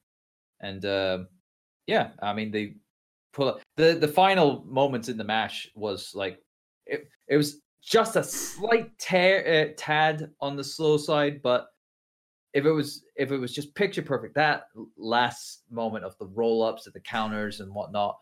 and 0.61 0.83
um, 0.85 1.27
yeah, 1.87 2.09
I 2.21 2.33
mean 2.33 2.51
they 2.51 2.75
pull 3.33 3.49
up 3.49 3.61
the 3.77 3.93
the 3.93 4.07
final 4.07 4.63
moments 4.65 5.09
in 5.09 5.17
the 5.17 5.23
match 5.23 5.69
was 5.75 6.13
like 6.15 6.39
it. 6.85 7.07
It 7.27 7.37
was 7.37 7.61
just 7.81 8.15
a 8.15 8.23
slight 8.23 8.97
tear, 8.97 9.67
uh, 9.69 9.73
tad 9.77 10.31
on 10.39 10.55
the 10.55 10.63
slow 10.63 10.97
side, 10.97 11.41
but 11.41 11.67
if 12.53 12.65
it 12.65 12.71
was 12.71 13.03
if 13.15 13.31
it 13.31 13.37
was 13.37 13.53
just 13.53 13.73
picture 13.75 14.01
perfect, 14.01 14.35
that 14.35 14.65
last 14.97 15.63
moment 15.69 16.05
of 16.05 16.17
the 16.19 16.27
roll 16.27 16.63
ups 16.63 16.85
and 16.85 16.93
the 16.93 16.99
counters 16.99 17.59
and 17.59 17.73
whatnot, 17.73 18.17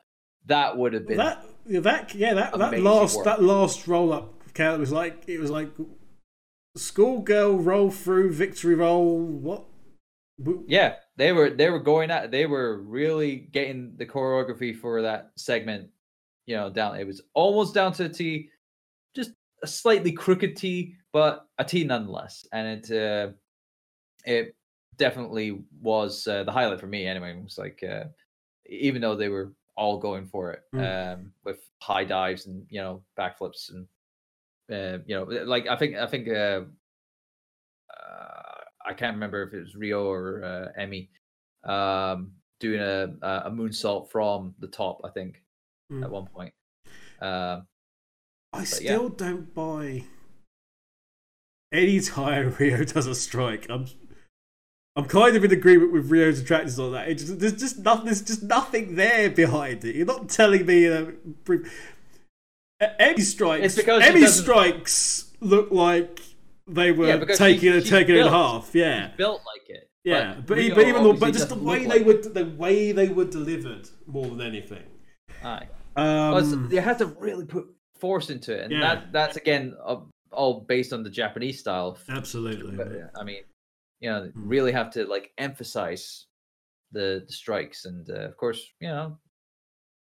that 0.46 0.78
would 0.78 0.94
have 0.94 1.08
been 1.08 1.18
That 1.18 1.46
that 1.66 2.16
yeah 2.16 2.34
that, 2.34 2.58
that 2.58 2.80
last 2.82 3.18
work. 3.18 3.26
that 3.26 3.44
last 3.44 3.88
roll 3.88 4.14
up 4.14 4.34
count 4.54 4.80
was 4.80 4.92
like 4.92 5.24
it 5.28 5.40
was 5.40 5.50
like 5.50 5.70
schoolgirl 6.76 7.58
roll 7.58 7.92
through 7.92 8.34
victory 8.34 8.76
roll. 8.76 9.18
What? 9.20 9.66
Yeah. 10.68 10.96
They 11.18 11.32
were 11.34 11.50
they 11.50 11.70
were 11.70 11.80
going 11.80 12.10
at 12.12 12.32
they 12.32 12.46
were 12.46 12.82
really 12.82 13.36
getting 13.36 13.94
the 13.98 14.06
choreography 14.06 14.76
for 14.76 15.04
that 15.04 15.32
segment, 15.36 15.90
you 16.46 16.56
know, 16.56 16.70
down. 16.70 16.98
It 17.00 17.06
was 17.06 17.22
almost 17.34 17.74
down 17.74 17.94
to 17.94 18.06
a 18.06 18.10
T, 18.10 18.50
just 19.16 19.32
a 19.62 19.68
slightly 19.68 20.12
crooked 20.12 20.56
T, 20.56 20.96
but 21.14 21.46
a 21.58 21.66
T 21.66 21.84
nonetheless. 21.84 22.48
And 22.54 22.86
it 22.86 22.92
uh, 22.92 23.34
it 24.26 24.56
definitely 24.98 25.62
was 25.82 26.28
uh, 26.28 26.44
the 26.44 26.52
highlight 26.52 26.80
for 26.80 26.88
me. 26.88 27.06
Anyway, 27.08 27.32
it 27.32 27.44
was 27.44 27.58
like 27.58 27.84
uh, 27.84 28.06
even 28.68 29.02
though 29.02 29.16
they 29.16 29.30
were 29.30 29.54
all 29.76 29.98
going 29.98 30.28
for 30.28 30.52
it 30.52 30.64
um, 30.78 31.32
with 31.44 31.60
high 31.82 32.04
dives 32.04 32.46
and 32.46 32.66
you 32.70 32.82
know 32.82 33.02
backflips 33.18 33.72
and 33.72 33.88
uh, 34.72 35.02
you 35.06 35.16
know 35.16 35.24
like 35.46 35.68
I 35.68 35.76
think 35.76 35.96
I 35.96 36.06
think 36.08 36.28
uh, 36.28 36.62
uh, 37.90 38.64
I 38.86 38.94
can't 38.94 39.16
remember 39.16 39.44
if 39.44 39.54
it 39.54 39.60
was 39.60 39.76
Riho 39.76 40.06
or 40.06 40.44
uh, 40.44 40.82
Emi 40.82 41.10
um, 41.64 42.32
doing 42.60 42.80
a 42.82 43.14
a 43.46 43.52
moonsault 43.52 44.10
from 44.12 44.54
the 44.60 44.68
top. 44.68 45.02
I 45.04 45.10
think 45.10 45.42
Mm. 45.92 46.04
at 46.06 46.10
one 46.10 46.26
point. 46.28 46.54
Um, 47.22 47.68
I 48.54 48.60
yeah. 48.60 48.64
still 48.64 49.10
don't 49.10 49.54
buy 49.54 50.06
any 51.74 52.00
time 52.00 52.52
Riho 52.60 52.92
does 52.94 53.08
a 53.08 53.16
strike. 53.16 53.68
I'm 53.70 53.88
I'm 54.96 55.06
kind 55.06 55.36
of 55.38 55.44
in 55.46 55.52
agreement 55.52 55.94
with 55.94 56.10
Riho's 56.10 56.42
attractors 56.42 56.78
on 56.78 56.92
that. 56.92 57.08
Just, 57.18 57.40
there's 57.40 57.54
just 57.54 57.80
nothing. 57.80 58.06
There's 58.06 58.22
just 58.22 58.44
nothing 58.44 58.96
there 58.96 59.30
behind 59.30 59.86
it. 59.86 59.96
You're 59.96 60.06
not 60.06 60.28
telling 60.30 60.66
me. 60.66 60.84
You 60.84 60.90
know, 61.48 61.62
Emi 62.82 63.22
strikes. 63.22 63.76
Emi 63.78 64.28
strikes 64.28 65.32
look 65.40 65.72
like 65.72 66.20
they 66.68 66.92
were 66.92 67.08
Yeah, 67.08 67.26
taking 67.36 67.72
she- 67.72 67.78
it, 67.78 67.86
taking 67.86 68.16
it 68.16 68.22
in 68.22 68.28
half. 68.28 68.72
Yeah, 68.74 69.12
built 69.18 69.42
like 69.46 69.70
it. 69.70 69.90
yeah. 70.04 70.36
But, 70.46 70.58
Rio 70.58 70.76
but 70.76 70.88
even 70.88 71.04
though, 71.04 71.14
but 71.14 71.34
just 71.34 71.50
the 71.50 71.56
way 71.56 71.86
they 71.86 72.00
like 72.04 72.06
were, 72.06 72.14
the 72.30 72.46
way 72.58 72.92
they 72.92 73.10
were 73.10 73.26
delivered 73.26 73.88
more 74.08 74.26
than 74.28 74.42
anything. 74.42 74.80
it. 75.30 75.46
Aye. 75.46 75.68
Well, 75.96 76.38
Um, 76.38 76.70
you 76.72 76.80
have 76.82 76.98
to 77.00 77.06
really 77.06 77.46
put 77.46 77.66
force 78.00 78.30
into 78.30 78.54
it, 78.58 78.64
and 78.64 78.72
Yeah. 78.72 78.80
that 78.96 79.12
that's 79.12 79.38
again 79.38 79.76
uh, 79.86 79.98
all 80.32 80.62
based 80.62 80.92
on 80.94 81.04
the 81.04 81.10
Japanese 81.10 81.60
style. 81.60 81.98
absolutely. 82.10 82.76
But 82.76 82.88
uh, 82.88 83.08
I 83.20 83.24
mean, 83.24 83.44
you 84.02 84.10
know, 84.10 84.22
Mm. 84.24 84.32
really 84.36 84.72
have 84.74 84.90
to 84.92 85.06
like 85.06 85.32
emphasize 85.38 86.26
the, 86.92 87.24
the 87.26 87.32
strikes, 87.34 87.86
and 87.86 88.10
uh, 88.10 88.28
of 88.28 88.36
course, 88.38 88.62
you 88.82 88.88
know, 88.90 89.18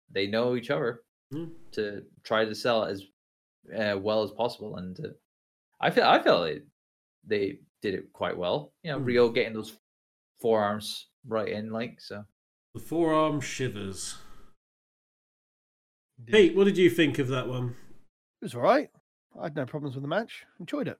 they 0.10 0.28
know 0.28 0.56
each 0.56 0.70
other 0.70 1.04
Mm. 1.34 1.52
to 1.72 2.04
try 2.24 2.43
to 2.43 2.54
sell 2.54 2.84
as 2.84 3.04
uh, 3.78 3.97
well 3.97 4.24
as 4.24 4.32
possible. 4.32 4.76
And 4.78 4.99
uh, 4.99 5.10
I 5.80 5.89
feel 5.91 6.04
I 6.04 6.22
feel 6.22 6.43
it, 6.43 6.66
they 7.26 7.60
did 7.82 7.93
it 7.93 8.12
quite 8.12 8.36
well. 8.38 8.74
You 8.84 8.91
know, 8.91 8.99
Mm. 8.99 9.06
Riho 9.06 9.34
getting 9.34 9.54
those 9.54 9.78
forearms 10.41 11.08
right 11.28 11.47
in, 11.49 11.70
like 11.72 12.02
so. 12.02 12.26
The 12.74 12.80
forearm 12.82 13.39
shivers. 13.41 14.18
Pete, 16.26 16.56
what 16.56 16.66
did 16.66 16.78
you 16.78 16.89
think 16.89 17.20
of 17.20 17.28
that 17.30 17.47
one? 17.47 17.76
It 18.41 18.45
was 18.45 18.56
all 18.56 18.62
right. 18.62 18.89
I 19.39 19.43
had 19.43 19.56
no 19.56 19.66
problems 19.66 19.95
with 19.95 20.04
the 20.04 20.08
match. 20.08 20.45
Enjoyed 20.60 20.88
it. 20.88 20.97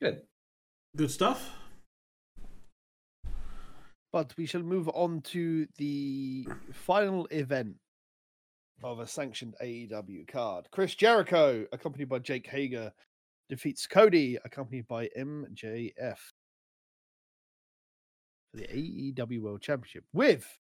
Good. 0.00 0.22
Good 0.96 1.10
stuff. 1.10 1.50
But 4.14 4.32
we 4.36 4.46
shall 4.46 4.62
move 4.62 4.88
on 4.90 5.22
to 5.32 5.66
the 5.76 6.46
final 6.72 7.26
event 7.32 7.78
of 8.84 9.00
a 9.00 9.08
sanctioned 9.08 9.56
AEW 9.60 10.28
card. 10.28 10.68
Chris 10.70 10.94
Jericho, 10.94 11.66
accompanied 11.72 12.08
by 12.08 12.20
Jake 12.20 12.46
Hager, 12.46 12.92
defeats 13.48 13.88
Cody, 13.88 14.38
accompanied 14.44 14.86
by 14.86 15.08
MJF 15.18 16.18
for 18.52 18.56
the 18.56 18.68
AEW 18.68 19.40
World 19.40 19.62
Championship, 19.62 20.04
with 20.12 20.60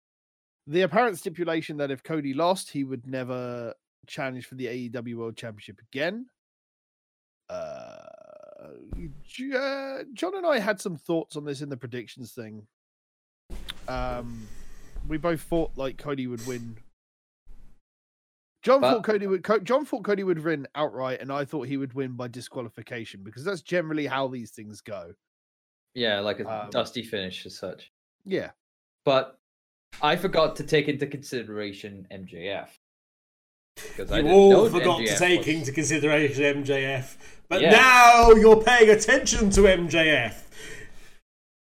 the 0.67 0.83
apparent 0.83 1.17
stipulation 1.17 1.77
that 1.77 1.89
if 1.89 2.03
Cody 2.03 2.35
lost, 2.35 2.69
he 2.69 2.83
would 2.83 3.07
never 3.07 3.73
challenge 4.05 4.45
for 4.45 4.53
the 4.53 4.67
AEW 4.67 5.15
World 5.15 5.37
Championship 5.37 5.81
again. 5.91 6.27
Uh, 7.49 8.05
uh, 9.55 10.03
John 10.13 10.37
and 10.37 10.45
I 10.45 10.59
had 10.59 10.79
some 10.79 10.97
thoughts 10.97 11.35
on 11.35 11.45
this 11.45 11.61
in 11.61 11.69
the 11.69 11.77
predictions 11.77 12.31
thing. 12.33 12.67
Um, 13.89 14.47
we 15.07 15.17
both 15.17 15.41
thought 15.41 15.71
like 15.75 15.97
Cody 15.97 16.27
would 16.27 16.45
win. 16.45 16.77
John 18.61 18.81
But- 18.81 18.91
thought 18.91 19.03
Cody 19.05 19.25
would. 19.27 19.43
Co- 19.43 19.59
John 19.59 19.85
thought 19.85 20.03
Cody 20.03 20.23
would 20.23 20.43
win 20.43 20.67
outright, 20.75 21.21
and 21.21 21.31
I 21.31 21.45
thought 21.45 21.67
he 21.67 21.77
would 21.77 21.93
win 21.93 22.13
by 22.13 22.27
disqualification 22.27 23.23
because 23.23 23.43
that's 23.43 23.61
generally 23.61 24.05
how 24.05 24.27
these 24.27 24.51
things 24.51 24.81
go. 24.81 25.13
Yeah, 25.93 26.19
like 26.19 26.39
a 26.39 26.47
Um, 26.65 26.69
dusty 26.69 27.01
finish 27.03 27.45
as 27.45 27.57
such. 27.57 27.91
Yeah, 28.25 28.51
But 29.05 29.39
I 30.01 30.17
forgot 30.17 30.55
to 30.57 30.63
take 30.63 30.87
into 30.87 31.07
consideration 31.07 32.05
MJF. 32.11 32.69
Because 33.75 34.09
You 34.11 34.17
didn't 34.17 34.31
all 34.31 34.49
know 34.51 34.69
forgot 34.69 34.99
to 35.07 35.17
take 35.17 35.39
was- 35.39 35.47
into 35.47 35.71
consideration 35.71 36.43
MJF 36.43 37.17
But 37.47 37.61
Yeah. 37.61 37.71
now 37.71 38.31
you're 38.31 38.61
paying 38.61 38.89
attention 38.89 39.49
to 39.51 39.61
MJF. 39.67 40.47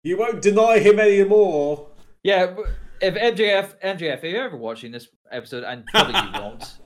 You 0.05 0.17
won't 0.17 0.41
deny 0.41 0.79
him 0.79 0.99
anymore. 1.01 1.86
Yeah, 2.27 2.57
if 3.01 3.14
MJF, 3.14 3.81
MJF, 3.85 4.16
if 4.16 4.24
you're 4.24 4.47
ever 4.47 4.57
watching 4.57 4.91
this 4.91 5.07
episode, 5.31 5.62
and 5.62 5.87
probably 5.95 6.20
you 6.20 6.43
won't, 6.43 6.79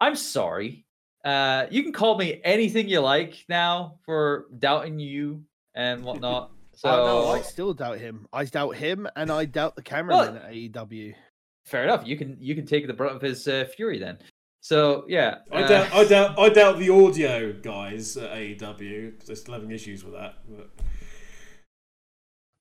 I'm 0.00 0.16
sorry. 0.16 0.84
Uh, 1.24 1.66
you 1.70 1.84
can 1.84 1.92
call 1.92 2.18
me 2.18 2.40
anything 2.42 2.88
you 2.88 2.98
like 2.98 3.44
now 3.48 4.00
for 4.04 4.46
doubting 4.58 4.98
you 4.98 5.44
and 5.74 6.04
whatnot. 6.04 6.50
So 6.74 6.88
oh, 6.88 7.04
no, 7.04 7.28
I 7.28 7.42
still 7.42 7.74
doubt 7.74 7.98
him. 7.98 8.26
I 8.32 8.46
doubt 8.46 8.76
him, 8.76 9.06
and 9.14 9.30
I 9.30 9.44
doubt 9.44 9.76
the 9.76 9.82
cameraman 9.82 10.38
at 10.38 10.54
E 10.54 10.70
AEW. 10.70 11.14
fair 11.66 11.84
enough. 11.84 12.06
You 12.06 12.16
can 12.16 12.38
you 12.40 12.54
can 12.54 12.64
take 12.64 12.86
the 12.86 12.94
brunt 12.94 13.14
of 13.14 13.20
his 13.20 13.46
uh, 13.46 13.66
fury 13.76 13.98
then. 13.98 14.18
So 14.62 15.04
yeah, 15.06 15.40
I 15.52 15.62
uh, 15.64 15.68
doubt, 15.68 15.92
I 15.92 16.04
doubt, 16.04 16.38
I 16.38 16.48
doubt 16.48 16.78
the 16.78 16.88
audio 16.88 17.52
guys 17.52 18.16
at 18.16 18.30
AEW 18.30 19.12
because 19.12 19.26
they're 19.26 19.36
still 19.36 19.52
having 19.52 19.70
issues 19.70 20.02
with 20.02 20.14
that. 20.14 20.36
But 20.48 20.70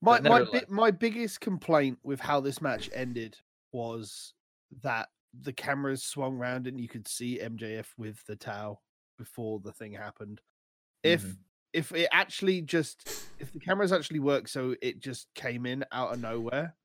My 0.02 0.20
my 0.20 0.30
nevertheless- 0.40 0.66
bi- 0.66 0.74
my 0.76 0.92
biggest 0.92 1.42
complaint 1.42 2.00
with 2.04 2.20
how 2.20 2.40
this 2.40 2.62
match 2.62 2.90
ended 2.94 3.38
was 3.72 4.34
that 4.82 5.10
the 5.40 5.54
cameras 5.54 6.04
swung 6.04 6.38
round 6.38 6.68
and 6.68 6.80
you 6.80 6.88
could 6.90 7.08
see 7.08 7.40
MJF 7.40 7.88
with 7.98 8.26
the 8.26 8.36
towel 8.36 8.82
before 9.18 9.60
the 9.60 9.72
thing 9.72 9.94
happened. 9.94 10.42
If 11.04 11.24
Mhm. 11.24 11.38
if 11.74 11.92
it 11.94 12.10
actually 12.12 12.62
just 12.62 13.08
if 13.40 13.52
the 13.54 13.60
cameras 13.60 13.92
actually 13.94 14.20
worked 14.20 14.50
so 14.50 14.76
it 14.82 15.00
just 15.00 15.34
came 15.36 15.66
in 15.66 15.86
out 15.92 16.14
of 16.14 16.20
nowhere, 16.20 16.76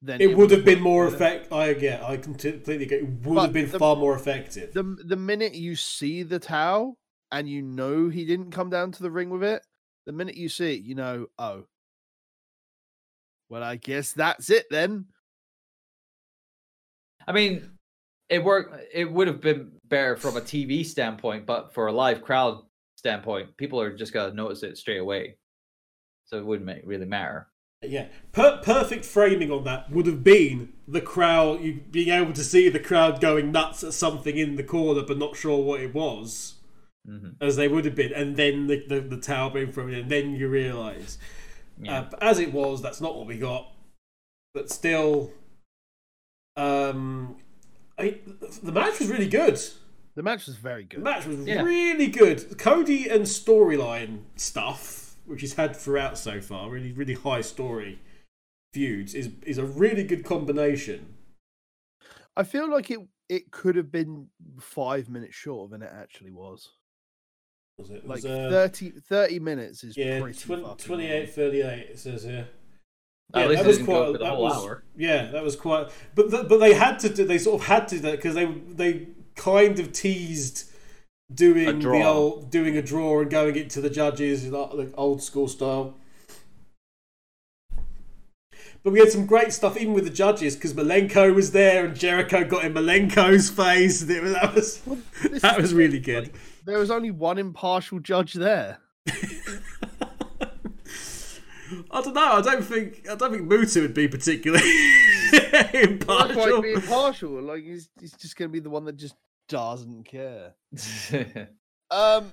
then 0.00 0.20
it 0.20 0.34
would 0.36 0.50
have 0.50 0.64
been 0.64 0.80
more 0.80 1.06
effective. 1.06 1.52
I 1.52 1.74
get, 1.74 2.02
I 2.02 2.16
completely 2.16 2.86
get. 2.86 3.00
It 3.02 3.04
would 3.04 3.34
But 3.34 3.42
have 3.42 3.52
been 3.52 3.70
the- 3.70 3.78
far 3.78 3.96
more 3.96 4.14
effective. 4.16 4.72
the 4.72 4.82
the 4.82 5.16
minute 5.16 5.54
you 5.54 5.76
see 5.76 6.22
the 6.22 6.38
towel 6.38 6.98
and 7.30 7.48
you 7.48 7.60
know 7.62 8.08
he 8.08 8.24
didn't 8.24 8.50
come 8.52 8.70
down 8.70 8.92
to 8.92 9.02
the 9.02 9.10
ring 9.10 9.28
with 9.30 9.42
it, 9.44 9.66
the 10.06 10.12
minute 10.12 10.36
you 10.36 10.48
see 10.48 10.76
it, 10.76 10.82
you 10.84 10.94
know, 10.94 11.26
oh, 11.38 11.66
well, 13.50 13.62
I 13.62 13.76
guess 13.76 14.12
that's 14.12 14.48
it 14.48 14.66
then. 14.70 15.06
I 17.26 17.32
mean, 17.32 17.70
it 18.28 18.42
worked. 18.42 18.74
It 18.94 19.10
would 19.12 19.26
have 19.26 19.40
been 19.40 19.72
better 19.88 20.16
from 20.16 20.36
a 20.36 20.40
TV 20.40 20.86
standpoint, 20.86 21.46
but 21.46 21.74
for 21.74 21.88
a 21.88 21.92
live 21.92 22.22
crowd 22.22 22.62
standpoint, 22.96 23.56
people 23.56 23.80
are 23.80 23.94
just 23.94 24.12
gonna 24.12 24.32
notice 24.32 24.62
it 24.62 24.78
straight 24.78 24.98
away. 24.98 25.36
So 26.26 26.38
it 26.38 26.46
wouldn't 26.46 26.66
make, 26.66 26.82
really 26.84 27.06
matter. 27.06 27.48
Yeah, 27.82 28.06
per- 28.32 28.60
perfect 28.62 29.04
framing 29.04 29.50
on 29.50 29.64
that 29.64 29.90
would 29.90 30.06
have 30.06 30.22
been 30.22 30.74
the 30.86 31.00
crowd, 31.00 31.62
you 31.62 31.80
being 31.90 32.10
able 32.10 32.34
to 32.34 32.44
see 32.44 32.68
the 32.68 32.78
crowd 32.78 33.20
going 33.20 33.52
nuts 33.52 33.82
at 33.82 33.94
something 33.94 34.36
in 34.36 34.56
the 34.56 34.62
corner, 34.62 35.02
but 35.02 35.18
not 35.18 35.34
sure 35.36 35.62
what 35.64 35.80
it 35.80 35.94
was, 35.94 36.56
hmm 37.06 37.30
as 37.40 37.56
they 37.56 37.68
would 37.68 37.84
have 37.86 37.94
been, 37.94 38.12
and 38.12 38.36
then 38.36 38.66
the 38.68 38.84
the, 38.86 39.00
the 39.00 39.16
towel 39.16 39.50
being 39.50 39.72
thrown 39.72 39.92
in, 39.92 40.00
and 40.00 40.10
then 40.10 40.34
you 40.34 40.48
realise. 40.48 41.18
Yeah. 41.80 42.00
Uh, 42.00 42.08
but 42.10 42.22
as 42.22 42.38
it 42.38 42.52
was, 42.52 42.82
that's 42.82 43.00
not 43.00 43.16
what 43.16 43.26
we 43.26 43.38
got. 43.38 43.72
But 44.54 44.70
still, 44.70 45.32
um, 46.56 47.36
I, 47.98 48.18
the 48.62 48.72
match 48.72 48.98
was 48.98 49.08
really 49.08 49.28
good. 49.28 49.58
The 50.16 50.22
match 50.22 50.46
was 50.46 50.56
very 50.56 50.84
good. 50.84 51.00
The 51.00 51.04
match 51.04 51.26
was 51.26 51.46
Yeah. 51.46 51.62
really 51.62 52.08
good. 52.08 52.58
Cody 52.58 53.08
and 53.08 53.22
storyline 53.22 54.24
stuff, 54.36 55.16
which 55.24 55.40
he's 55.40 55.54
had 55.54 55.76
throughout 55.76 56.18
so 56.18 56.40
far, 56.40 56.68
really, 56.68 56.92
really 56.92 57.14
high 57.14 57.40
story 57.40 58.00
feuds, 58.74 59.14
is 59.14 59.30
is 59.46 59.58
a 59.58 59.64
really 59.64 60.04
good 60.04 60.24
combination. 60.24 61.14
I 62.36 62.42
feel 62.42 62.68
like 62.70 62.90
it 62.90 63.00
it 63.28 63.52
could 63.52 63.76
have 63.76 63.92
been 63.92 64.28
five 64.60 65.08
minutes 65.08 65.36
shorter 65.36 65.70
than 65.70 65.82
it 65.82 65.92
actually 65.94 66.32
was. 66.32 66.70
Was 67.80 67.90
it? 67.90 67.94
It 67.96 68.06
Like 68.08 68.16
was, 68.22 68.26
uh, 68.26 68.48
30, 68.50 68.90
30 68.90 69.38
minutes 69.38 69.84
is 69.84 69.96
yeah, 69.96 70.20
pretty 70.20 70.38
twen- 70.38 70.62
fucking 70.62 70.76
28, 70.76 71.18
long. 71.18 71.26
38, 71.28 71.64
it 71.90 71.98
says 71.98 72.22
here. 72.24 72.48
At 73.32 73.42
Yeah, 73.42 73.46
least 73.48 73.62
that 73.62 73.68
was 73.68 73.78
quite. 73.78 73.94
go 73.94 74.12
that 74.18 74.36
was, 74.38 74.64
hour. 74.64 74.82
Yeah, 74.96 75.30
that 75.30 75.42
was 75.42 75.56
quite. 75.56 75.88
But 76.14 76.30
th- 76.30 76.48
but 76.48 76.58
they 76.58 76.74
had 76.74 76.98
to. 77.00 77.08
do 77.08 77.24
They 77.24 77.38
sort 77.38 77.60
of 77.62 77.66
had 77.68 77.86
to 77.88 77.96
do 77.96 78.02
that 78.02 78.16
because 78.16 78.34
they 78.34 78.46
they 78.46 79.06
kind 79.36 79.78
of 79.78 79.92
teased 79.92 80.70
doing 81.32 81.78
the 81.78 82.02
old 82.04 82.50
doing 82.50 82.76
a 82.76 82.82
draw 82.82 83.20
and 83.20 83.30
going 83.30 83.54
it 83.56 83.70
to 83.70 83.80
the 83.80 83.88
judges 83.88 84.46
like 84.48 84.72
like 84.74 84.92
old 84.96 85.22
school 85.22 85.46
style. 85.48 85.94
But 88.82 88.92
we 88.94 88.98
had 88.98 89.12
some 89.12 89.26
great 89.26 89.52
stuff 89.52 89.76
even 89.76 89.92
with 89.92 90.04
the 90.04 90.10
judges 90.10 90.56
because 90.56 90.72
Malenko 90.74 91.34
was 91.34 91.52
there 91.52 91.84
and 91.84 91.94
Jericho 91.94 92.44
got 92.44 92.64
in 92.64 92.72
Malenko's 92.74 93.50
face. 93.50 94.00
And 94.02 94.10
it 94.10 94.22
was, 94.22 94.32
that 94.32 94.54
was 94.54 94.80
This 95.30 95.42
that 95.42 95.56
is 95.58 95.62
was 95.62 95.74
really 95.74 96.00
good. 96.00 96.24
like, 96.32 96.34
there 96.66 96.78
was 96.78 96.90
only 96.90 97.10
one 97.10 97.38
impartial 97.38 97.98
judge 98.00 98.34
there. 98.34 98.78
I 101.92 102.00
don't 102.02 102.14
know. 102.14 102.32
I 102.32 102.40
don't 102.42 102.64
think 102.64 103.06
I 103.08 103.14
don't 103.14 103.32
think 103.32 103.48
Muta 103.48 103.80
would 103.80 103.94
be 103.94 104.08
particularly 104.08 104.64
impartial. 105.74 106.34
quite 106.34 106.62
being 106.62 106.80
partial. 106.82 107.40
Like 107.42 107.62
he's 107.62 107.88
he's 108.00 108.12
just 108.12 108.36
gonna 108.36 108.48
be 108.48 108.58
the 108.60 108.70
one 108.70 108.84
that 108.86 108.96
just 108.96 109.14
doesn't 109.48 110.04
care. 110.04 110.54
Um, 111.92 112.32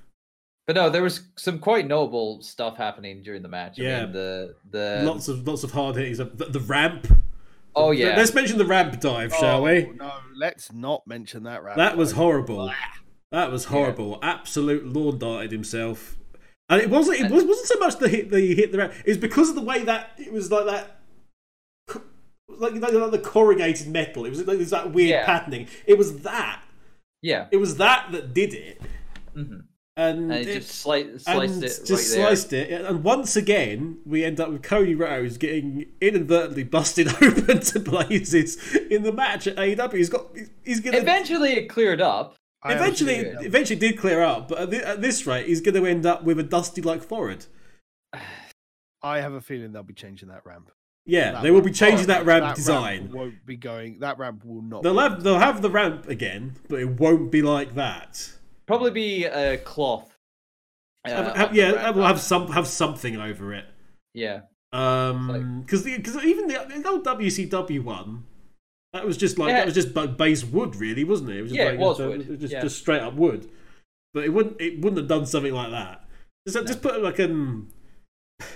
but 0.67 0.75
no, 0.75 0.91
there 0.91 1.01
was 1.01 1.21
some 1.35 1.57
quite 1.57 1.87
notable 1.87 2.43
stuff 2.43 2.77
happening 2.77 3.23
during 3.23 3.41
the 3.41 3.47
match. 3.49 3.79
I 3.79 3.83
Yeah. 3.83 4.03
mean, 4.03 4.11
the 4.13 4.55
the 4.69 5.01
lots 5.03 5.27
of 5.29 5.47
lots 5.47 5.63
of 5.63 5.71
hard 5.71 5.95
hittings. 5.95 6.19
The, 6.19 6.25
the 6.25 6.59
ramp. 6.59 7.07
oh 7.75 7.89
yeah, 7.89 8.15
Let's 8.15 8.35
mention 8.35 8.59
the 8.59 8.67
ramp 8.67 8.99
dive, 8.99 9.33
shall 9.33 9.63
we? 9.63 9.87
oh, 9.87 9.91
No, 9.93 10.11
let's 10.35 10.71
not 10.71 11.07
mention 11.07 11.41
that. 11.45 11.63
ramp. 11.63 11.77
That 11.77 11.97
was 11.97 12.09
dive. 12.09 12.17
horrible. 12.17 12.71
That 13.31 13.51
was 13.51 13.65
horrible. 13.65 14.19
Absolute 14.21 14.85
lord 14.85 15.19
darted 15.19 15.51
himself. 15.51 16.17
And 16.69 16.81
it 16.81 16.89
wasn't. 16.89 17.19
It 17.21 17.31
was, 17.31 17.43
wasn't 17.45 17.67
so 17.67 17.79
much 17.79 17.97
the 17.97 18.09
hit. 18.09 18.29
The 18.29 18.55
hit 18.55 18.71
the 18.71 18.77
ramp. 18.79 18.93
It 19.05 19.07
was 19.07 19.17
because 19.17 19.49
of 19.49 19.55
the 19.55 19.61
way 19.61 19.83
that 19.83 20.11
it 20.17 20.31
was 20.31 20.51
like 20.51 20.65
that. 20.65 20.99
Like, 22.49 22.73
like, 22.73 22.93
like 22.93 23.11
the 23.11 23.19
corrugated 23.19 23.87
metal. 23.87 24.25
It 24.25 24.29
was 24.29 24.39
like 24.47 24.57
there's 24.57 24.71
that 24.71 24.91
weird 24.91 25.09
Yeah. 25.09 25.25
patterning. 25.25 25.67
It 25.85 25.97
was 25.97 26.19
that. 26.21 26.63
yeah, 27.21 27.47
It 27.51 27.57
was 27.57 27.77
that 27.77 28.11
that 28.11 28.33
did 28.33 28.53
it. 28.53 28.81
mhm. 29.35 29.63
And, 29.97 30.31
and 30.31 30.33
it 30.33 30.47
it- 30.47 30.53
just 30.61 30.85
sli- 30.85 31.19
sliced 31.19 31.53
and 31.55 31.63
it 31.63 31.67
just 31.67 31.89
right 31.91 31.99
sliced 32.27 32.53
it. 32.53 32.69
And 32.85 33.03
once 33.03 33.35
again, 33.35 33.97
we 34.05 34.23
end 34.23 34.39
up 34.39 34.49
with 34.49 34.61
Cody 34.61 34.93
Rhodes 34.95 35.37
getting 35.37 35.87
inadvertently 35.99 36.63
busted 36.63 37.07
open 37.21 37.59
to 37.59 37.79
blazes 37.79 38.75
in 38.91 39.03
the 39.03 39.11
match 39.11 39.47
at 39.47 39.55
AEW. 39.57 39.93
He's 39.97 40.09
got. 40.09 40.27
He's 40.63 40.81
there. 40.81 40.91
gonna 40.93 41.01
Eventually, 41.01 41.53
it 41.53 41.67
cleared 41.67 41.99
up. 42.01 42.35
I 42.63 42.71
have 42.73 42.81
a 42.81 42.83
Eventually, 42.83 43.23
feeling- 43.23 43.45
eventually 43.45 43.79
did 43.79 43.97
clear 43.97 44.21
up, 44.21 44.47
but 44.49 44.57
at, 44.59 44.69
thi- 44.71 44.77
at 44.77 45.01
this 45.01 45.25
rate, 45.27 45.47
he's 45.47 45.61
going 45.61 45.75
to 45.75 45.85
end 45.85 46.05
up 46.05 46.23
with 46.23 46.39
a 46.39 46.43
dusty 46.43 46.81
like 46.81 47.03
forehead. 47.03 47.45
I 49.03 49.21
have 49.21 49.33
a 49.33 49.41
feeling 49.41 49.71
they'll 49.71 49.83
be 49.83 49.93
changing 49.93 50.29
that 50.29 50.45
ramp. 50.45 50.71
Yeah, 51.05 51.33
That 51.33 51.43
they 51.43 51.51
will 51.51 51.59
ramp- 51.59 51.67
be 51.67 51.71
changing 51.73 52.07
that 52.07 52.25
ramp 52.25 52.43
That 52.45 52.55
design. 52.55 53.11
won't 53.13 53.45
be 53.45 53.55
going. 53.55 53.99
That 53.99 54.17
ramp 54.17 54.43
will 54.43 54.61
not. 54.61 54.83
They'll 54.83 54.93
be 54.95 54.99
have 54.99 55.23
they'll 55.23 55.39
have 55.39 55.61
the 55.61 55.69
ramp 55.69 56.07
again, 56.09 56.55
but 56.67 56.79
it 56.79 56.99
won't 56.99 57.31
be 57.31 57.41
like 57.41 57.75
that. 57.75 58.31
Probably 58.65 58.91
be 58.91 59.23
a 59.25 59.57
cloth. 59.59 60.17
uh, 61.05 61.09
Have- 61.11 61.35
have- 61.37 61.55
yeah, 61.55 61.71
ramp. 61.71 61.95
we'll 61.95 62.05
have 62.05 62.19
some 62.19 62.47
have 62.51 62.67
something 62.67 63.15
over 63.17 63.53
it. 63.53 63.65
yeah. 64.13 64.41
Um, 64.73 65.61
because 65.61 65.83
because 65.83 66.17
even 66.25 66.47
the, 66.47 66.55
the 66.81 66.89
old 66.89 67.05
WCW 67.05 67.81
one, 67.81 68.25
that 68.93 69.05
was 69.05 69.17
just 69.17 69.37
like 69.37 69.49
Yeah. 69.49 69.57
that 69.59 69.65
was 69.65 69.75
just 69.75 69.93
bu- 69.93 70.07
base 70.07 70.43
wood, 70.43 70.75
really, 70.75 71.03
wasn't 71.03 71.29
it? 71.31 71.37
It 71.37 71.41
was 71.43 71.51
just 71.51 71.57
Yeah, 71.59 71.65
like, 71.65 71.73
it 71.75 71.79
was 71.79 71.97
just, 71.97 72.05
uh, 72.05 72.09
wood, 72.09 72.39
just, 72.39 72.53
yeah. 72.53 72.61
just 72.61 72.77
straight 72.79 73.01
up 73.01 73.13
wood. 73.15 73.49
But 74.13 74.23
it 74.23 74.29
wouldn't 74.29 74.59
it 74.61 74.77
wouldn't 74.81 74.97
have 74.97 75.07
done 75.07 75.25
something 75.25 75.53
like 75.53 75.71
that. 75.71 76.05
Just, 76.47 76.65
just 76.67 76.81
put 76.81 77.01
like 77.01 77.19
um. 77.19 77.69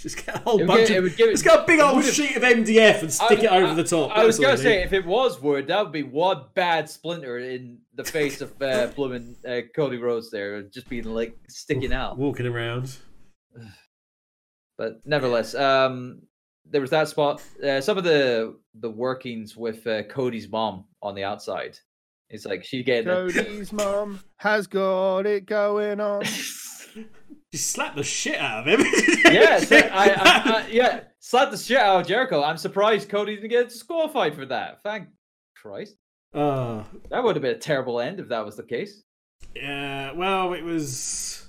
Just 0.00 0.24
get 0.24 0.36
a 0.36 0.38
whole 0.38 0.64
bunch 0.64 0.86
give- 0.86 0.90
it 0.90 0.98
of. 0.98 1.02
would 1.04 1.16
give 1.16 1.28
it- 1.28 1.32
Just 1.32 1.44
get 1.44 1.58
a 1.58 1.66
big 1.66 1.80
old 1.80 2.04
sheet 2.04 2.36
of 2.36 2.42
MDF 2.44 3.02
and 3.02 3.12
stick 3.12 3.40
I- 3.40 3.42
it 3.42 3.50
over 3.50 3.66
I- 3.72 3.74
the 3.74 3.82
top. 3.82 4.12
I 4.16 4.24
was 4.24 4.38
gonna 4.38 4.56
say 4.56 4.82
if 4.84 4.92
it 4.92 5.04
was 5.04 5.40
wood, 5.42 5.66
that 5.66 5.82
would 5.82 5.90
be 5.92 6.04
one 6.04 6.44
bad 6.54 6.88
splinter 6.88 7.36
in 7.38 7.78
the 7.94 8.04
face 8.04 8.40
of 8.40 8.52
uh, 8.62 8.86
blooming 8.96 9.34
uh, 9.44 9.62
Cody 9.74 9.96
Rhodes 9.96 10.30
there, 10.30 10.62
just 10.62 10.88
being 10.88 11.02
like 11.04 11.36
sticking 11.48 11.92
out. 11.92 12.16
walking 12.16 12.46
around. 12.46 12.96
But 14.76 15.00
nevertheless, 15.04 15.54
um, 15.56 16.22
there 16.64 16.80
was 16.80 16.90
that 16.90 17.08
spot. 17.08 17.42
Uh, 17.62 17.80
some 17.80 17.98
of 17.98 18.04
the 18.04 18.56
the 18.80 18.90
workings 18.90 19.56
with 19.56 19.86
uh, 19.86 20.02
Cody's 20.04 20.48
mom 20.48 20.84
on 21.02 21.14
the 21.14 21.24
outside. 21.24 21.78
It's 22.30 22.44
like 22.44 22.64
she 22.64 22.82
getting. 22.82 23.06
Cody's 23.06 23.72
mom 23.72 24.20
has 24.36 24.66
got 24.66 25.26
it 25.26 25.46
going 25.46 26.00
on. 26.00 26.22
Just 27.52 27.70
slap 27.70 27.96
the 27.96 28.02
shit 28.04 28.36
out 28.38 28.68
of 28.68 28.78
him. 28.80 28.86
yeah, 29.24 29.58
so 29.58 29.76
I, 29.76 30.08
I, 30.10 30.14
I, 30.14 30.66
yeah, 30.70 31.00
slap 31.18 31.50
the 31.50 31.56
shit 31.56 31.78
out 31.78 32.02
of 32.02 32.06
Jericho. 32.06 32.42
I'm 32.42 32.58
surprised 32.58 33.08
Cody 33.08 33.36
didn't 33.36 33.48
get 33.48 33.70
disqualified 33.70 34.34
for 34.34 34.44
that. 34.46 34.82
Thank 34.82 35.08
Christ. 35.56 35.96
Uh, 36.34 36.84
That 37.08 37.24
would 37.24 37.36
have 37.36 37.42
been 37.42 37.56
a 37.56 37.58
terrible 37.58 38.00
end 38.00 38.20
if 38.20 38.28
that 38.28 38.44
was 38.44 38.56
the 38.56 38.62
case. 38.64 39.02
yeah, 39.56 40.12
well, 40.12 40.52
it 40.52 40.62
was. 40.62 41.47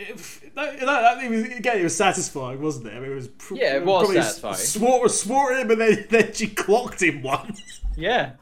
If, 0.00 0.54
that, 0.54 0.78
that, 0.78 0.86
that, 0.86 1.24
it 1.24 1.28
was, 1.28 1.42
again, 1.42 1.78
it 1.78 1.82
was 1.82 1.96
satisfying, 1.96 2.62
wasn't 2.62 2.86
it? 2.86 2.94
I 2.94 3.00
mean, 3.00 3.10
it 3.10 3.14
was. 3.16 3.28
Pr- 3.28 3.56
Yeah, 3.56 3.76
it 3.76 3.84
was 3.84 4.14
satisfying. 4.14 4.54
Swore, 4.54 5.08
swore 5.08 5.52
at 5.52 5.62
him, 5.62 5.72
and 5.72 5.80
then, 5.80 6.06
then 6.08 6.32
she 6.32 6.46
clocked 6.46 7.02
him 7.02 7.22
once. 7.22 7.80
Yeah. 7.96 8.32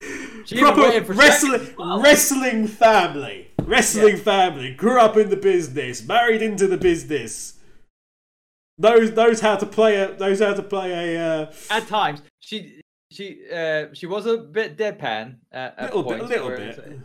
She 0.44 0.60
Proper 0.60 1.12
wrestling, 1.12 1.74
well. 1.76 2.00
wrestling 2.00 2.68
family. 2.68 3.50
wrestling 3.58 4.16
family, 4.16 4.72
grew 4.72 4.98
up 4.98 5.16
in 5.16 5.28
the 5.28 5.36
business, 5.36 6.06
married 6.06 6.40
into 6.40 6.68
the 6.68 6.78
business. 6.78 7.58
Knows 8.78 9.10
knows 9.10 9.40
how 9.40 9.56
to 9.56 9.66
play 9.66 9.96
a 9.96 10.16
knows 10.16 10.38
how 10.40 10.54
to 10.54 10.62
play 10.62 11.16
a 11.16 11.20
uh, 11.20 11.52
At 11.68 11.88
times, 11.88 12.22
she 12.38 12.80
she 13.10 13.40
uh, 13.52 13.86
she 13.92 14.06
was 14.06 14.24
a 14.26 14.38
bit 14.38 14.78
deadpan 14.78 15.36
at, 15.50 15.74
at 15.76 15.94
little 15.94 16.08
bit, 16.08 16.20
a 16.20 16.24
little 16.24 16.48
bit. 16.50 17.00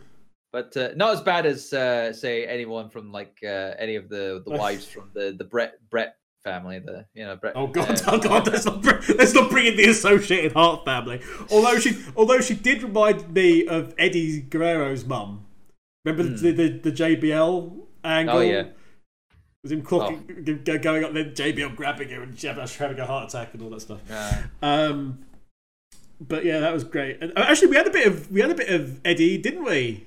But 0.54 0.76
uh, 0.76 0.90
not 0.94 1.12
as 1.14 1.20
bad 1.20 1.46
as 1.46 1.72
uh, 1.72 2.12
say 2.12 2.46
anyone 2.46 2.88
from 2.88 3.10
like 3.10 3.36
uh, 3.42 3.74
any 3.76 3.96
of 3.96 4.08
the 4.08 4.40
the 4.46 4.52
wives 4.62 4.86
from 4.86 5.10
the 5.12 5.34
the 5.36 5.42
Brett 5.44 5.74
Brett 5.90 6.16
family. 6.44 6.78
The 6.78 7.06
you 7.12 7.24
know 7.24 7.34
Brett. 7.34 7.54
Oh 7.56 7.66
god, 7.66 7.90
uh, 8.02 8.12
oh 8.12 8.18
god, 8.18 8.46
let's 8.46 8.64
not 8.64 8.80
br- 8.80 9.12
let's 9.18 9.34
not 9.34 9.50
bring 9.50 9.66
in 9.66 9.76
the 9.76 9.86
Associated 9.88 10.52
Heart 10.52 10.84
family. 10.84 11.20
Although 11.50 11.80
she, 11.80 11.98
although 12.16 12.40
she 12.40 12.54
did 12.54 12.84
remind 12.84 13.34
me 13.34 13.66
of 13.66 13.94
Eddie 13.98 14.42
Guerrero's 14.42 15.04
mum. 15.04 15.44
Remember 16.04 16.22
the, 16.36 16.52
the 16.52 16.68
the 16.90 16.92
JBL 16.92 17.80
angle? 18.04 18.36
Oh, 18.36 18.40
yeah. 18.40 18.62
Oh. 18.66 18.70
It 19.64 19.64
was 19.64 19.72
him 19.72 19.82
clocking, 19.82 20.44
g- 20.64 20.78
going 20.78 21.02
up, 21.04 21.14
then 21.14 21.30
JBL 21.32 21.74
grabbing 21.74 22.10
him 22.10 22.22
and 22.22 22.38
having 22.40 22.98
a 23.00 23.06
heart 23.06 23.30
attack 23.30 23.54
and 23.54 23.62
all 23.62 23.70
that 23.70 23.80
stuff. 23.80 24.00
uh, 24.10 24.42
Um, 24.62 25.24
but 26.20 26.44
yeah, 26.44 26.60
that 26.60 26.72
was 26.72 26.84
great. 26.84 27.18
And 27.22 27.32
uh, 27.36 27.46
actually, 27.48 27.68
we 27.68 27.76
had 27.76 27.86
a 27.86 27.90
bit 27.90 28.06
of 28.06 28.30
we 28.30 28.40
had 28.40 28.50
a 28.50 28.54
bit 28.54 28.68
of 28.68 29.00
Eddie, 29.04 29.38
didn't 29.38 29.64
we, 29.64 30.06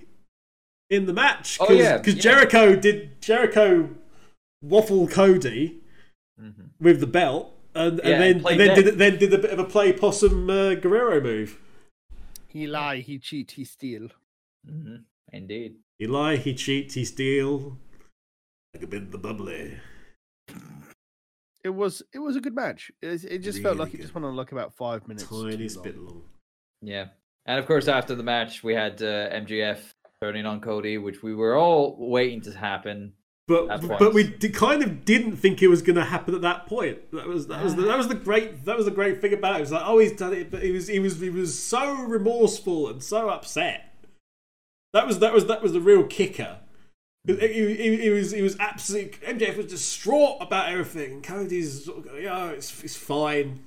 in 0.89 1.05
the 1.05 1.13
match? 1.13 1.57
Oh, 1.59 1.71
yeah, 1.71 1.97
because 1.97 2.15
yeah. 2.15 2.21
Jericho 2.21 2.75
did 2.75 3.21
Jericho 3.21 3.89
waffle 4.61 5.07
Cody 5.07 5.81
mhm. 6.41 6.69
with 6.79 6.99
the 6.99 7.07
belt, 7.07 7.51
and, 7.75 7.99
Yeah, 8.03 8.09
and 8.09 8.21
then 8.21 8.35
and 8.51 8.59
then 8.59 8.67
dead. 8.75 8.75
did 8.83 8.97
then 8.97 9.17
did 9.17 9.33
a 9.33 9.37
bit 9.37 9.51
of 9.51 9.59
a 9.59 9.63
play 9.65 9.93
possum 9.93 10.49
uh, 10.49 10.75
Guerrero 10.75 11.21
move. 11.21 11.59
He 12.47 12.65
lie, 12.67 12.97
he 12.97 13.19
cheat, 13.19 13.51
he 13.51 13.65
steal. 13.65 14.09
Mhm. 14.67 15.03
Indeed. 15.31 15.75
He 15.99 16.07
lie, 16.07 16.37
he 16.37 16.53
cheat, 16.53 16.93
he 16.93 17.05
steal. 17.05 17.77
Like 18.73 18.83
a 18.83 18.87
bit 18.87 19.03
of 19.03 19.11
the 19.11 19.17
bubbly. 19.17 19.79
It 21.63 21.69
was 21.69 22.01
it 22.13 22.19
was 22.19 22.35
a 22.35 22.41
good 22.41 22.55
match. 22.55 22.91
It, 23.01 23.23
it 23.25 23.39
just 23.39 23.61
felt 23.61 23.77
like 23.77 23.87
Really 23.87 23.99
it 23.99 24.01
just 24.03 24.15
went 24.15 24.25
on 24.25 24.35
like 24.35 24.51
about 24.51 24.73
five 24.73 25.07
minutes. 25.07 25.27
too 25.27 25.49
Tiniest 25.49 25.77
long. 25.77 25.83
bit 25.83 25.97
long. 25.97 26.23
Yeah. 26.81 27.07
And 27.45 27.59
of 27.59 27.65
course, 27.65 27.87
after 27.87 28.15
the 28.15 28.23
match, 28.23 28.63
we 28.63 28.73
had 28.73 29.01
uh, 29.01 29.29
MJF 29.31 29.79
turning 30.21 30.45
on 30.45 30.61
Cody, 30.61 30.97
which 30.97 31.21
we 31.21 31.35
were 31.35 31.55
all 31.55 31.95
waiting 31.99 32.41
to 32.41 32.51
happen. 32.51 33.13
But 33.47 33.87
but 33.87 34.13
we 34.13 34.27
kind 34.27 34.83
of 34.83 35.05
didn't 35.05 35.37
think 35.37 35.61
it 35.61 35.69
was 35.69 35.81
going 35.81 35.95
to 35.95 36.03
happen 36.03 36.35
at 36.35 36.41
that 36.41 36.65
point. 36.65 37.11
That 37.13 37.27
was 37.27 37.47
that 37.47 37.63
was 37.63 37.75
the, 37.75 37.83
that 37.83 37.97
was 37.97 38.09
the 38.09 38.15
great 38.15 38.65
that 38.65 38.75
was 38.75 38.85
the 38.85 38.91
great 38.91 39.21
thing 39.21 39.33
about 39.33 39.55
it. 39.55 39.57
It 39.57 39.61
was 39.61 39.71
like 39.71 39.83
oh 39.85 39.99
he's 39.99 40.11
done 40.11 40.33
it, 40.33 40.51
but 40.51 40.63
he 40.63 40.71
was 40.71 40.87
he 40.87 40.99
was 40.99 41.19
he 41.19 41.29
was 41.29 41.57
so 41.57 41.95
remorseful 42.03 42.89
and 42.89 43.01
so 43.01 43.29
upset. 43.29 44.05
That 44.91 45.07
was 45.07 45.19
that 45.19 45.33
was 45.33 45.45
that 45.45 45.61
was 45.61 45.71
the 45.71 45.79
real 45.79 46.03
kicker. 46.03 46.59
He, 47.25 48.09
was 48.09 48.31
he 48.31 48.41
was 48.41 48.57
absolutely 48.59 49.17
MJF 49.19 49.57
was 49.57 49.67
distraught 49.67 50.37
about 50.41 50.69
everything. 50.69 51.21
Cody's 51.21 51.85
sort 51.85 51.99
of 51.99 52.05
going, 52.05 52.23
yeah 52.23 52.47
it's 52.49 52.83
it's 52.83 52.97
fine. 52.97 53.63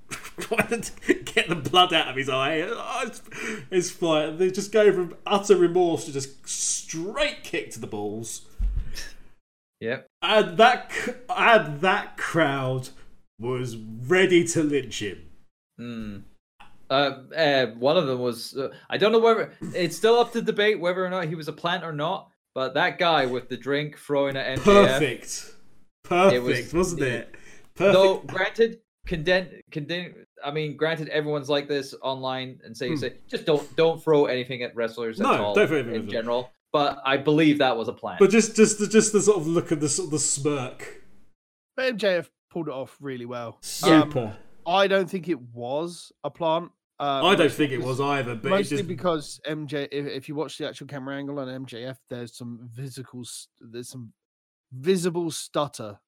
Trying 0.40 0.80
to 0.80 1.14
get 1.14 1.48
the 1.48 1.54
blood 1.54 1.92
out 1.92 2.08
of 2.08 2.16
his 2.16 2.28
eye. 2.28 2.60
Oh, 2.62 3.02
it's, 3.06 3.22
it's 3.70 3.90
fine. 3.90 4.38
They 4.38 4.50
just 4.50 4.72
go 4.72 4.92
from 4.92 5.16
utter 5.26 5.56
remorse 5.56 6.06
to 6.06 6.12
just 6.12 6.48
straight 6.48 7.42
kick 7.44 7.70
to 7.72 7.80
the 7.80 7.86
balls. 7.86 8.42
Yep. 9.80 10.06
And 10.22 10.56
that 10.58 10.92
and 11.28 11.80
that 11.80 12.16
crowd 12.16 12.90
was 13.40 13.76
ready 13.76 14.44
to 14.48 14.62
lynch 14.62 15.02
him. 15.02 15.22
Mm. 15.80 16.22
Uh, 16.88 17.18
uh, 17.34 17.66
one 17.78 17.96
of 17.96 18.06
them 18.06 18.20
was. 18.20 18.56
Uh, 18.56 18.68
I 18.88 18.98
don't 18.98 19.12
know 19.12 19.18
whether 19.18 19.52
it's 19.74 19.96
still 19.96 20.18
up 20.18 20.32
to 20.32 20.42
debate 20.42 20.78
whether 20.78 21.04
or 21.04 21.10
not 21.10 21.26
he 21.26 21.34
was 21.34 21.48
a 21.48 21.52
plant 21.52 21.84
or 21.84 21.92
not. 21.92 22.30
But 22.54 22.74
that 22.74 22.98
guy 22.98 23.26
with 23.26 23.48
the 23.48 23.56
drink 23.56 23.98
throwing 23.98 24.36
at 24.36 24.58
MJF. 24.58 24.64
Perfect, 24.64 25.54
perfect, 26.04 26.44
was- 26.44 26.72
was, 26.72 26.92
not 26.92 27.08
it- 27.08 27.12
it? 27.12 27.34
Perfect. 27.74 27.94
Though 27.94 28.18
granted, 28.18 28.80
condemn, 29.06 29.48
condemn. 29.70 30.14
I 30.44 30.50
mean, 30.50 30.76
granted, 30.76 31.08
everyone's 31.08 31.48
like 31.48 31.68
this 31.68 31.94
online 32.02 32.60
and 32.64 32.76
say, 32.76 32.88
Hmm. 32.90 32.96
say 32.96 33.14
just 33.28 33.44
don't 33.44 33.76
don't 33.76 34.02
throw 34.02 34.26
anything 34.26 34.62
at 34.62 34.74
wrestlers 34.74 35.20
at 35.20 35.24
No, 35.24 35.44
all 35.44 35.54
don't 35.54 35.68
throw 35.68 35.78
anything 35.78 35.94
at 35.94 36.00
in 36.00 36.06
them. 36.06 36.12
general. 36.12 36.50
But 36.72 37.02
I 37.04 37.18
believe 37.18 37.58
that 37.58 37.76
was 37.76 37.88
a 37.88 37.92
plan. 37.92 38.16
but 38.18 38.30
just 38.30 38.56
just 38.56 38.78
the, 38.78 38.86
just 38.86 39.12
the 39.12 39.20
sort 39.20 39.38
of 39.38 39.46
look 39.46 39.70
of 39.72 39.80
the 39.80 39.88
sort 39.88 40.06
of 40.06 40.10
the 40.12 40.18
smirk. 40.18 41.02
But 41.76 41.96
MJF 41.98 42.28
pulled 42.50 42.68
it 42.68 42.74
off 42.74 42.96
really 43.00 43.26
well. 43.26 43.58
Super. 43.62 44.36
I 44.66 44.86
don't 44.86 45.08
think 45.10 45.28
it 45.28 45.40
was 45.40 46.12
a 46.24 46.30
plant. 46.30 46.70
Uh, 47.00 47.24
I 47.26 47.34
don't 47.34 47.50
think 47.52 47.72
it 47.72 47.82
was 47.82 48.00
either, 48.00 48.34
but 48.36 48.46
it 48.46 48.50
mostly 48.50 48.76
just 48.76 48.88
because 48.88 49.40
MJ. 49.46 49.88
If, 49.90 50.06
if 50.06 50.28
you 50.28 50.34
watch 50.36 50.56
the 50.58 50.68
actual 50.68 50.86
camera 50.86 51.16
angle 51.16 51.38
on 51.40 51.48
MJF, 51.66 51.96
there's 52.08 52.36
some 52.36 52.68
physical. 52.76 53.24
There's 53.60 53.88
some 53.88 54.12
visible 54.72 55.30
stutter 55.30 55.98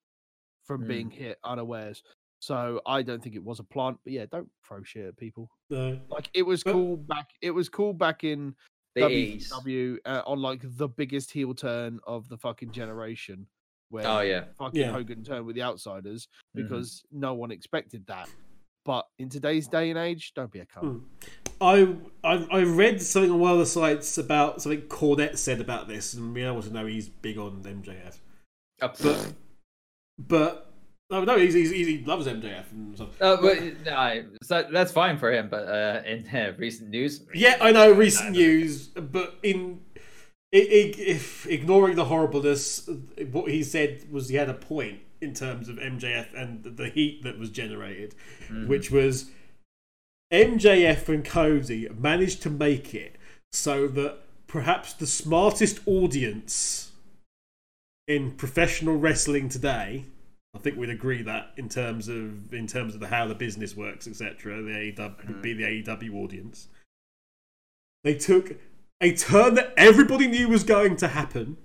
from 0.63 0.81
Hmm. 0.83 0.87
being 0.87 1.09
hit 1.11 1.37
unawares. 1.43 2.01
So 2.45 2.79
I 2.85 3.01
don't 3.01 3.23
think 3.23 3.35
it 3.35 3.43
was 3.43 3.59
a 3.59 3.63
plant. 3.63 3.97
But 4.03 4.13
yeah, 4.13 4.25
don't 4.31 4.49
throw 4.67 4.83
shit 4.83 5.05
at 5.07 5.17
people. 5.17 5.49
no. 5.71 5.99
Like 6.09 6.29
it 6.35 6.43
was 6.43 6.63
But- 6.63 6.73
cool 6.73 6.97
back. 6.97 7.29
It 7.41 7.49
was 7.51 7.69
cool 7.69 7.93
back 7.93 8.23
in 8.23 8.53
the 8.93 9.01
80s. 9.01 9.49
WCW 9.51 9.97
uh, 10.05 10.21
on 10.27 10.41
like 10.41 10.61
the 10.63 10.87
biggest 10.87 11.31
heel 11.31 11.55
turn 11.55 11.99
of 12.05 12.29
the 12.29 12.37
fucking 12.37 12.71
generation. 12.71 13.47
Where 13.89 14.07
Oh 14.07 14.19
yeah. 14.21 14.45
fucking 14.59 14.79
Yeah. 14.79 14.91
Hogan 14.91 15.23
turned 15.23 15.45
with 15.47 15.55
the 15.55 15.63
outsiders 15.63 16.27
Mhm. 16.55 16.63
because 16.63 17.03
no 17.11 17.33
one 17.33 17.51
expected 17.51 18.05
that. 18.07 18.29
But 18.83 19.07
in 19.17 19.29
today's 19.29 19.67
day 19.67 19.89
and 19.89 19.97
age, 19.97 20.33
don't 20.35 20.51
be 20.51 20.59
a 20.59 20.65
cunt. 20.67 21.01
Hmm. 21.01 21.05
I, 21.59 21.95
I 22.23 22.33
I 22.59 22.61
read 22.63 23.01
something 23.01 23.31
on 23.31 23.39
one 23.39 23.53
of 23.53 23.57
the 23.59 23.65
sites 23.65 24.17
about 24.19 24.61
something 24.61 24.81
Cornette 24.83 25.37
said 25.37 25.59
about 25.61 25.87
this, 25.87 26.13
and 26.13 26.33
we 26.35 26.45
all 26.45 26.53
want 26.53 26.65
to 26.67 26.71
know 26.73 26.85
he's 26.85 27.09
big 27.09 27.37
on 27.39 27.63
MJF. 27.63 28.19
Uh, 28.81 28.89
But 29.01 29.33
but 30.19 30.64
no, 31.11 31.23
no, 31.23 31.37
he's, 31.37 31.53
he's, 31.53 31.69
he 31.69 32.03
loves 32.05 32.25
MJF 32.27 32.71
and 32.71 32.95
stuff. 32.95 33.21
Uh, 33.21 33.37
but 33.41 33.59
no, 33.85 34.25
so 34.43 34.67
that's 34.71 34.91
fine 34.91 35.17
for 35.17 35.31
him. 35.31 35.49
But 35.49 35.67
uh, 35.67 36.01
in 36.05 36.27
uh, 36.27 36.53
recent 36.57 36.89
news, 36.89 37.21
Yeah, 37.33 37.57
I 37.61 37.71
know 37.71 37.91
recent 37.91 38.31
news, 38.31 38.87
but 38.87 39.35
in 39.43 39.81
if 40.51 41.45
ignoring 41.47 41.95
the 41.95 42.05
horribleness, 42.05 42.89
what 43.31 43.51
he 43.51 43.61
said 43.63 44.09
was 44.09 44.29
he 44.29 44.35
had 44.37 44.49
a 44.49 44.53
point 44.53 44.99
in 45.21 45.33
terms 45.33 45.67
of 45.69 45.77
MJF 45.77 46.27
and 46.33 46.63
the- 46.63 46.69
the 46.69 46.89
heat 46.89 47.23
that 47.23 47.37
was 47.37 47.49
generated, 47.49 48.15
which 48.67 48.89
was 48.91 49.29
MJF 50.31 51.09
and 51.09 51.25
Cody 51.25 51.87
managed 51.89 52.41
to 52.43 52.49
make 52.49 52.93
it 52.95 53.15
so 53.51 53.87
that 53.89 54.17
perhaps 54.47 54.93
the 54.93 55.07
smartest 55.07 55.79
audience 55.85 56.91
in 58.07 58.31
professional 58.31 58.97
wrestling 58.97 59.49
today. 59.49 60.05
I 60.55 60.57
think 60.59 60.77
we'd 60.77 60.89
agree 60.89 61.21
that 61.23 61.51
in 61.57 61.67
terms 61.67 62.07
of 62.07 62.53
in 62.53 62.65
terms 62.65 62.93
of 62.93 63.01
the, 63.01 63.07
how 63.07 63.27
the 63.27 63.35
business 63.35 63.75
works, 63.75 64.07
etc. 64.07 64.61
The 64.61 64.71
AEW 64.93 65.27
would 65.27 65.41
be 65.41 65.53
the 65.53 65.63
AEW 65.63 66.15
audience. 66.15 66.67
They 68.03 68.15
took 68.15 68.55
a 69.01 69.13
turn 69.13 69.55
that 69.55 69.73
everybody 69.75 70.27
knew 70.27 70.47
was 70.47 70.63
going 70.63 70.95
to 70.97 71.09
happen 71.09 71.57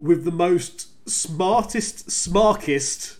with 0.00 0.24
the 0.24 0.32
most 0.32 1.08
smartest, 1.08 2.10
smarkest 2.10 3.16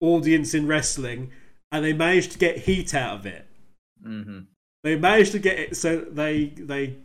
audience 0.00 0.54
in 0.54 0.66
wrestling, 0.66 1.30
and 1.70 1.84
they 1.84 1.92
managed 1.92 2.32
to 2.32 2.38
get 2.38 2.58
heat 2.58 2.94
out 2.94 3.20
of 3.20 3.26
it. 3.26 3.46
hmm 4.02 4.40
They 4.82 4.96
managed 4.96 5.32
to 5.32 5.38
get 5.38 5.58
it 5.58 5.76
so 5.76 6.00
they 6.00 6.46
they 6.46 6.96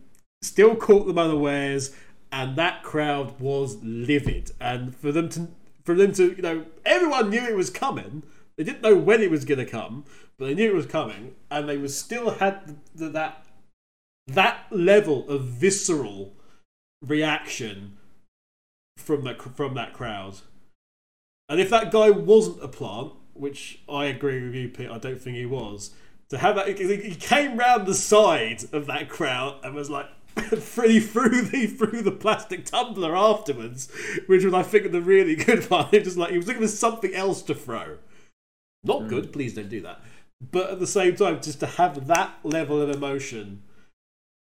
still 0.42 0.74
caught 0.74 1.06
them 1.06 1.18
unawares, 1.18 1.94
and 2.32 2.56
that 2.56 2.82
crowd 2.82 3.38
was 3.38 3.76
livid. 3.82 4.50
And 4.60 4.96
for 4.96 5.12
them 5.12 5.28
to 5.30 5.48
for 5.84 5.94
them 5.94 6.12
to 6.12 6.34
you 6.34 6.42
know 6.42 6.64
everyone 6.84 7.30
knew 7.30 7.42
it 7.42 7.56
was 7.56 7.70
coming. 7.70 8.22
They 8.56 8.64
didn't 8.64 8.82
know 8.82 8.96
when 8.96 9.22
it 9.22 9.30
was 9.30 9.44
going 9.44 9.58
to 9.58 9.64
come, 9.64 10.04
but 10.36 10.46
they 10.46 10.54
knew 10.54 10.70
it 10.70 10.74
was 10.74 10.86
coming, 10.86 11.34
and 11.50 11.68
they 11.68 11.78
was 11.78 11.98
still 11.98 12.30
had 12.32 12.76
the, 12.94 13.08
that 13.10 13.46
that 14.26 14.66
level 14.70 15.28
of 15.28 15.44
visceral 15.44 16.34
reaction 17.02 17.96
from 18.96 19.24
that 19.24 19.40
from 19.56 19.74
that 19.74 19.92
crowd. 19.92 20.36
And 21.48 21.60
if 21.60 21.70
that 21.70 21.90
guy 21.90 22.10
wasn't 22.10 22.62
a 22.62 22.68
plant, 22.68 23.12
which 23.34 23.80
I 23.88 24.04
agree 24.04 24.40
with 24.44 24.54
you, 24.54 24.68
Pete, 24.68 24.90
I 24.90 24.98
don't 24.98 25.20
think 25.20 25.36
he 25.36 25.46
was, 25.46 25.92
to 26.28 26.38
have 26.38 26.54
that, 26.54 26.78
he 26.78 27.14
came 27.16 27.56
round 27.56 27.86
the 27.86 27.94
side 27.94 28.64
of 28.72 28.86
that 28.86 29.08
crowd 29.08 29.58
and 29.64 29.74
was 29.74 29.90
like, 29.90 30.06
he 30.50 31.00
threw 31.00 31.42
the 31.42 31.66
through 31.66 32.02
the 32.02 32.12
plastic 32.12 32.64
tumbler 32.64 33.16
afterwards, 33.16 33.90
which 34.26 34.44
was 34.44 34.54
I 34.54 34.62
think 34.62 34.90
the 34.92 35.00
really 35.02 35.36
good 35.36 35.64
one. 35.70 35.88
It 35.92 36.04
was 36.04 36.16
like 36.16 36.30
he 36.30 36.36
was 36.36 36.46
looking 36.46 36.62
for 36.62 36.68
something 36.68 37.14
else 37.14 37.42
to 37.42 37.54
throw. 37.54 37.98
Not 38.82 39.08
good. 39.08 39.32
Please 39.32 39.54
don't 39.54 39.68
do 39.68 39.80
that. 39.82 40.00
But 40.40 40.70
at 40.70 40.80
the 40.80 40.86
same 40.86 41.16
time, 41.16 41.42
just 41.42 41.60
to 41.60 41.66
have 41.66 42.06
that 42.06 42.38
level 42.42 42.80
of 42.80 42.88
emotion, 42.88 43.62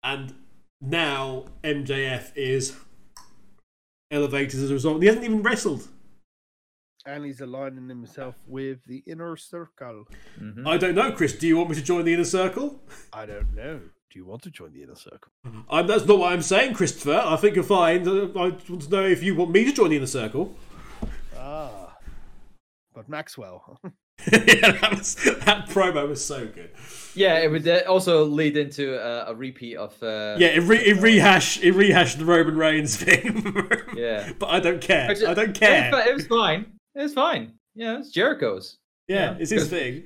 and 0.01 0.33
now 0.81 1.45
MJF 1.63 2.31
is 2.35 2.77
elevated 4.11 4.61
as 4.61 4.71
a 4.71 4.73
result. 4.73 5.01
He 5.01 5.07
hasn't 5.07 5.25
even 5.25 5.43
wrestled. 5.43 5.87
And 7.05 7.25
he's 7.25 7.41
aligning 7.41 7.89
himself 7.89 8.35
with 8.47 8.83
the 8.85 9.03
inner 9.07 9.35
circle. 9.35 10.05
hmm 10.37 10.67
I 10.67 10.77
don't 10.77 10.95
know, 10.95 11.11
Chris. 11.11 11.33
Do 11.33 11.47
you 11.47 11.57
want 11.57 11.69
me 11.69 11.75
to 11.75 11.81
join 11.81 12.05
the 12.05 12.13
inner 12.13 12.23
circle? 12.23 12.79
I 13.11 13.25
don't 13.25 13.53
know. 13.55 13.81
Do 14.11 14.17
you 14.17 14.25
want 14.25 14.41
to 14.43 14.49
join 14.49 14.73
the 14.73 14.81
inner 14.81 14.95
circle? 14.95 15.31
I'm, 15.69 15.85
that's 15.85 16.05
not 16.05 16.17
what 16.17 16.33
I'm 16.33 16.41
saying, 16.41 16.73
Christopher. 16.73 17.21
I 17.23 17.35
think 17.35 17.53
you're 17.55 17.63
fine. 17.63 18.07
I 18.07 18.23
want 18.33 18.65
to 18.81 18.89
know 18.89 19.05
if 19.05 19.21
you 19.21 19.35
want 19.35 19.51
me 19.51 19.65
to 19.65 19.71
join 19.71 19.91
the 19.91 19.97
inner 19.97 20.07
circle. 20.07 20.55
Ah, 21.37 21.95
but 22.93 23.07
Maxwell. 23.07 23.79
yeah, 24.31 24.71
that, 24.71 24.95
was, 24.97 25.15
that 25.15 25.69
promo 25.69 26.07
was 26.09 26.25
so 26.25 26.47
good. 26.47 26.71
Yeah, 27.13 27.37
it 27.39 27.49
would 27.51 27.67
uh, 27.67 27.81
also 27.87 28.25
lead 28.25 28.57
into 28.57 28.95
a, 28.99 29.31
a 29.31 29.35
repeat 29.35 29.75
of. 29.77 29.91
Uh, 30.01 30.35
Yeah, 30.39 30.47
it, 30.47 30.61
re- 30.61 30.77
it 30.83 30.97
rehash 31.01 31.61
it 31.61 31.73
rehashed 31.73 32.17
the 32.17 32.25
Roman 32.25 32.57
Reigns 32.57 32.95
thing. 32.97 33.55
Yeah. 33.95 34.31
but 34.39 34.47
I 34.49 34.59
don't 34.59 34.81
care. 34.81 35.09
Actually, 35.11 35.27
I 35.27 35.33
don't 35.35 35.53
care. 35.53 35.91
was 35.91 36.01
fi- 36.03 36.09
it 36.09 36.13
was 36.15 36.27
fine. 36.27 36.65
It 36.95 37.01
was 37.03 37.13
fine. 37.13 37.53
Yeah, 37.75 37.99
it's 37.99 38.09
Jericho's. 38.09 38.77
Yeah, 39.07 39.31
Yeah. 39.33 39.37
it's 39.39 39.51
his 39.51 39.67
thing. 39.69 40.03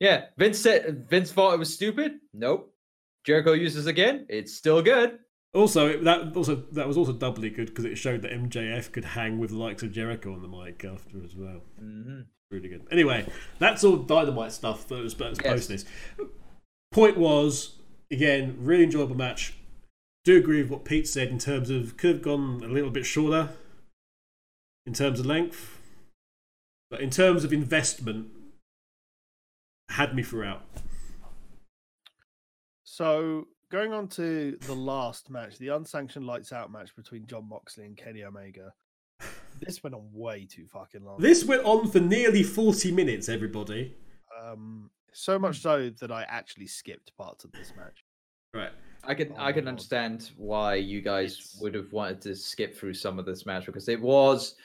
Yeah, 0.00 0.24
Vince 0.38 0.58
said 0.58 1.06
Vince 1.08 1.30
thought 1.32 1.52
it 1.54 1.58
was 1.58 1.72
stupid. 1.72 2.18
Nope. 2.32 2.71
Jericho 3.24 3.52
uses 3.52 3.86
again. 3.86 4.26
It's 4.28 4.52
still 4.54 4.82
good. 4.82 5.18
Also, 5.54 5.88
it- 5.88 6.04
that 6.04 6.34
also 6.36 6.56
that 6.72 6.88
was 6.88 6.96
also 6.96 7.12
doubly 7.12 7.50
good 7.50 7.66
because 7.68 7.84
it 7.84 7.96
showed 7.96 8.22
that 8.22 8.32
MJF 8.32 8.90
could 8.92 9.04
hang 9.04 9.38
with 9.38 9.50
the 9.50 9.56
likes 9.58 9.82
of 9.82 9.92
Jericho 9.92 10.32
on 10.32 10.42
the 10.42 10.48
mic 10.48 10.84
after 10.84 11.22
as 11.24 11.34
well. 11.36 11.60
hmm 11.78 12.20
Really 12.50 12.68
good. 12.68 12.86
Anyway, 12.90 13.26
that's 13.58 13.82
all 13.82 13.96
dynamite 13.96 14.52
stuff 14.52 14.86
that 14.88 14.98
was, 15.02 15.14
that 15.14 15.30
was 15.30 15.38
Yes. 15.42 15.52
post 15.52 15.68
this. 15.68 15.84
Point 16.90 17.16
was 17.16 17.78
again, 18.10 18.56
really 18.58 18.84
enjoyable 18.84 19.16
match. 19.16 19.54
Do 20.24 20.36
agree 20.36 20.60
with 20.62 20.70
what 20.70 20.84
Pete 20.84 21.08
said 21.08 21.28
in 21.28 21.38
terms 21.38 21.70
of 21.70 21.96
could 21.96 22.16
have 22.16 22.22
gone 22.22 22.62
a 22.62 22.68
little 22.68 22.90
bit 22.90 23.06
shorter 23.06 23.50
in 24.86 24.92
terms 24.92 25.18
of 25.18 25.26
length, 25.26 25.78
but 26.90 27.00
in 27.00 27.08
terms 27.10 27.42
of 27.44 27.52
investment, 27.52 28.28
had 29.88 30.14
me 30.14 30.22
throughout. 30.22 30.62
So 32.92 33.48
going 33.70 33.94
on 33.94 34.06
to 34.08 34.58
the 34.66 34.74
last 34.74 35.30
match, 35.30 35.56
the 35.56 35.68
unsanctioned 35.68 36.26
lights 36.26 36.52
out 36.52 36.70
match 36.70 36.94
between 36.94 37.24
John 37.26 37.48
Moxley 37.48 37.86
and 37.86 37.96
Kenny 37.96 38.22
Omega. 38.22 38.70
This 39.58 39.82
went 39.82 39.94
on 39.94 40.10
way 40.12 40.44
too 40.44 40.66
fucking 40.66 41.02
long. 41.02 41.18
This 41.18 41.42
went 41.46 41.64
on 41.64 41.90
for 41.90 42.00
nearly 42.00 42.42
forty 42.42 42.92
minutes. 42.92 43.30
Everybody, 43.30 43.96
Um, 44.38 44.90
so 45.14 45.38
much 45.38 45.60
so 45.62 45.88
that 45.88 46.12
I 46.12 46.24
actually 46.24 46.66
skipped 46.66 47.16
parts 47.16 47.44
of 47.44 47.52
this 47.52 47.72
match. 47.78 48.04
right? 48.52 48.72
I 49.04 49.14
can 49.14 49.32
Oh 49.32 49.36
I 49.38 49.52
can 49.52 49.64
God. 49.64 49.70
understand 49.70 50.30
why 50.36 50.74
you 50.74 51.00
guys 51.00 51.32
It's- 51.38 51.58
would 51.62 51.74
have 51.74 51.90
wanted 51.94 52.20
to 52.22 52.36
skip 52.36 52.74
through 52.74 52.92
some 52.92 53.18
of 53.18 53.24
this 53.24 53.46
match 53.46 53.64
because 53.64 53.88
it 53.88 53.98
was 54.02 54.56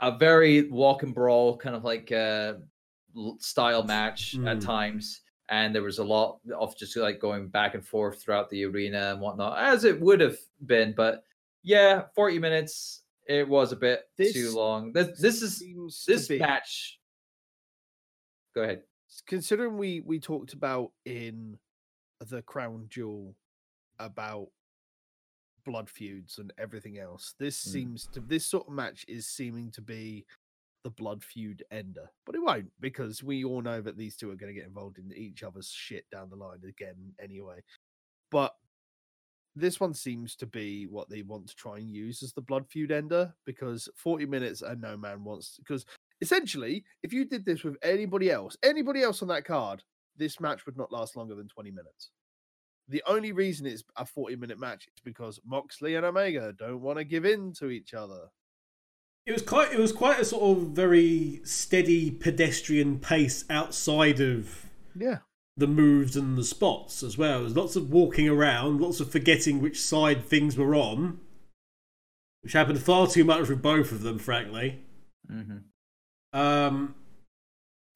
a 0.00 0.10
very 0.18 0.68
walk 0.70 1.04
and 1.04 1.14
brawl 1.14 1.56
kind 1.56 1.76
of 1.76 1.84
like 1.84 2.10
uh, 2.10 2.54
style 3.38 3.84
match 3.84 4.34
at 4.34 4.58
Mm. 4.58 4.60
times, 4.64 5.20
and 5.48 5.74
there 5.74 5.82
was 5.82 5.98
a 5.98 6.04
lot 6.04 6.38
of 6.56 6.76
just 6.76 6.96
like 6.96 7.20
going 7.20 7.48
back 7.48 7.74
and 7.74 7.86
forth 7.86 8.22
throughout 8.22 8.48
the 8.50 8.64
arena 8.64 9.12
and 9.12 9.20
whatnot, 9.20 9.58
as 9.58 9.84
it 9.84 10.00
would 10.00 10.20
have 10.20 10.38
been. 10.66 10.94
But 10.96 11.24
yeah, 11.62 12.02
forty 12.14 12.38
minutes. 12.38 13.02
It 13.26 13.48
was 13.48 13.72
a 13.72 13.76
bit 13.76 14.04
too 14.18 14.52
long. 14.54 14.92
This 14.92 15.18
this 15.20 15.40
is 15.42 15.62
this 16.06 16.28
match. 16.30 16.98
Go 18.54 18.62
ahead. 18.62 18.82
considering 19.26 19.78
we 19.78 20.00
we 20.00 20.18
talked 20.20 20.52
about 20.52 20.92
in 21.04 21.58
the 22.28 22.42
crown 22.42 22.86
jewel 22.88 23.34
about 23.98 24.48
blood 25.64 25.88
feuds 25.88 26.38
and 26.38 26.52
everything 26.58 26.98
else 26.98 27.34
this 27.38 27.56
Mm. 27.66 27.72
seems 27.72 28.06
to 28.08 28.20
this 28.20 28.44
sort 28.46 28.66
of 28.66 28.72
match 28.74 29.04
is 29.08 29.26
seeming 29.26 29.70
to 29.72 29.80
be 29.80 30.24
the 30.84 30.90
blood 30.90 31.24
feud 31.24 31.64
ender 31.70 32.08
but 32.26 32.34
it 32.34 32.42
won't 32.42 32.70
because 32.80 33.22
we 33.22 33.42
all 33.42 33.62
know 33.62 33.80
that 33.80 33.96
these 33.96 34.16
two 34.16 34.30
are 34.30 34.36
going 34.36 34.52
to 34.52 34.58
get 34.58 34.68
involved 34.68 34.98
in 34.98 35.12
each 35.16 35.42
other's 35.42 35.68
shit 35.68 36.04
down 36.12 36.30
the 36.30 36.36
line 36.36 36.60
again 36.68 36.94
anyway 37.22 37.58
but 38.30 38.54
this 39.56 39.80
one 39.80 39.94
seems 39.94 40.34
to 40.36 40.46
be 40.46 40.86
what 40.86 41.08
they 41.08 41.22
want 41.22 41.48
to 41.48 41.54
try 41.54 41.78
and 41.78 41.88
use 41.88 42.22
as 42.22 42.32
the 42.32 42.40
blood 42.40 42.66
feud 42.68 42.90
ender 42.90 43.32
because 43.46 43.88
40 43.96 44.26
minutes 44.26 44.62
and 44.62 44.80
no 44.80 44.96
man 44.96 45.24
wants 45.24 45.58
because 45.58 45.86
essentially, 46.20 46.84
if 47.02 47.12
you 47.12 47.24
did 47.24 47.44
this 47.44 47.64
with 47.64 47.76
anybody 47.82 48.30
else, 48.30 48.56
anybody 48.62 49.02
else 49.02 49.22
on 49.22 49.28
that 49.28 49.44
card, 49.44 49.82
this 50.16 50.40
match 50.40 50.66
would 50.66 50.76
not 50.76 50.92
last 50.92 51.16
longer 51.16 51.34
than 51.34 51.48
20 51.48 51.70
minutes. 51.70 52.10
The 52.88 53.02
only 53.06 53.32
reason 53.32 53.66
it's 53.66 53.84
a 53.96 54.06
40 54.06 54.36
minute 54.36 54.58
match 54.58 54.86
is 54.86 55.02
because 55.04 55.40
Moxley 55.44 55.96
and 55.96 56.06
Omega 56.06 56.54
don't 56.58 56.80
want 56.80 56.98
to 56.98 57.04
give 57.04 57.24
in 57.24 57.52
to 57.54 57.70
each 57.70 57.94
other. 57.94 58.28
It 59.26 59.32
was 59.32 59.42
quite. 59.42 59.72
It 59.72 59.78
was 59.78 59.92
quite 59.92 60.20
a 60.20 60.24
sort 60.24 60.56
of 60.58 60.68
very 60.68 61.40
steady 61.44 62.10
pedestrian 62.10 62.98
pace 62.98 63.44
outside 63.48 64.20
of 64.20 64.66
Yeah. 64.94 65.18
the 65.56 65.66
moves 65.66 66.16
and 66.16 66.36
the 66.36 66.44
spots 66.44 67.02
as 67.02 67.16
well. 67.16 67.40
There's 67.40 67.56
lots 67.56 67.76
of 67.76 67.90
walking 67.90 68.28
around, 68.28 68.80
lots 68.80 69.00
of 69.00 69.10
forgetting 69.10 69.60
which 69.62 69.80
side 69.80 70.24
things 70.24 70.56
were 70.58 70.74
on, 70.74 71.20
which 72.42 72.52
happened 72.52 72.82
far 72.82 73.06
too 73.06 73.24
much 73.24 73.48
with 73.48 73.62
both 73.62 73.92
of 73.92 74.02
them, 74.02 74.18
frankly. 74.18 74.80
Mm-hmm. 75.30 75.58
Um, 76.38 76.94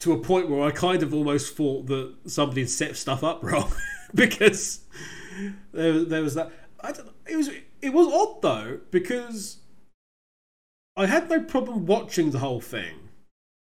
to 0.00 0.12
a 0.12 0.18
point 0.18 0.48
where 0.48 0.62
I 0.62 0.70
kind 0.70 1.02
of 1.02 1.12
almost 1.12 1.56
thought 1.56 1.88
that 1.88 2.14
somebody 2.26 2.62
had 2.62 2.70
set 2.70 2.96
stuff 2.96 3.22
up 3.22 3.42
wrong 3.42 3.70
because 4.14 4.80
there, 5.72 6.04
there 6.04 6.22
was 6.22 6.34
that. 6.36 6.50
I 6.80 6.92
don't, 6.92 7.10
it 7.26 7.36
was 7.36 7.50
it 7.82 7.92
was 7.92 8.06
odd 8.06 8.40
though 8.40 8.80
because 8.90 9.58
I 10.98 11.06
had 11.06 11.30
no 11.30 11.40
problem 11.40 11.86
watching 11.86 12.30
the 12.32 12.40
whole 12.40 12.60
thing. 12.60 12.96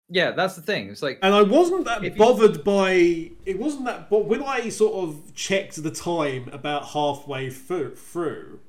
Yeah, 0.10 0.32
that's 0.32 0.56
the 0.56 0.62
thing. 0.62 0.90
It's 0.90 1.02
like 1.02 1.18
And 1.24 1.34
I 1.34 1.42
wasn't 1.42 1.86
that 1.86 2.04
If 2.04 2.14
you- 2.14 2.20
bothered 2.20 2.64
by 2.64 3.32
it. 3.46 3.58
Wasn't 3.58 3.86
that? 3.86 4.10
But 4.10 4.26
when 4.26 4.44
I 4.44 4.70
sort 4.70 4.94
of 5.04 5.34
checked 5.34 5.82
the 5.82 5.90
time 5.90 6.50
about 6.54 6.90
halfway 6.90 7.50
through, 7.50 7.96
through, 7.96 8.60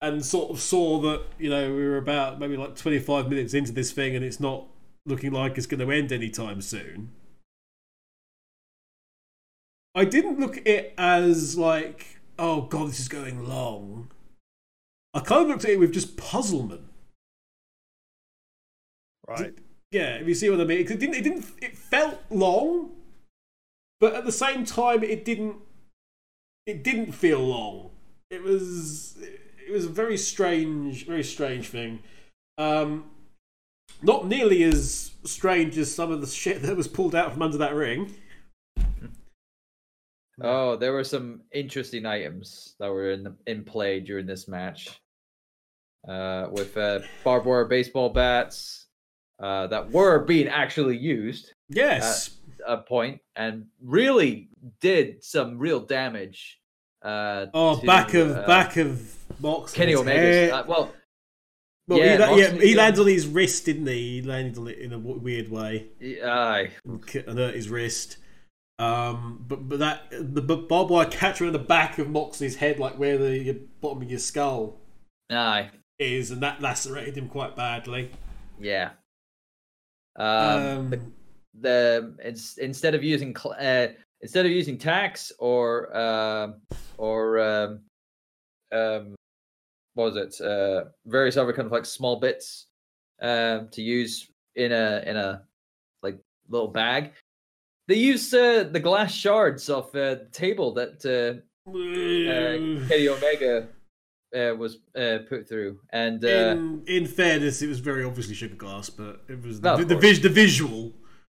and 0.00 0.24
sort 0.24 0.50
of 0.50 0.60
saw 0.60 1.00
that 1.00 1.22
you 1.38 1.50
know 1.50 1.68
we 1.74 1.82
were 1.82 1.96
about 1.96 2.38
maybe 2.38 2.56
like 2.56 2.76
twenty 2.76 2.98
five 2.98 3.28
minutes 3.28 3.52
into 3.54 3.72
this 3.72 3.90
thing, 3.90 4.14
and 4.14 4.24
it's 4.24 4.38
not 4.38 4.66
looking 5.06 5.32
like 5.32 5.58
it's 5.58 5.66
going 5.66 5.80
to 5.80 5.90
end 5.90 6.12
anytime 6.12 6.60
soon. 6.62 7.10
I 9.96 10.04
didn't 10.04 10.38
look 10.38 10.58
at 10.58 10.66
it 10.66 10.94
as 10.98 11.56
like, 11.58 12.20
oh 12.38 12.62
god, 12.62 12.88
this 12.88 13.00
is 13.00 13.08
going 13.08 13.48
long. 13.48 14.10
I 15.14 15.20
kind 15.20 15.42
of 15.42 15.48
looked 15.48 15.64
at 15.64 15.70
it 15.70 15.78
with 15.78 15.94
just 15.94 16.16
puzzlement. 16.16 16.82
Right. 19.26 19.54
Yeah, 19.92 20.16
if 20.16 20.26
you 20.26 20.34
see 20.34 20.50
what 20.50 20.60
I 20.60 20.64
mean, 20.64 20.80
it 20.80 20.88
didn't. 20.88 21.14
It 21.14 21.22
didn't. 21.22 21.46
It 21.62 21.78
felt 21.78 22.18
long, 22.30 22.90
but 24.00 24.14
at 24.14 24.24
the 24.24 24.32
same 24.32 24.64
time, 24.64 25.04
it 25.04 25.24
didn't. 25.24 25.56
It 26.66 26.82
didn't 26.82 27.12
feel 27.12 27.40
long. 27.40 27.90
It 28.28 28.42
was. 28.42 29.16
It 29.66 29.70
was 29.70 29.84
a 29.84 29.88
very 29.88 30.18
strange, 30.18 31.06
very 31.06 31.22
strange 31.22 31.68
thing. 31.68 32.00
Um, 32.58 33.04
not 34.02 34.26
nearly 34.26 34.64
as 34.64 35.12
strange 35.24 35.78
as 35.78 35.94
some 35.94 36.10
of 36.10 36.20
the 36.20 36.26
shit 36.26 36.62
that 36.62 36.76
was 36.76 36.88
pulled 36.88 37.14
out 37.14 37.32
from 37.32 37.42
under 37.42 37.58
that 37.58 37.74
ring. 37.74 38.14
Oh, 40.40 40.74
there 40.74 40.92
were 40.92 41.04
some 41.04 41.42
interesting 41.52 42.04
items 42.04 42.74
that 42.80 42.90
were 42.90 43.12
in 43.12 43.36
in 43.46 43.62
play 43.64 44.00
during 44.00 44.26
this 44.26 44.48
match. 44.48 45.00
Uh, 46.06 46.48
with 46.52 46.76
uh, 46.76 47.00
barbed 47.24 47.46
wire 47.46 47.64
baseball 47.64 48.10
bats 48.10 48.86
uh, 49.40 49.66
that 49.68 49.90
were 49.90 50.18
being 50.18 50.48
actually 50.48 50.96
used 50.98 51.52
Yes, 51.70 52.36
at 52.66 52.72
a 52.72 52.76
point 52.78 53.20
and 53.36 53.66
really 53.82 54.48
did 54.80 55.24
some 55.24 55.58
real 55.58 55.80
damage. 55.80 56.60
Uh, 57.02 57.46
oh, 57.54 57.80
to, 57.80 57.86
back 57.86 58.12
of 58.14 58.36
uh, 58.36 58.46
back 58.46 58.76
of 58.76 59.14
Moxley's 59.40 59.76
Kenny 59.76 59.94
Omega's. 59.94 60.50
head. 60.50 60.50
Uh, 60.50 60.64
well, 60.66 60.92
well, 61.88 61.98
yeah, 61.98 62.12
he, 62.12 62.18
la- 62.18 62.36
yeah, 62.36 62.50
he 62.50 62.74
landed 62.74 63.00
on 63.00 63.06
his 63.08 63.26
wrist, 63.26 63.64
didn't 63.64 63.86
he? 63.86 64.20
He 64.20 64.22
landed 64.22 64.58
on 64.58 64.68
it 64.68 64.78
in 64.78 64.92
a 64.92 64.96
w- 64.96 65.18
weird 65.18 65.50
way. 65.50 65.88
aye. 66.24 66.70
and 66.84 67.38
hurt 67.38 67.54
his 67.54 67.68
wrist. 67.68 68.18
Um, 68.78 69.44
but 69.46 69.68
but 69.68 69.78
that 69.78 70.02
the 70.10 70.42
barbed 70.42 70.90
wire 70.90 71.06
catcher 71.06 71.46
in 71.46 71.52
the 71.52 71.58
back 71.58 71.98
of 71.98 72.10
Moxley's 72.10 72.56
head, 72.56 72.78
like 72.78 72.98
where 72.98 73.16
the 73.16 73.52
bottom 73.80 74.02
of 74.02 74.10
your 74.10 74.18
skull 74.18 74.80
aye. 75.30 75.70
Is, 75.98 76.30
and 76.30 76.42
that 76.42 76.60
lacerated 76.60 77.16
him 77.16 77.28
quite 77.28 77.54
badly. 77.54 78.10
Yeah. 78.58 78.90
Um, 80.16 80.90
the 80.90 80.96
Um, 80.96 81.14
the 81.60 82.16
it's, 82.18 82.58
instead 82.58 82.94
of 82.94 83.02
using 83.04 83.34
cl- 83.36 83.56
uh, 83.58 83.88
instead 84.20 84.46
of 84.46 84.52
using 84.52 84.78
tacks 84.78 85.32
or 85.38 85.96
um 85.96 86.56
or 86.98 87.38
um, 87.40 87.80
um 88.72 89.14
what 89.94 90.12
was 90.12 90.16
it 90.16 90.44
uh 90.44 90.84
various 91.06 91.36
other 91.36 91.52
kind 91.52 91.66
of 91.66 91.72
like 91.72 91.84
small 91.84 92.18
bits 92.18 92.66
um 93.22 93.68
to 93.70 93.82
use 93.82 94.28
in 94.56 94.72
a 94.72 95.02
in 95.06 95.16
a 95.16 95.42
like 96.02 96.18
little 96.48 96.68
bag 96.68 97.12
they 97.86 97.96
use 97.96 98.32
uh, 98.32 98.64
the 98.70 98.80
glass 98.80 99.12
shards 99.12 99.68
of 99.68 99.86
uh, 99.94 100.16
the 100.16 100.28
table 100.32 100.72
that 100.72 101.04
uh, 101.04 101.40
uh, 101.68 102.88
Kenny 102.88 103.08
Omega 103.08 103.68
uh, 104.34 104.54
was 104.56 104.78
uh, 104.96 105.18
put 105.28 105.48
through 105.48 105.78
and 105.90 106.24
uh, 106.24 106.28
in 106.28 106.82
in 106.86 107.06
fairness, 107.06 107.62
it 107.62 107.68
was 107.68 107.80
very 107.80 108.04
obviously 108.04 108.34
sugar 108.34 108.54
glass, 108.56 108.90
but 108.90 109.22
it 109.28 109.42
was 109.42 109.60
Well, 109.60 109.78
the, 109.78 109.84
the, 109.84 109.96
vis- 109.96 110.20
the 110.20 110.28
visual, 110.28 110.92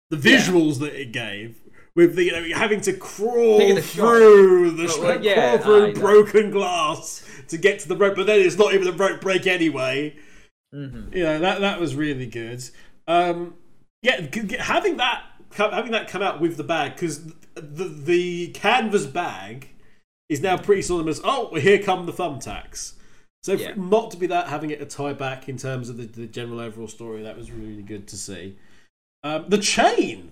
the 0.10 0.18
Yeah. 0.18 0.38
visuals 0.38 0.80
that 0.80 0.93
it 1.00 1.12
gave 1.12 1.62
with 1.95 2.16
the 2.16 2.24
you 2.26 2.32
know 2.32 2.58
having 2.58 2.82
to 2.82 2.93
crawl 2.93 3.60
Taking 3.60 3.78
a 3.78 3.82
shot. 3.82 3.95
through 3.95 4.72
the 4.72 4.86
Well, 4.86 5.02
well, 5.02 5.24
yeah, 5.24 5.58
crawl 5.58 5.64
through 5.64 5.86
I 5.88 5.93
broken 5.93 6.52
glass 6.52 7.26
to 7.47 7.58
get 7.58 7.80
to 7.80 7.88
the 7.88 7.95
rope, 7.97 8.16
but 8.16 8.28
then 8.28 8.39
it's 8.41 8.58
not 8.58 8.74
even 8.74 8.88
a 8.88 8.91
rope 8.91 9.22
break 9.22 9.47
anyway. 9.47 10.16
Mhm. 10.74 11.16
You 11.16 11.24
know 11.24 11.39
that 11.39 11.62
that 11.62 11.80
was 11.80 11.95
really 11.95 12.28
good. 12.28 12.64
Um, 13.08 13.56
yeah, 14.02 14.28
having 14.60 14.97
that 14.97 15.24
having 15.56 15.91
that 15.91 16.08
come 16.08 16.22
out 16.22 16.39
with 16.39 16.58
the 16.58 16.64
bag 16.64 16.93
because 16.95 17.26
the 17.56 17.86
the 17.86 18.47
canvas 18.50 19.06
bag 19.08 19.70
is 20.30 20.42
now 20.42 20.58
pretty 20.58 20.84
synonymous. 20.84 21.20
Oh, 21.24 21.56
here 21.56 21.80
come 21.80 22.06
the 22.06 22.14
thumbtacks. 22.14 22.94
So 23.44 23.54
Yeah. 23.54 23.74
not 23.76 24.12
to 24.12 24.18
be 24.18 24.28
that, 24.28 24.48
having 24.48 24.70
it 24.70 24.82
a 24.82 24.86
tie 24.86 25.14
back 25.14 25.50
in 25.50 25.58
terms 25.58 25.90
of 25.90 25.98
the, 25.98 26.06
the 26.06 26.28
general 26.28 26.60
overall 26.60 26.88
story, 26.88 27.24
that 27.24 27.36
was 27.38 27.52
really 27.52 27.82
good 27.82 28.08
to 28.10 28.18
see. 28.18 28.58
Um, 29.24 29.46
the 29.50 29.58
chain, 29.58 30.32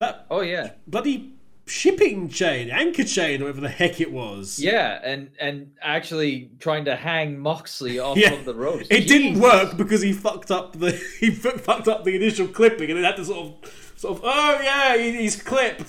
that 0.00 0.26
Oh 0.30 0.40
yeah, 0.40 0.72
bloody 0.86 1.32
shipping 1.66 2.28
chain, 2.30 2.70
anchor 2.70 3.04
chain, 3.04 3.40
whatever 3.42 3.60
the 3.60 3.68
heck 3.68 4.00
it 4.00 4.10
was. 4.10 4.58
yeah, 4.58 5.00
and 5.04 5.30
and 5.38 5.72
actually 5.82 6.50
trying 6.60 6.84
to 6.86 6.96
hang 6.96 7.38
Moxley 7.38 7.98
off 7.98 8.16
Yeah. 8.16 8.32
of 8.32 8.44
the 8.44 8.54
ropes. 8.54 8.86
It 8.90 9.06
didn't 9.06 9.38
work 9.40 9.76
because 9.76 10.00
he 10.02 10.12
fucked 10.12 10.50
up 10.50 10.78
the 10.78 10.92
he 11.20 11.30
fu- 11.30 11.50
fucked 11.58 11.88
up 11.88 12.04
the 12.04 12.16
initial 12.16 12.48
clipping, 12.48 12.90
and 12.90 12.96
then 12.96 13.04
had 13.04 13.16
to 13.16 13.24
sort 13.24 13.46
of 13.64 13.92
sort 13.96 14.16
of 14.18 14.22
oh 14.24 14.60
yeah 14.62 14.96
he, 14.96 15.12
he's 15.22 15.40
clipped, 15.40 15.80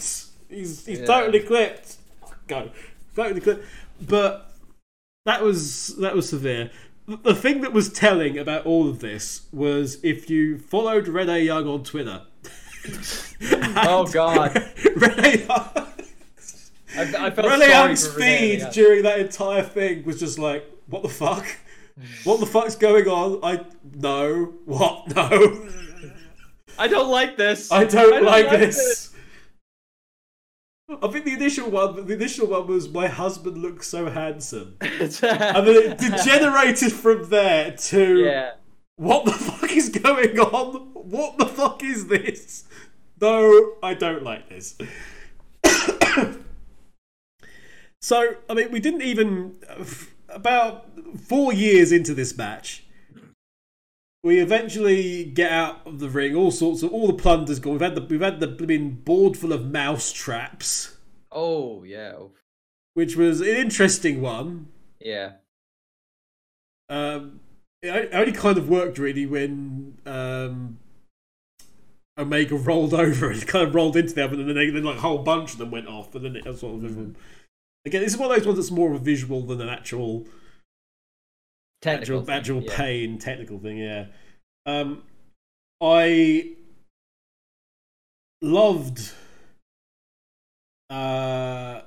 he's 0.49 0.85
he's 0.85 0.99
Yeah. 0.99 1.05
totally 1.05 1.39
clipped. 1.41 1.97
Go. 2.47 2.71
But 3.15 4.51
that 5.25 5.43
was 5.43 5.95
that 5.97 6.15
was 6.15 6.29
severe. 6.29 6.71
The- 7.07 7.35
thing 7.35 7.61
that 7.61 7.73
was 7.73 7.91
telling 7.91 8.37
about 8.37 8.65
all 8.67 8.87
of 8.87 8.99
this 8.99 9.47
was 9.51 9.97
if 10.03 10.29
you 10.29 10.59
followed 10.59 11.07
Renee 11.07 11.43
Young 11.43 11.67
on 11.67 11.83
Twitter. 11.83 12.23
Oh, 13.41 14.05
God. 14.05 14.55
Renee. 14.95 15.45
I, 15.49 15.85
I 16.97 17.27
Renee 17.29 17.69
Young's 17.69 18.05
feed 18.07 18.59
yeah. 18.59 18.69
during 18.71 19.03
that 19.03 19.19
entire 19.19 19.63
thing 19.63 20.03
was 20.03 20.19
just 20.19 20.37
like, 20.37 20.65
what 20.87 21.03
the 21.03 21.09
fuck? 21.09 21.45
What 22.23 22.39
the 22.39 22.45
fuck's 22.45 22.75
going 22.75 23.07
on? 23.07 23.39
I 23.43 23.65
no. 23.95 24.53
What? 24.65 25.15
No. 25.15 25.67
I 26.77 26.87
don't 26.87 27.09
like 27.09 27.37
this. 27.37 27.71
I 27.71 27.83
don't, 27.83 28.23
like, 28.23 28.47
like 28.47 28.59
this. 28.59 29.08
I 30.89 31.07
think 31.07 31.25
the 31.25 31.33
initial 31.33 31.69
one, 31.69 32.07
the 32.07 32.13
initial 32.13 32.47
one 32.47 32.65
was 32.65 32.89
my 32.89 33.07
husband 33.07 33.59
looks 33.59 33.87
so 33.87 34.09
handsome, 34.09 34.75
and 34.81 35.11
then 35.11 35.91
it 35.91 35.97
degenerated 35.99 36.91
from 36.91 37.29
there 37.29 37.71
to 37.71 38.17
yeah. 38.17 38.51
what 38.95 39.25
the 39.25 39.31
fuck 39.31 39.71
is 39.71 39.89
going 39.89 40.39
on? 40.39 40.89
What 40.93 41.37
the 41.37 41.45
fuck 41.45 41.83
is 41.83 42.07
this? 42.07 42.63
No, 43.21 43.73
I 43.83 43.93
don't 43.93 44.23
like 44.23 44.49
this. 44.49 44.77
so, 48.01 48.35
I 48.49 48.53
mean, 48.55 48.71
we 48.71 48.79
didn't 48.79 49.03
even 49.03 49.57
about 50.29 50.87
four 51.19 51.53
years 51.53 51.91
into 51.91 52.15
this 52.15 52.35
match. 52.35 52.83
We 54.29 54.37
eventually 54.37 55.23
get 55.23 55.51
out 55.51 55.87
of 55.87 55.97
the 55.97 56.07
ring. 56.07 56.35
All 56.35 56.51
sorts 56.51 56.83
of 56.83 56.93
all 56.93 57.07
the 57.07 57.13
plunder's 57.13 57.57
gone. 57.57 57.73
We've 57.73 57.81
had 57.81 57.95
the 57.95 58.03
we've 58.03 58.21
had 58.21 58.39
the 58.39 58.45
been 58.45 58.91
board 58.91 59.35
full 59.35 59.51
of 59.51 59.65
mouse 59.71 60.11
traps, 60.11 60.97
Oh 61.31 61.81
yeah. 61.83 62.13
Oh, 62.15 62.31
which 62.93 63.15
was 63.15 63.41
an 63.41 63.47
interesting 63.47 64.21
one. 64.21 64.67
Yeah. 64.99 65.31
Um, 66.89 67.39
it 67.81 68.11
only 68.13 68.31
kind 68.31 68.59
of 68.59 68.69
worked 68.69 68.99
really 68.99 69.25
when 69.25 69.97
um, 70.05 70.77
Omega 72.15 72.55
rolled 72.55 72.93
over 73.05 73.31
and 73.31 73.47
kind 73.47 73.67
of 73.67 73.73
rolled 73.73 73.97
into 73.97 74.13
them, 74.13 74.31
and 74.31 74.47
then, 74.47 74.55
they, 74.55 74.69
then 74.69 74.83
like 74.83 74.97
a 74.97 75.01
whole 75.01 75.23
bunch 75.23 75.53
of 75.53 75.57
them 75.57 75.71
went 75.71 75.87
off, 75.87 76.13
and 76.13 76.23
then 76.23 76.35
it 76.35 76.43
sort 76.59 76.75
of 76.75 76.85
everyone. 76.85 77.15
Again, 77.83 78.03
this 78.03 78.13
is 78.13 78.19
one 78.19 78.29
of 78.29 78.37
those 78.37 78.45
ones 78.45 78.59
that's 78.59 78.69
more 78.69 78.91
of 78.91 79.01
a 79.01 79.03
visual 79.03 79.41
than 79.41 79.59
an 79.59 79.69
actual 79.69 80.27
Technical. 81.81 82.19
actual, 82.19 82.25
thing, 82.25 82.35
actual 82.35 82.63
yeah. 82.63 82.77
pain 82.77 83.17
technical 83.17 83.59
thing. 83.59 83.77
Yeah, 83.77 84.05
um, 84.65 85.03
I 85.81 86.55
loved 88.41 89.11
uh, 90.89 91.81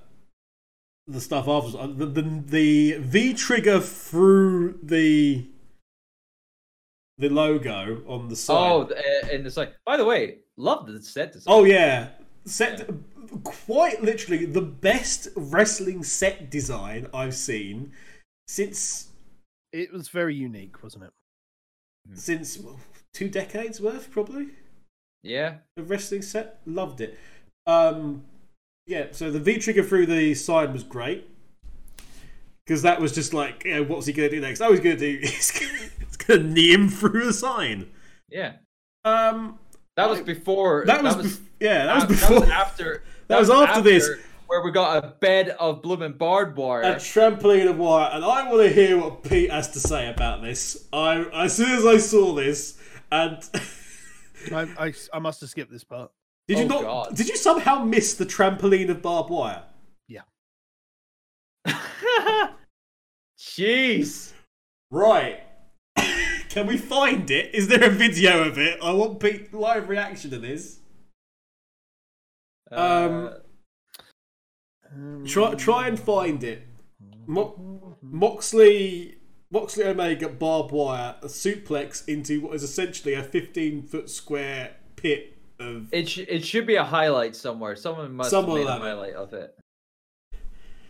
the 1.07 1.21
stuff 1.21 1.49
afterwards. 1.49 1.77
Uh, 1.77 1.87
The, 1.89 2.07
the 2.07 2.23
the 2.23 2.93
V 3.01 3.35
trigger 3.35 3.81
through 3.81 4.79
the 4.83 5.47
the 7.19 7.29
logo 7.29 8.03
on 8.07 8.29
the 8.29 8.37
side. 8.37 8.73
Oh, 8.73 8.83
uh, 8.83 9.29
and 9.31 9.47
it's 9.47 9.57
like. 9.59 9.75
By 9.85 9.99
the 9.99 10.07
way, 10.07 10.39
love 10.57 10.87
the 10.87 11.03
set 11.03 11.33
design. 11.33 11.55
Oh 11.55 11.65
yeah, 11.65 12.09
set 12.47 12.89
quite 13.45 14.03
literally 14.03 14.47
the 14.47 14.63
best 14.63 15.29
wrestling 15.37 16.03
set 16.03 16.51
design 16.51 17.09
I've 17.13 17.35
seen 17.35 17.93
since 18.49 19.09
It 19.73 19.93
was 19.93 20.09
very 20.09 20.35
unique, 20.35 20.83
wasn't 20.83 21.05
it? 21.05 21.11
since 22.15 22.59
well, 22.59 22.81
two 23.15 23.29
decades 23.29 23.81
worth 23.81 24.11
probably. 24.11 24.49
Yeah. 25.23 25.57
The 25.77 25.85
wrestling 25.85 26.23
set 26.23 26.59
loved 26.67 27.01
it. 27.01 27.17
Um, 27.67 28.25
yeah, 28.89 29.07
so 29.13 29.31
the 29.31 29.39
V 29.39 29.59
trigger 29.59 29.85
through 29.85 30.07
the 30.07 30.35
sign 30.35 30.73
was 30.73 30.83
great 30.83 31.29
because 32.67 32.83
that 32.83 33.01
was 33.01 33.13
just 33.13 33.33
like, 33.33 33.65
you 33.65 33.75
know, 33.77 33.83
what's 33.85 34.07
he 34.07 34.13
gonna 34.13 34.29
do 34.29 34.41
next? 34.41 34.61
Oh, 34.61 34.71
he's 34.71 34.81
gonna 34.81 34.97
do 34.97 35.19
he's 35.23 35.51
gonna, 35.53 36.39
he's 36.39 36.45
knee 36.45 36.73
him 36.73 36.89
through 36.89 37.27
the 37.27 37.33
sign. 37.33 37.89
Yeah. 38.29 38.55
Um, 39.05 39.59
That 39.97 40.11
was 40.11 40.21
before. 40.23 40.85
that 40.87 41.03
was, 41.03 41.17
bef- 41.17 41.41
yeah, 41.61 41.87
that 41.87 41.95
was 41.95 42.05
af- 42.05 42.11
before 42.11 42.53
after. 42.53 43.03
That 43.29 43.39
was 43.39 43.49
after 43.49 43.81
this. 43.81 44.11
Where 44.53 44.61
we 44.63 44.71
got 44.71 45.03
a 45.03 45.09
bed 45.09 45.49
of 45.59 45.81
blooming 45.81 46.13
barbed 46.13 46.59
wire. 46.59 46.83
a 46.83 46.97
trampoline 46.97 47.71
of 47.71 47.79
wire, 47.79 48.11
and 48.13 48.23
I 48.23 48.47
want 48.51 48.63
to 48.63 48.69
hear 48.69 48.99
what 48.99 49.23
Pete 49.23 49.51
has 49.51 49.71
to 49.71 49.81
say 49.81 50.11
about 50.11 50.43
this. 50.43 50.87
I 50.93 51.25
as 51.33 51.57
soon 51.57 51.71
as 51.71 51.87
I 51.87 51.97
saw 51.97 52.35
this, 52.35 52.79
and 53.11 53.39
I, 54.53 54.69
I, 54.79 54.93
I 55.15 55.19
must 55.21 55.41
have 55.41 55.49
skipped 55.49 55.71
this 55.73 55.85
part. 55.85 56.11
did 56.49 56.59
you 56.59 56.65
Oh, 56.65 56.69
not? 56.69 56.83
God. 56.83 57.17
Did 57.17 57.29
you 57.31 57.37
somehow 57.37 57.83
miss 57.83 58.13
the 58.13 58.27
trampoline 58.27 58.91
of 58.91 59.01
barbed 59.01 59.31
wire? 59.31 59.63
Yeah. 60.07 60.21
Jeez. 63.39 64.33
Right. 64.91 65.41
Can 66.51 66.67
we 66.67 66.77
find 66.77 67.31
it? 67.31 67.55
Is 67.55 67.69
there 67.69 67.85
a 67.85 67.91
video 67.91 68.47
of 68.47 68.59
it? 68.59 68.79
I 68.83 68.93
want 68.93 69.19
Pete 69.19 69.55
live 69.55 69.89
reaction 69.89 70.31
to 70.33 70.39
this. 70.39 70.79
Um, 72.71 72.79
Um, 73.29 73.35
Try 75.27 75.55
try 75.55 75.89
and 75.89 75.99
find 75.99 76.43
it. 76.45 76.63
Mo- 77.27 77.97
Moxley 78.03 79.17
Moxley 79.51 79.85
Omega 79.85 80.29
barbed 80.29 80.73
wire 80.73 81.15
a 81.23 81.27
suplex 81.27 82.07
into 82.09 82.41
what 82.41 82.55
is 82.55 82.63
essentially 82.63 83.15
a 83.15 83.23
15 83.23 83.83
foot 83.83 84.11
square 84.11 84.73
pit 84.97 85.37
of 85.61 85.93
It 85.93 86.09
sh- 86.09 86.19
it 86.29 86.45
should 86.45 86.67
be 86.67 86.77
a 86.77 86.85
highlight 86.85 87.37
somewhere. 87.37 87.77
Someone 87.77 88.13
must 88.13 88.31
Someone 88.31 88.67
have 88.67 88.81
made 88.81 88.87
a 88.89 88.91
highlight 88.95 89.15
of 89.15 89.33
it. 89.35 89.57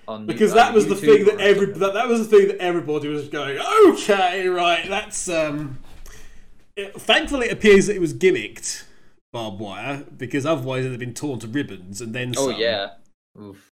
On 0.08 0.26
because 0.26 0.50
you- 0.50 0.56
that 0.56 0.74
was 0.74 0.88
the 0.88 0.96
thing 0.96 1.24
that 1.26 1.40
every 1.40 1.66
that, 1.66 1.94
that 1.94 2.08
was 2.08 2.28
the 2.28 2.36
thing 2.38 2.48
that 2.48 2.58
everybody 2.58 3.08
was 3.08 3.28
going 3.28 3.58
okay 3.88 4.48
right 4.48 4.88
that's 4.88 5.28
um 5.28 5.78
it, 6.76 7.00
thankfully 7.00 7.46
it 7.46 7.52
appears 7.52 7.86
that 7.86 7.94
it 7.94 8.00
was 8.00 8.12
gimmicked 8.12 8.82
barbed 9.32 9.60
wire 9.60 10.04
because 10.16 10.44
otherwise 10.44 10.80
it'd 10.80 10.90
have 10.92 10.98
been 11.00 11.14
torn 11.14 11.38
to 11.38 11.46
ribbons 11.46 12.00
and 12.00 12.12
then 12.14 12.34
Oh 12.36 12.50
some. 12.50 12.60
yeah. 12.60 12.90
Oof. 13.40 13.71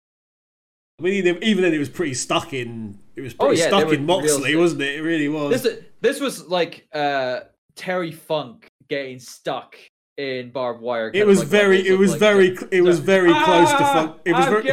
I 1.00 1.04
mean 1.04 1.26
even 1.44 1.64
then 1.64 1.74
it 1.74 1.78
was 1.80 1.90
pretty 1.90 2.14
stuck 2.16 2.54
in 2.54 2.98
it 3.16 3.22
was 3.22 3.36
Oh, 3.40 3.48
pretty 3.48 3.62
yeah, 3.62 3.68
stuck 3.68 3.92
in 3.94 4.06
Moxley 4.06 4.56
wasn't 4.56 4.82
it 4.82 4.96
it 4.96 5.02
really 5.02 5.30
was 5.30 5.62
This 5.62 5.78
this 6.02 6.20
was 6.20 6.48
like 6.48 6.88
uh 6.94 7.42
Terry 7.76 8.12
Funk 8.12 8.68
getting 8.90 9.20
stuck 9.20 9.76
in 10.18 10.50
barbed 10.52 10.82
wire. 10.82 11.12
it 11.14 11.28
was 11.28 11.40
like 11.40 11.48
very 11.50 11.88
it 11.88 11.98
was 12.00 12.12
like, 12.12 12.20
very 12.20 12.58
it 12.72 12.82
was 12.82 13.00
very 13.00 13.32
close 13.32 13.70
to 13.70 13.78
Ah, 13.84 13.94
funk 13.94 14.22
it 14.26 14.34
was 14.34 14.46
ah, 14.46 14.50
very 14.50 14.70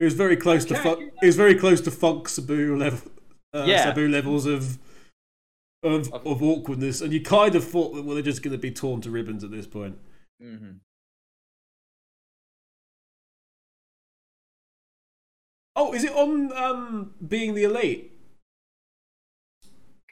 it 0.00 0.04
was 0.04 0.14
very 0.14 0.36
close 0.36 0.64
to 0.66 0.74
funk 0.76 1.12
it 1.20 1.26
was 1.26 1.36
very 1.36 1.56
close 1.56 1.80
to 1.80 1.90
funk 1.90 2.28
Sabu 2.28 2.76
level 2.76 3.10
uh, 3.54 3.64
Yeah. 3.66 3.84
Sabu 3.86 4.06
levels 4.08 4.46
of 4.46 4.78
of, 5.84 6.12
Of- 6.12 6.40
awkwardness, 6.44 7.00
and 7.00 7.12
you 7.12 7.20
kind 7.20 7.56
of 7.56 7.64
thought 7.64 7.92
that 7.96 8.04
well, 8.04 8.14
they're 8.14 8.22
just 8.22 8.40
going 8.44 8.52
to 8.52 8.58
be 8.58 8.70
torn 8.70 9.00
to 9.00 9.10
ribbons 9.10 9.42
at 9.42 9.50
this 9.50 9.66
point. 9.66 9.98
Mhm. 10.40 10.76
Oh, 15.74 15.94
is 15.94 16.04
it 16.04 16.12
on 16.12 16.52
um, 16.52 17.14
being 17.26 17.54
the 17.54 17.64
elite? 17.64 18.12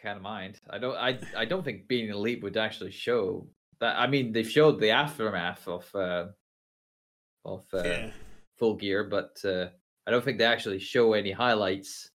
Kind 0.02 0.16
of 0.16 0.22
mind. 0.22 0.58
I 0.70 0.78
don't. 0.78 0.96
I. 0.96 1.18
I 1.36 1.44
don't 1.44 1.62
think 1.62 1.86
being 1.86 2.08
elite 2.08 2.42
would 2.42 2.56
actually 2.56 2.90
show 2.90 3.46
that. 3.80 3.98
I 3.98 4.06
mean, 4.06 4.32
they 4.32 4.42
showed 4.42 4.80
the 4.80 4.90
aftermath 4.90 5.68
of 5.68 5.94
uh, 5.94 6.26
of 7.44 7.64
uh, 7.74 7.82
yeah. 7.84 8.10
full 8.58 8.76
gear, 8.76 9.04
but 9.04 9.38
uh, 9.44 9.66
I 10.06 10.10
don't 10.10 10.24
think 10.24 10.38
they 10.38 10.44
actually 10.44 10.78
show 10.78 11.12
any 11.12 11.32
highlights 11.32 12.10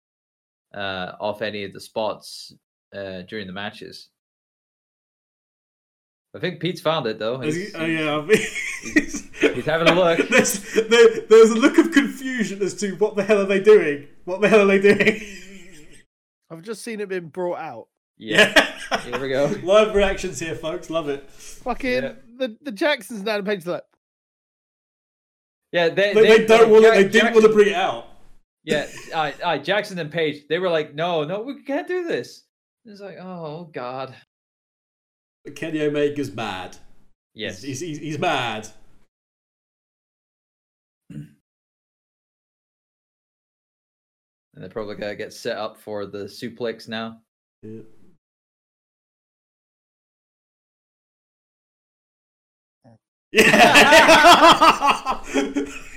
uh, 0.75 1.13
of 1.19 1.43
any 1.43 1.65
of 1.65 1.73
the 1.73 1.81
spots 1.81 2.55
uh, 2.95 3.23
during 3.23 3.49
the 3.49 3.53
matches. 3.53 4.11
I 6.35 6.39
think 6.39 6.61
Pete's 6.61 6.81
found 6.81 7.07
it 7.07 7.19
though. 7.19 7.41
He's, 7.41 7.55
he- 7.73 7.75
oh 7.75 7.85
yeah, 7.85 8.17
I 8.17 8.21
mean- 8.23 9.55
he's 9.55 9.65
having 9.67 9.89
a 9.89 9.95
look. 9.95 10.29
There's, 10.31 10.61
there, 10.75 11.21
there's 11.29 11.51
a 11.51 11.57
look 11.57 11.77
of 11.79 11.93
confusion 11.93 12.63
as 12.63 12.75
to 12.77 12.93
what 12.97 13.17
the 13.17 13.23
hell 13.23 13.41
are 13.41 13.47
they 13.47 13.61
doing? 13.61 14.09
What 14.25 14.41
the 14.41 14.49
hell 14.49 14.63
are 14.63 14.79
they 14.79 14.81
doing? 14.81 15.21
I've 16.51 16.63
just 16.63 16.83
seen 16.83 17.01
it 17.01 17.09
being 17.09 17.29
brought 17.29 17.59
out. 17.59 17.89
yeah. 18.19 18.69
Here 19.05 19.19
we 19.19 19.29
go. 19.31 19.47
Live 19.63 19.95
reactions 19.95 20.39
here, 20.39 20.55
folks. 20.55 20.91
Love 20.91 21.09
it. 21.09 21.29
Fucking 21.31 22.03
Yeah. 22.03 22.13
the, 22.39 22.57
the 22.63 22.73
Jacksons 22.73 23.21
and 23.21 23.29
Adam 23.29 23.45
Page 23.47 23.67
are 23.67 23.73
like, 23.73 23.83
Yeah, 25.73 25.89
they, 25.89 26.13
They, 26.13 26.39
they 26.39 26.47
don't 26.47 26.71
want 26.71 26.85
to. 26.85 26.91
They 26.91 27.09
didn't 27.09 27.33
want 27.35 27.47
to 27.47 27.53
bring 27.53 27.69
it 27.69 27.75
out. 27.75 28.07
Yeah, 28.65 28.87
I, 29.15 29.33
uh, 29.43 29.59
Jackson 29.59 29.99
and 29.99 30.11
Page, 30.13 30.45
they 30.49 30.59
were 30.61 30.69
like, 30.71 30.95
no, 30.95 31.25
no, 31.25 31.41
we 31.41 31.63
can't 31.65 31.89
do 31.89 32.07
this. 32.07 32.45
It's 32.85 33.01
like, 33.01 33.17
oh 33.19 33.71
god. 33.73 34.15
Kenny 35.51 35.81
Omega's 35.81 36.33
mad. 36.33 36.77
Yes. 37.35 37.63
He's, 37.63 37.81
he's, 37.81 37.99
he's 37.99 38.19
mad. 38.19 38.69
And 44.55 44.63
they're 44.63 44.69
probably 44.71 44.97
gonna 44.97 45.17
get 45.17 45.33
set 45.33 45.57
up 45.57 45.79
for 45.79 46.07
the 46.07 46.25
suplex 46.25 46.89
now. 46.89 47.21
Yeah. 47.63 47.81
Yeah. 53.33 55.23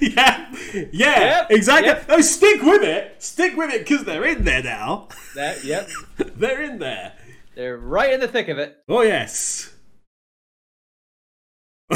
yeah, 0.01 0.55
yeah, 0.91 0.91
Yep, 0.91 1.51
exactly. 1.51 1.87
yep. 1.87 2.07
No, 2.07 2.21
stick 2.21 2.61
with 2.61 2.83
it. 2.83 3.21
Stick 3.21 3.57
with 3.57 3.73
it 3.73 3.85
because 3.85 4.05
they're 4.05 4.23
in 4.25 4.45
there 4.45 4.63
now. 4.63 5.09
That, 5.35 5.63
yep. 5.65 5.89
they're 6.17 6.61
in 6.61 6.79
there. 6.79 7.13
They're 7.55 7.77
right 7.77 8.13
in 8.13 8.19
the 8.19 8.27
thick 8.27 8.49
of 8.49 8.57
it. 8.57 8.77
Oh 8.87 9.01
yes. 9.01 9.73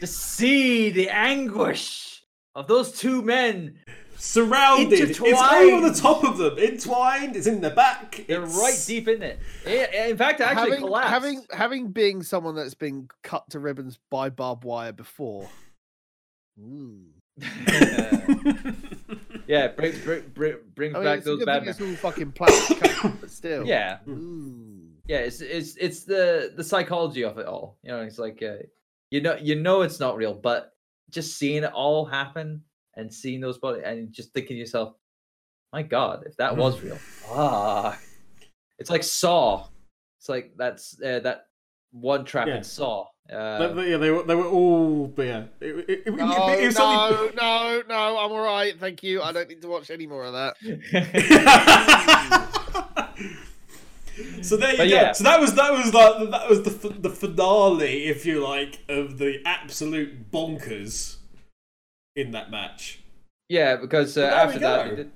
To 0.00 0.06
see 0.06 0.90
the 0.90 1.08
anguish 1.08 2.22
of 2.54 2.66
those 2.68 2.92
two 2.92 3.22
men. 3.22 3.78
Surrounded. 4.18 5.00
It's 5.00 5.20
over 5.20 5.88
the 5.88 5.94
top 5.98 6.22
of 6.22 6.36
them. 6.36 6.58
Entwined. 6.58 7.34
It's 7.34 7.46
in 7.46 7.62
the 7.62 7.70
back. 7.70 8.24
They're 8.28 8.42
it's- 8.42 8.58
right 8.58 8.78
deep 8.86 9.08
in 9.08 9.22
it. 9.22 9.38
Yeah, 9.66 10.06
In 10.06 10.18
fact, 10.18 10.40
it 10.40 10.44
actually 10.44 10.72
having, 10.72 10.84
collapsed. 10.84 11.10
having 11.10 11.46
having 11.50 11.92
being 11.92 12.22
someone 12.22 12.54
that's 12.54 12.74
been 12.74 13.08
cut 13.22 13.48
to 13.50 13.58
ribbons 13.58 13.98
by 14.10 14.28
barbed 14.28 14.64
wire 14.64 14.92
before. 14.92 15.48
Ooh. 16.60 17.06
yeah, 19.46 19.68
bring, 19.68 19.92
bring, 20.04 20.22
bring, 20.34 20.56
brings 20.74 20.94
I 20.94 20.98
mean, 20.98 21.04
back 21.04 21.22
those 21.22 21.44
bad 21.44 21.66
it's 21.66 21.80
all 21.80 21.94
fucking 21.94 22.32
plastic, 22.32 22.80
but 23.20 23.30
still. 23.30 23.66
Yeah, 23.66 23.98
Ooh. 24.08 24.90
yeah. 25.06 25.18
It's 25.18 25.40
it's 25.40 25.76
it's 25.76 26.04
the 26.04 26.52
the 26.56 26.64
psychology 26.64 27.24
of 27.24 27.38
it 27.38 27.46
all. 27.46 27.78
You 27.82 27.92
know, 27.92 28.00
it's 28.00 28.18
like 28.18 28.42
uh, 28.42 28.64
you 29.10 29.20
know 29.20 29.36
you 29.36 29.54
know 29.54 29.82
it's 29.82 30.00
not 30.00 30.16
real, 30.16 30.34
but 30.34 30.72
just 31.10 31.38
seeing 31.38 31.62
it 31.62 31.72
all 31.72 32.04
happen 32.04 32.62
and 32.94 33.12
seeing 33.12 33.40
those 33.40 33.58
bodies 33.58 33.82
and 33.84 34.12
just 34.12 34.32
thinking 34.32 34.56
to 34.56 34.60
yourself, 34.60 34.94
my 35.72 35.82
God, 35.82 36.24
if 36.26 36.36
that 36.36 36.56
was 36.56 36.80
real, 36.82 36.98
ah, 37.30 37.98
it's 38.78 38.90
like 38.90 39.02
Saw. 39.02 39.66
It's 40.18 40.28
like 40.28 40.52
that's 40.56 41.00
uh, 41.00 41.20
that 41.20 41.46
one 42.00 42.24
trap 42.24 42.46
Yeah. 42.48 42.56
in 42.58 42.64
Saw. 42.64 43.06
Uh, 43.32 43.72
they- 43.72 43.90
yeah, 43.90 43.96
they 43.96 44.10
were. 44.10 44.22
They 44.22 44.34
were 44.36 44.46
all. 44.46 45.08
But 45.08 45.26
yeah, 45.26 45.44
it, 45.60 45.66
it, 45.66 45.90
it, 45.90 46.02
it, 46.06 46.14
No, 46.14 46.48
it 46.48 46.66
was 46.66 46.78
no, 46.78 47.10
something- 47.10 47.36
no, 47.36 47.82
no, 47.88 48.18
I'm 48.18 48.30
all 48.32 48.40
right. 48.44 48.78
Thank 48.78 49.02
you. 49.02 49.20
I 49.22 49.32
don't 49.32 49.48
need 49.48 49.62
to 49.62 49.68
watch 49.68 49.90
any 49.90 50.06
more 50.06 50.24
of 50.24 50.32
that. 50.34 50.56
so 54.42 54.56
there 54.56 54.72
you 54.72 54.76
But 54.78 54.88
go. 54.88 54.94
yeah. 54.94 55.12
So 55.12 55.24
that 55.24 55.40
was 55.40 55.54
that 55.54 55.72
was 55.72 55.92
like 55.92 56.30
that 56.30 56.48
was 56.48 56.62
the 56.62 56.70
the 57.00 57.10
finale, 57.10 58.06
if 58.06 58.24
you 58.24 58.46
like, 58.46 58.80
of 58.88 59.18
the 59.18 59.42
absolute 59.44 60.30
bonkers 60.30 61.16
in 62.14 62.30
that 62.32 62.50
match. 62.50 63.00
Yeah, 63.48 63.76
because 63.76 64.16
uh, 64.16 64.20
Well, 64.22 64.30
there 64.30 64.46
we 64.46 64.52
after 64.52 64.58
that, 64.94 64.98
it 65.00 65.10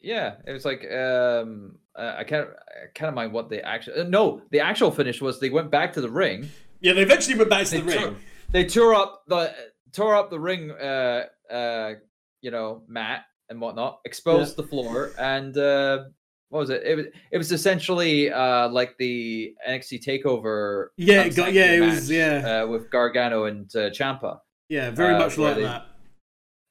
yeah, 0.00 0.34
it 0.46 0.52
was 0.52 0.64
like 0.64 0.84
um, 0.90 1.78
uh, 1.96 2.14
I 2.18 2.24
can't, 2.24 2.48
I 2.48 2.86
can't 2.94 3.14
mind 3.14 3.32
what 3.32 3.48
the 3.50 3.64
actual. 3.66 4.00
Uh, 4.00 4.04
no, 4.04 4.42
the 4.50 4.60
actual 4.60 4.90
finish 4.90 5.20
was 5.20 5.40
they 5.40 5.50
went 5.50 5.70
back 5.70 5.92
to 5.94 6.00
the 6.00 6.10
ring. 6.10 6.48
Yeah, 6.80 6.94
they 6.94 7.02
eventually 7.02 7.36
went 7.36 7.50
back 7.50 7.66
to 7.66 7.80
the 7.80 7.92
tore, 7.92 8.04
ring. 8.06 8.16
they 8.50 8.64
tore 8.64 8.94
up 8.94 9.22
the 9.28 9.54
tore 9.92 10.14
up 10.16 10.30
the 10.30 10.40
ring, 10.40 10.70
uh, 10.70 11.24
uh, 11.50 11.92
you 12.40 12.50
know, 12.50 12.82
mat 12.88 13.24
and 13.50 13.60
whatnot, 13.60 14.00
exposed 14.04 14.56
the 14.56 14.62
floor, 14.62 15.10
and 15.18 15.56
uh, 15.58 16.04
what 16.48 16.60
was 16.60 16.70
it? 16.70 16.82
It 16.84 16.94
was 16.96 17.06
it 17.30 17.38
was 17.38 17.52
essentially 17.52 18.32
uh, 18.32 18.68
like 18.70 18.96
the 18.98 19.54
NXT 19.68 20.02
Takeover. 20.04 20.86
Yeah, 20.96 21.22
it 21.22 21.36
got- 21.36 21.52
yeah, 21.52 21.72
it 21.72 21.80
was- 21.80 22.10
yeah. 22.10 22.62
uh, 22.62 22.66
with 22.66 22.90
Gargano 22.90 23.44
and 23.44 23.70
uh, 23.76 23.90
Ciampa. 23.90 24.38
Yeah, 24.68 24.90
very 24.90 25.14
uh, 25.14 25.18
much 25.18 25.36
like 25.38 25.56
they- 25.56 25.62
that. 25.62 25.86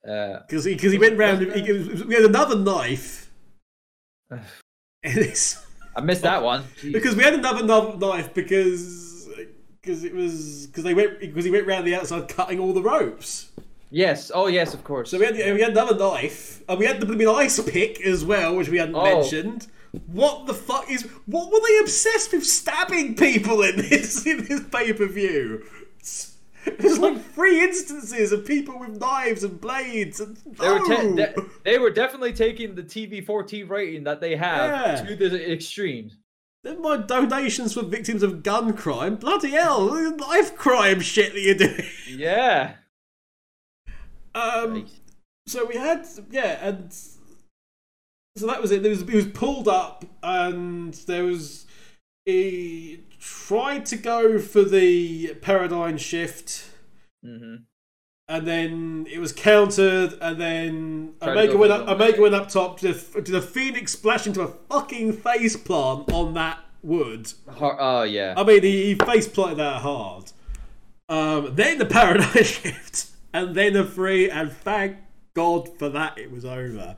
Uh, 0.07 0.39
Because 0.49 0.65
he 0.65 0.97
went 0.97 1.17
round. 1.17 1.41
He, 1.53 1.61
he- 1.61 2.03
we 2.03 2.15
had 2.15 2.25
another 2.25 2.55
knife. 2.55 3.31
and 5.03 5.17
it's, 5.17 5.65
I 5.95 6.01
missed 6.01 6.21
that 6.21 6.43
one. 6.43 6.63
because 6.91 7.15
we 7.15 7.23
had 7.23 7.33
another 7.33 7.63
knife 7.65 7.97
knife 7.99 8.33
because 8.33 9.27
because 9.81 10.03
it 10.03 10.13
was 10.13 10.67
because 10.67 10.83
they 10.83 10.93
went 10.93 11.19
because 11.19 11.43
he 11.43 11.49
went 11.51 11.65
round 11.65 11.87
the 11.87 11.95
outside 11.95 12.27
cutting 12.27 12.59
all 12.59 12.71
the 12.73 12.83
ropes. 12.83 13.49
Yes. 13.89 14.31
Oh, 14.33 14.47
yes. 14.47 14.73
Of 14.73 14.83
course. 14.83 15.09
So 15.11 15.19
we 15.19 15.25
had 15.25 15.35
we 15.35 15.61
had 15.61 15.71
another 15.71 15.97
knife, 15.97 16.61
and 16.69 16.79
we 16.79 16.85
had 16.85 16.99
the 16.99 17.05
blooming 17.05 17.27
ice 17.27 17.59
pick 17.69 17.99
as 18.01 18.23
well, 18.23 18.55
which 18.55 18.69
we 18.69 18.77
hadn't 18.77 18.95
Oh. 18.95 19.03
mentioned. 19.03 19.67
What 20.05 20.45
the 20.45 20.53
fuck 20.53 20.89
is? 20.89 21.01
What 21.25 21.51
were 21.51 21.59
they 21.67 21.77
obsessed 21.79 22.31
with 22.31 22.45
stabbing 22.45 23.15
people 23.15 23.61
in 23.63 23.75
this 23.77 24.25
in 24.25 24.45
this 24.45 24.61
pay 24.71 24.93
per 24.93 25.07
view? 25.07 25.65
There's 26.79 26.99
like 26.99 27.21
three 27.33 27.61
instances 27.61 28.31
of 28.31 28.45
people 28.45 28.79
with 28.79 28.99
knives 28.99 29.43
and 29.43 29.59
blades, 29.59 30.19
and 30.19 30.37
They 30.37 30.69
were, 30.69 30.79
te- 30.79 31.15
de- 31.15 31.35
they 31.63 31.77
were 31.79 31.89
definitely 31.89 32.33
taking 32.33 32.75
the 32.75 32.83
TV14 32.83 33.69
rating 33.69 34.03
that 34.05 34.21
they 34.21 34.35
have 34.35 34.69
Yeah. 34.99 35.15
to 35.15 35.15
the 35.29 35.51
extremes. 35.51 36.17
Then 36.63 36.81
my 36.81 36.97
donations 36.97 37.73
for 37.73 37.81
victims 37.81 38.21
of 38.23 38.43
gun 38.43 38.73
crime. 38.73 39.15
Bloody 39.15 39.49
hell, 39.49 39.85
life 40.17 40.55
crime 40.55 40.99
shit 40.99 41.33
that 41.33 41.41
you're 41.41 41.55
doing. 41.55 41.85
Yeah. 42.07 42.75
Um, 44.33 44.73
Right. 44.75 44.89
so 45.47 45.65
we 45.65 45.75
had 45.75 46.07
yeah, 46.29 46.65
and 46.65 46.93
so 46.93 48.47
that 48.47 48.61
was 48.61 48.71
it. 48.71 48.81
There 48.81 48.89
was 48.91 49.01
he 49.01 49.15
was 49.17 49.25
pulled 49.27 49.67
up, 49.67 50.05
and 50.23 50.93
there 50.93 51.25
was 51.25 51.65
he 52.25 53.03
tried 53.19 53.85
to 53.87 53.95
go 53.95 54.39
for 54.39 54.63
the 54.63 55.35
paradigm 55.35 55.97
shift, 55.97 56.69
hmm 57.23 57.55
and 58.29 58.47
then 58.47 59.07
it 59.11 59.19
was 59.19 59.33
countered, 59.33 60.13
and 60.21 60.39
then 60.39 61.13
Tried 61.21 61.33
to 61.33 61.39
Omega 61.41 61.57
went 61.57 61.71
up. 61.73 61.85
the- 61.85 61.91
Omega 61.91 62.21
went 62.21 62.33
up 62.35 62.47
top 62.47 62.79
to 62.79 62.93
the, 62.93 63.21
to 63.23 63.29
the 63.31 63.41
Phoenix 63.41 63.91
splash 63.91 64.25
into 64.25 64.39
a 64.41 64.47
fucking 64.47 65.11
face 65.13 65.57
plant 65.57 66.09
on 66.13 66.33
that 66.35 66.59
wood. 66.81 67.33
Oh, 67.59 68.03
yeah. 68.03 68.33
I 68.37 68.45
mean, 68.45 68.63
he, 68.63 68.85
he 68.85 68.95
face 68.95 69.27
planted 69.27 69.55
that 69.57 69.81
hard. 69.81 70.31
Um, 71.09 71.55
then 71.55 71.77
the 71.77 71.85
paradigm 71.85 72.31
shift, 72.43 73.07
and 73.33 73.53
then 73.53 73.75
a 73.75 73.83
free, 73.83 74.29
and 74.29 74.49
thank 74.49 74.95
God 75.33 75.67
for 75.77 75.89
that, 75.89 76.17
it 76.17 76.31
was 76.31 76.45
over. 76.45 76.95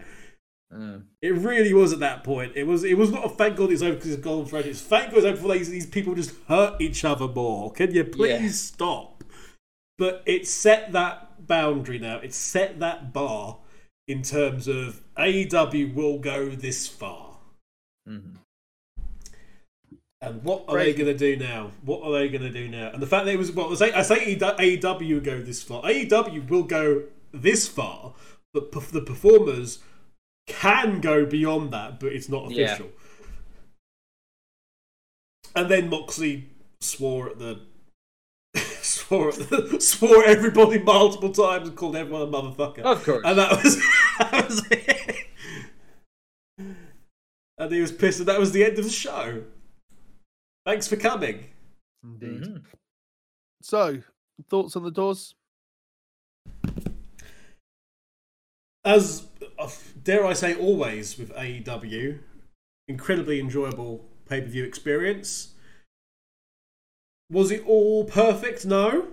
It 1.21 1.33
really 1.35 1.73
was 1.73 1.93
at 1.93 1.99
that 1.99 2.23
point. 2.23 2.53
It 2.55 2.65
was. 2.65 2.83
It 2.83 2.97
was 2.97 3.11
not 3.11 3.25
a 3.25 3.29
thank 3.29 3.57
God 3.57 3.71
it's 3.71 3.81
over 3.81 3.95
because 3.95 4.11
it's 4.11 4.23
gone 4.23 4.45
for 4.45 4.57
It's 4.59 4.81
thank 4.81 5.09
God 5.09 5.17
it's 5.17 5.25
over 5.25 5.35
before 5.35 5.53
these, 5.53 5.69
these 5.69 5.85
people 5.85 6.15
just 6.15 6.33
hurt 6.47 6.81
each 6.81 7.05
other 7.05 7.27
more. 7.27 7.71
Can 7.71 7.93
you 7.93 8.03
please 8.03 8.41
Yeah. 8.41 8.49
stop? 8.49 9.23
But 9.97 10.23
it 10.25 10.47
set 10.47 10.91
that 10.93 11.47
boundary 11.47 11.99
now. 11.99 12.17
It 12.17 12.33
set 12.33 12.79
that 12.79 13.13
bar 13.13 13.57
in 14.07 14.21
terms 14.23 14.67
of 14.67 15.01
AEW 15.17 15.93
will 15.93 16.17
go 16.17 16.49
this 16.49 16.87
far. 16.87 17.37
Mhm. 18.09 18.37
And 20.21 20.41
what 20.43 20.63
are 20.67 20.75
Great. 20.75 20.95
they 20.97 21.03
going 21.03 21.17
to 21.17 21.35
do 21.35 21.35
now? 21.43 21.71
What 21.83 22.01
are 22.03 22.11
they 22.13 22.29
going 22.29 22.43
to 22.43 22.49
do 22.49 22.69
now? 22.69 22.91
And 22.91 23.01
the 23.01 23.07
fact 23.07 23.25
that 23.25 23.33
it 23.33 23.37
was, 23.37 23.51
well, 23.51 23.71
I 23.71 23.75
say, 23.75 23.91
I 23.91 24.01
say 24.01 24.35
AEW 24.37 25.19
go 25.19 25.41
this 25.41 25.61
far. 25.61 25.83
AEW 25.83 26.47
will 26.49 26.63
go 26.63 27.03
this 27.33 27.67
far, 27.67 28.13
but 28.53 28.71
the 28.71 29.01
performers 29.01 29.79
can 30.47 31.01
go 31.01 31.25
beyond 31.25 31.71
that, 31.73 31.99
but 31.99 32.11
it's 32.13 32.29
not 32.29 32.51
Yeah. 32.51 32.65
official. 32.65 32.89
And 35.55 35.69
then 35.69 35.89
Moxley 35.89 36.49
swore 36.81 37.29
at 37.29 37.39
the. 37.39 37.61
swore 38.81 39.29
at 39.29 39.35
the, 39.35 39.77
swore 39.81 40.23
at 40.23 40.29
everybody 40.29 40.79
multiple 40.79 41.31
times 41.31 41.67
and 41.69 41.77
called 41.77 41.95
everyone 41.95 42.23
a 42.23 42.27
motherfucker. 42.27 42.79
Of 42.79 43.03
course. 43.03 43.21
And 43.25 43.37
that 43.37 43.63
was, 43.63 43.77
that 44.19 44.47
was 44.49 44.65
it. 44.71 45.15
And 47.57 47.71
he 47.71 47.81
was 47.81 47.91
pissed, 47.91 48.19
and 48.19 48.27
that 48.27 48.39
was 48.39 48.51
the 48.51 48.63
end 48.65 48.79
of 48.79 48.83
the 48.85 48.91
show. 48.91 49.43
Thanks 50.65 50.87
for 50.87 50.95
coming. 50.95 51.45
Indeed. 52.03 52.41
Mhm. 52.43 52.63
So, 53.61 54.01
thoughts 54.49 54.75
on 54.75 54.83
the 54.83 54.91
doors? 54.91 55.35
As 58.85 59.27
dare 60.03 60.25
I 60.25 60.33
say, 60.33 60.55
always 60.55 61.17
with 61.17 61.33
AEW, 61.33 62.19
incredibly 62.87 63.39
enjoyable 63.39 64.05
pay 64.27 64.41
per 64.41 64.47
view 64.47 64.63
experience. 64.63 65.53
Was 67.29 67.51
it 67.51 67.65
all 67.65 68.05
perfect? 68.05 68.65
No. 68.65 69.07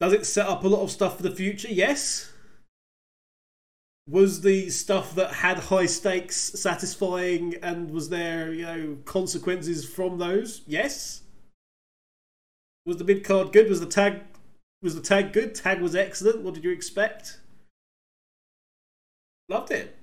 Does 0.00 0.12
it 0.12 0.26
set 0.26 0.46
up 0.46 0.64
a 0.64 0.68
lot 0.68 0.82
of 0.82 0.90
stuff 0.90 1.16
for 1.16 1.22
the 1.22 1.34
future? 1.34 1.68
Yes. 1.68 2.32
Was 4.08 4.40
the 4.40 4.70
stuff 4.70 5.14
that 5.16 5.34
had 5.34 5.58
high 5.58 5.86
stakes 5.86 6.36
satisfying 6.36 7.56
and 7.62 7.90
was 7.90 8.08
there, 8.08 8.52
you 8.52 8.64
know, 8.64 8.98
consequences 9.04 9.84
from 9.86 10.18
those? 10.18 10.62
Yes. 10.66 11.22
Was 12.86 12.96
the 12.96 13.04
mid 13.04 13.22
card 13.22 13.52
good? 13.52 13.68
Was 13.68 13.80
the 13.80 13.86
tag 13.86 14.20
was 14.80 14.94
the 14.94 15.02
tag 15.02 15.32
good? 15.32 15.54
Tag 15.54 15.82
was 15.82 15.94
excellent. 15.94 16.40
What 16.40 16.54
did 16.54 16.64
you 16.64 16.70
expect? 16.70 17.40
Loved 19.48 19.70
it. 19.70 19.96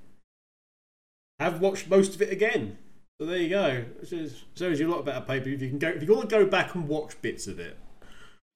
Have 1.40 1.62
watched 1.62 1.90
most 1.90 2.16
of 2.16 2.22
it 2.22 2.32
again. 2.32 2.78
So 3.20 3.28
there 3.28 3.38
you 3.38 3.50
go. 3.50 3.86
It 4.02 4.32
shows 4.56 4.80
you 4.80 4.90
a 4.90 4.92
lot 4.92 5.00
about 5.00 5.24
a 5.24 5.26
paper. 5.26 5.50
If 5.50 5.62
you 5.62 5.70
can 5.70 5.80
go, 5.80 5.90
if 5.90 6.04
you 6.04 6.14
want 6.14 6.30
to 6.30 6.36
go 6.36 6.46
back 6.46 6.76
and 6.76 6.88
watch 6.88 7.22
bits 7.22 7.48
of 7.48 7.60
it, 7.60 7.78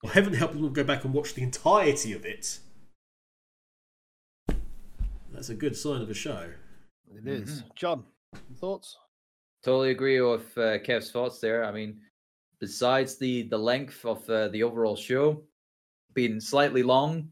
or 0.04 0.10
heaven 0.12 0.34
help 0.34 0.56
you 0.56 0.70
go 0.70 0.84
back 0.84 1.06
and 1.06 1.14
watch 1.14 1.34
the 1.34 1.44
entirety 1.44 2.14
of 2.14 2.26
it, 2.26 2.60
that's 5.32 5.50
a 5.50 5.56
good 5.56 5.78
sign 5.78 6.02
of 6.02 6.10
a 6.10 6.14
show. 6.14 6.50
It 7.16 7.28
is. 7.28 7.62
Mm-hmm. 7.62 7.68
John, 7.76 8.04
thoughts? 8.58 8.98
Totally 9.64 9.92
agree 9.92 10.20
with 10.22 10.58
uh, 10.58 10.80
Kev's 10.80 11.12
thoughts 11.12 11.40
there. 11.40 11.66
I 11.66 11.72
mean, 11.72 12.00
besides 12.60 13.18
the 13.18 13.44
the 13.44 13.58
length 13.58 14.06
of 14.06 14.30
uh, 14.30 14.50
the 14.50 14.64
overall 14.64 14.96
show 14.96 15.42
being 16.14 16.40
slightly 16.40 16.84
long, 16.84 17.32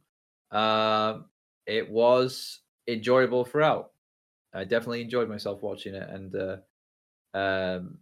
uh, 0.51 1.19
it 1.65 1.89
was 1.89 2.59
enjoyable 2.87 3.45
throughout. 3.45 3.91
I 4.53 4.63
definitely 4.63 5.01
enjoyed 5.01 5.29
myself 5.29 5.61
watching 5.61 5.93
it, 5.93 6.09
and 6.09 6.35
uh, 6.35 6.57
um, 7.37 7.97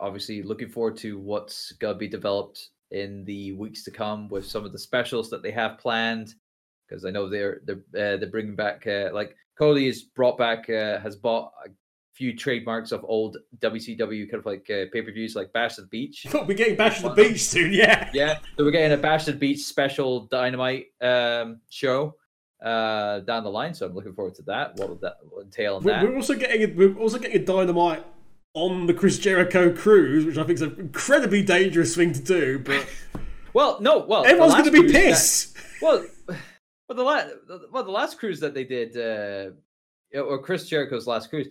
obviously 0.00 0.42
looking 0.42 0.68
forward 0.68 0.96
to 0.98 1.18
what's 1.18 1.72
gonna 1.72 1.94
be 1.94 2.08
developed 2.08 2.70
in 2.90 3.24
the 3.24 3.52
weeks 3.52 3.84
to 3.84 3.90
come 3.90 4.28
with 4.28 4.46
some 4.46 4.64
of 4.64 4.72
the 4.72 4.78
specials 4.78 5.30
that 5.30 5.42
they 5.42 5.50
have 5.50 5.78
planned. 5.78 6.34
Because 6.88 7.04
I 7.04 7.10
know 7.10 7.28
they're 7.28 7.60
they're 7.64 7.76
uh, 7.76 8.16
they're 8.18 8.30
bringing 8.30 8.56
back 8.56 8.86
uh, 8.86 9.10
like 9.12 9.36
Cody 9.58 9.86
has 9.86 10.02
brought 10.02 10.36
back 10.36 10.68
uh, 10.68 10.98
has 11.00 11.16
bought 11.16 11.52
a 11.64 11.70
few 12.12 12.36
trademarks 12.36 12.92
of 12.92 13.04
old 13.08 13.38
WCW 13.58 14.30
kind 14.30 14.40
of 14.40 14.46
like 14.46 14.68
uh, 14.70 14.86
pay 14.92 15.02
per 15.02 15.10
views 15.10 15.34
like 15.34 15.52
Bash 15.52 15.78
at 15.78 15.84
the 15.84 15.88
Beach. 15.88 16.26
we're 16.34 16.54
getting 16.54 16.76
Bash 16.76 17.02
at 17.02 17.14
the 17.14 17.22
Beach 17.22 17.40
soon, 17.40 17.72
yeah. 17.72 18.10
Yeah, 18.12 18.38
so 18.56 18.64
we're 18.64 18.70
getting 18.70 18.96
a 18.96 19.00
Bash 19.00 19.26
at 19.26 19.34
the 19.34 19.40
Beach 19.40 19.60
special 19.60 20.26
Dynamite 20.26 20.86
um, 21.00 21.60
show 21.70 22.14
uh, 22.62 23.20
down 23.20 23.44
the 23.44 23.50
line. 23.50 23.74
So 23.74 23.86
I'm 23.86 23.94
looking 23.94 24.14
forward 24.14 24.34
to 24.36 24.42
that. 24.42 24.76
What 24.76 24.88
would 24.90 25.00
that 25.00 25.16
entail? 25.40 25.80
We're, 25.80 25.92
that? 25.92 26.02
we're, 26.02 26.16
also 26.16 26.34
getting 26.34 26.62
a, 26.62 26.74
we're 26.74 26.98
also 26.98 27.18
getting 27.18 27.40
a 27.40 27.44
dynamite 27.44 28.04
on 28.54 28.86
the 28.86 28.94
Chris 28.94 29.18
Jericho 29.18 29.74
cruise, 29.74 30.24
which 30.24 30.38
I 30.38 30.44
think 30.44 30.56
is 30.56 30.62
an 30.62 30.76
incredibly 30.78 31.42
dangerous 31.42 31.94
thing 31.94 32.12
to 32.12 32.22
do. 32.22 32.58
But 32.58 32.86
well, 33.54 33.80
no, 33.80 33.98
well, 33.98 34.24
everyone's 34.24 34.54
going 34.54 34.64
to 34.66 34.82
be 34.82 34.92
pissed. 34.92 35.54
That, 35.54 35.62
well, 35.82 36.06
well, 36.88 36.96
the 36.96 37.02
last 37.02 37.30
well 37.72 37.84
the 37.84 37.90
last 37.90 38.18
cruise 38.18 38.40
that 38.40 38.54
they 38.54 38.64
did, 38.64 38.96
uh, 38.96 39.50
or 40.18 40.38
Chris 40.42 40.68
Jericho's 40.68 41.06
last 41.06 41.30
cruise. 41.30 41.48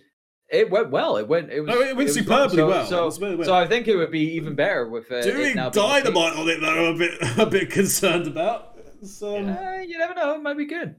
It 0.50 0.70
went 0.70 0.90
well. 0.90 1.16
It 1.16 1.26
went. 1.26 1.50
It 1.50 1.60
was. 1.60 1.70
Oh, 1.74 1.80
it 1.80 1.96
went 1.96 2.10
it 2.10 2.12
superbly 2.12 2.56
so, 2.56 2.68
well. 2.68 2.86
So, 2.86 3.10
so, 3.10 3.36
well. 3.36 3.44
so, 3.46 3.54
I 3.54 3.66
think 3.66 3.88
it 3.88 3.96
would 3.96 4.10
be 4.10 4.34
even 4.34 4.54
better 4.54 4.88
with 4.88 5.10
uh, 5.10 5.22
doing 5.22 5.54
dynamite 5.54 6.36
on 6.36 6.48
it. 6.48 6.60
Though 6.60 6.90
I'm 6.90 6.94
a 6.94 6.98
bit 6.98 7.18
a 7.38 7.46
bit 7.46 7.70
concerned 7.70 8.26
about. 8.26 8.73
So 9.04 9.36
uh, 9.36 9.82
you 9.86 9.98
never 9.98 10.14
know. 10.14 10.34
It 10.34 10.42
might 10.42 10.56
be 10.56 10.66
good. 10.66 10.96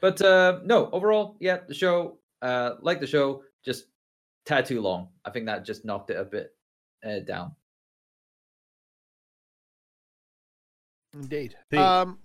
But 0.00 0.20
uh, 0.22 0.60
no, 0.64 0.90
overall, 0.90 1.36
yeah, 1.40 1.58
the 1.66 1.74
show, 1.74 2.18
uh, 2.40 2.74
like 2.80 3.00
the 3.00 3.06
show, 3.06 3.42
just 3.64 3.86
tad 4.46 4.66
too 4.66 4.80
long. 4.80 5.08
I 5.24 5.30
think 5.30 5.46
that 5.46 5.64
just 5.64 5.84
knocked 5.84 6.10
it 6.10 6.16
a 6.16 6.24
bit 6.24 6.54
uh, 7.04 7.20
down. 7.20 7.52
Indeed. 11.14 11.56
Pete. 11.70 11.80
Um, 11.80 12.18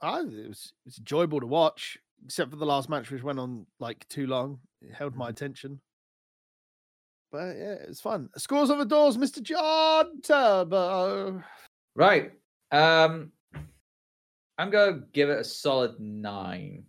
I, 0.00 0.20
it 0.20 0.48
was 0.48 0.72
it's 0.86 0.98
enjoyable 0.98 1.40
to 1.40 1.46
watch, 1.46 1.98
except 2.24 2.50
for 2.50 2.56
the 2.56 2.66
last 2.66 2.88
match, 2.88 3.10
which 3.10 3.22
went 3.22 3.38
on 3.38 3.66
like 3.80 4.08
too 4.08 4.26
long. 4.26 4.60
It 4.80 4.94
held 4.94 5.14
my 5.14 5.26
mm-hmm. 5.26 5.30
attention. 5.30 5.80
But 7.30 7.56
yeah, 7.56 7.76
it's 7.86 8.00
fun. 8.00 8.30
Scores 8.36 8.70
of 8.70 8.78
the 8.78 8.86
doors, 8.86 9.18
Mr. 9.18 9.42
John 9.42 10.22
Turbo. 10.22 11.42
Right. 11.94 12.32
Um, 12.70 13.32
I'm 14.58 14.70
gonna 14.70 15.02
give 15.12 15.30
it 15.30 15.38
a 15.38 15.44
solid 15.44 15.98
nine. 16.00 16.84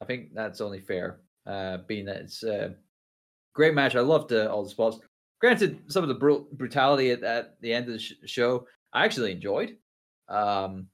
I 0.00 0.04
think 0.04 0.34
that's 0.34 0.60
only 0.60 0.80
fair, 0.80 1.20
uh, 1.46 1.78
being 1.88 2.04
that 2.04 2.16
it's 2.18 2.42
a 2.42 2.74
great 3.54 3.74
match. 3.74 3.96
I 3.96 4.00
loved 4.00 4.32
uh, 4.32 4.46
all 4.46 4.62
the 4.62 4.70
spots. 4.70 4.98
Granted, 5.40 5.80
some 5.88 6.04
of 6.04 6.08
the 6.08 6.14
br- 6.14 6.46
brutality 6.52 7.10
at, 7.10 7.22
at, 7.22 7.60
the 7.60 7.72
end 7.72 7.86
of 7.86 7.94
the 7.94 7.98
sh- 7.98 8.12
show, 8.26 8.66
I 8.92 9.04
actually 9.04 9.32
enjoyed. 9.32 9.76
Um, 10.28 10.88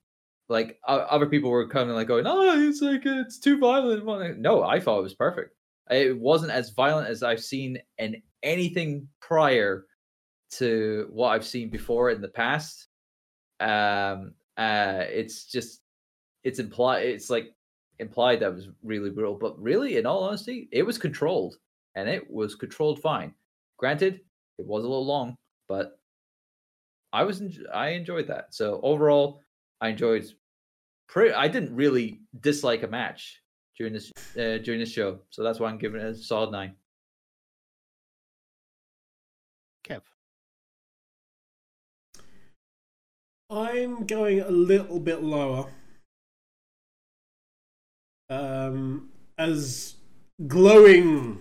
like 0.48 0.78
uh, 0.86 1.06
other 1.10 1.26
people 1.26 1.50
were 1.50 1.68
kind 1.68 1.90
of 1.90 1.96
like 1.96 2.06
going, 2.08 2.26
"Oh, 2.26 2.68
it's 2.68 2.80
like 2.80 3.02
it's 3.04 3.38
too 3.38 3.58
violent." 3.58 4.38
No, 4.38 4.62
I 4.62 4.78
thought 4.78 5.00
it 5.00 5.02
was 5.02 5.14
perfect. 5.14 5.54
It 5.90 6.18
wasn't 6.18 6.52
as 6.52 6.70
violent 6.70 7.08
as 7.08 7.22
I've 7.22 7.42
seen 7.42 7.78
in 7.98 8.22
anything 8.42 9.08
prior 9.20 9.86
to 10.52 11.08
what 11.10 11.30
I've 11.30 11.44
seen 11.44 11.70
before 11.70 12.10
in 12.10 12.20
the 12.20 12.28
past. 12.28 12.86
Um, 13.60 14.34
uh, 14.56 15.04
it's 15.08 15.44
just 15.44 15.80
it's 16.42 16.58
implied. 16.58 17.06
It's 17.06 17.30
like 17.30 17.54
implied 17.98 18.40
that 18.40 18.54
was 18.54 18.68
really 18.82 19.10
brutal, 19.10 19.34
but 19.34 19.60
really, 19.60 19.96
in 19.96 20.06
all 20.06 20.24
honesty, 20.24 20.68
it 20.72 20.82
was 20.82 20.98
controlled, 20.98 21.56
and 21.94 22.08
it 22.08 22.30
was 22.30 22.54
controlled 22.54 23.00
fine. 23.00 23.34
Granted, 23.78 24.20
it 24.58 24.66
was 24.66 24.84
a 24.84 24.88
little 24.88 25.06
long, 25.06 25.36
but 25.68 25.98
I 27.12 27.24
was 27.24 27.40
en- 27.40 27.66
I 27.72 27.88
enjoyed 27.90 28.28
that. 28.28 28.54
So 28.54 28.80
overall, 28.82 29.40
I 29.80 29.88
enjoyed. 29.88 30.26
Pretty, 31.06 31.34
I 31.34 31.48
didn't 31.48 31.74
really 31.74 32.22
dislike 32.40 32.82
a 32.82 32.88
match 32.88 33.42
during 33.76 33.92
this 33.92 34.10
uh, 34.36 34.58
during 34.58 34.80
this 34.80 34.90
show, 34.92 35.20
so 35.30 35.42
that's 35.42 35.60
why 35.60 35.68
I'm 35.68 35.78
giving 35.78 36.00
it 36.00 36.06
a 36.06 36.14
solid 36.14 36.50
nine. 36.50 36.74
I'm 43.50 44.06
going 44.06 44.40
a 44.40 44.50
little 44.50 44.98
bit 44.98 45.22
lower. 45.22 45.66
Um, 48.30 49.10
as 49.36 49.96
glowing 50.46 51.40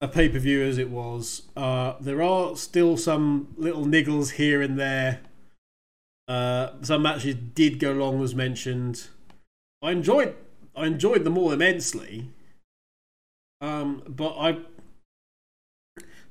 a 0.00 0.08
pay 0.08 0.28
per 0.28 0.38
view 0.38 0.62
as 0.62 0.78
it 0.78 0.90
was, 0.90 1.42
uh, 1.56 1.94
there 2.00 2.22
are 2.22 2.56
still 2.56 2.96
some 2.96 3.54
little 3.56 3.84
niggles 3.84 4.32
here 4.32 4.62
and 4.62 4.78
there. 4.78 5.20
Uh, 6.26 6.70
some 6.80 7.02
matches 7.02 7.34
did 7.34 7.78
go 7.78 7.92
long, 7.92 8.22
as 8.22 8.34
mentioned. 8.34 9.08
I 9.82 9.90
enjoyed, 9.90 10.34
I 10.74 10.86
enjoyed 10.86 11.24
them 11.24 11.36
all 11.36 11.52
immensely. 11.52 12.30
Um, 13.60 14.02
but 14.08 14.34
I, 14.38 14.58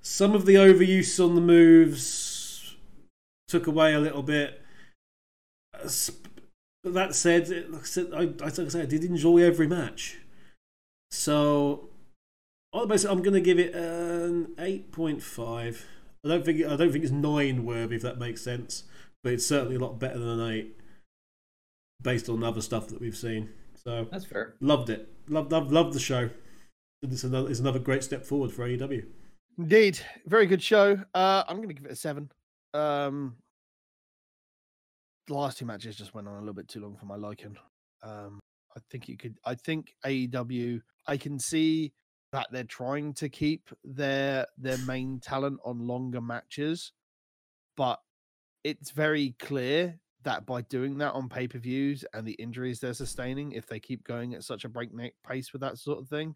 some 0.01 0.33
of 0.33 0.45
the 0.45 0.55
overuse 0.55 1.23
on 1.23 1.35
the 1.35 1.41
moves 1.41 2.40
took 3.51 3.67
away 3.67 3.93
a 3.93 3.99
little 3.99 4.23
bit. 4.23 4.61
But 6.83 6.93
that 6.93 7.13
said, 7.13 7.49
like 7.69 7.81
I 7.81 7.85
said, 7.85 8.07
I, 8.13 8.21
like 8.23 8.43
I, 8.43 8.49
said, 8.67 8.81
I 8.81 8.85
did 8.85 9.03
enjoy 9.03 9.43
every 9.43 9.67
match. 9.67 10.17
So, 11.11 11.89
I'm 12.73 12.87
going 12.87 13.33
to 13.33 13.41
give 13.41 13.59
it 13.59 13.75
an 13.75 14.53
eight 14.57 14.91
point 14.91 15.21
five. 15.21 15.85
I 16.23 16.29
don't 16.29 16.45
think 16.45 16.65
I 16.65 16.75
don't 16.75 16.91
think 16.91 17.03
it's 17.03 17.11
nine 17.11 17.65
worthy 17.65 17.97
if 17.97 18.01
that 18.03 18.17
makes 18.17 18.41
sense, 18.41 18.85
but 19.23 19.33
it's 19.33 19.45
certainly 19.45 19.75
a 19.75 19.79
lot 19.79 19.99
better 19.99 20.17
than 20.17 20.39
an 20.39 20.51
eight, 20.51 20.77
based 22.01 22.29
on 22.29 22.43
other 22.43 22.61
stuff 22.61 22.87
that 22.87 23.01
we've 23.01 23.17
seen. 23.17 23.49
So 23.83 24.07
that's 24.11 24.25
fair. 24.25 24.55
Loved 24.61 24.89
it. 24.89 25.09
Loved 25.27 25.51
loved 25.51 25.71
loved 25.71 25.93
the 25.93 25.99
show. 25.99 26.29
It's 27.03 27.23
another 27.23 27.49
it's 27.49 27.59
another 27.59 27.79
great 27.79 28.03
step 28.03 28.25
forward 28.25 28.51
for 28.51 28.67
AEW. 28.67 29.05
Indeed, 29.57 29.99
very 30.25 30.45
good 30.45 30.63
show. 30.63 30.99
Uh, 31.13 31.43
I'm 31.47 31.57
going 31.57 31.67
to 31.67 31.73
give 31.73 31.85
it 31.85 31.91
a 31.91 31.95
seven. 31.95 32.31
Um, 32.73 33.37
the 35.27 35.33
last 35.33 35.57
two 35.57 35.65
matches 35.65 35.95
just 35.95 36.13
went 36.13 36.27
on 36.27 36.35
a 36.35 36.39
little 36.39 36.53
bit 36.53 36.67
too 36.67 36.81
long 36.81 36.97
for 36.97 37.05
my 37.05 37.15
liking. 37.15 37.57
Um, 38.03 38.39
I 38.75 38.79
think 38.89 39.07
you 39.07 39.17
could. 39.17 39.37
I 39.45 39.55
think 39.55 39.93
AEW. 40.05 40.81
I 41.07 41.17
can 41.17 41.39
see 41.39 41.93
that 42.31 42.47
they're 42.51 42.63
trying 42.63 43.13
to 43.15 43.29
keep 43.29 43.69
their 43.83 44.45
their 44.57 44.77
main 44.79 45.19
talent 45.19 45.59
on 45.65 45.87
longer 45.87 46.21
matches, 46.21 46.91
but 47.75 47.99
it's 48.63 48.91
very 48.91 49.35
clear 49.39 49.99
that 50.23 50.45
by 50.45 50.61
doing 50.61 50.99
that 50.99 51.13
on 51.13 51.29
pay 51.29 51.47
per 51.47 51.57
views 51.57 52.05
and 52.13 52.25
the 52.25 52.33
injuries 52.33 52.79
they're 52.79 52.93
sustaining, 52.93 53.51
if 53.53 53.67
they 53.67 53.79
keep 53.79 54.03
going 54.03 54.33
at 54.33 54.43
such 54.43 54.65
a 54.65 54.69
breakneck 54.69 55.13
pace 55.27 55.51
with 55.51 55.61
that 55.61 55.77
sort 55.77 55.99
of 55.99 56.07
thing, 56.07 56.35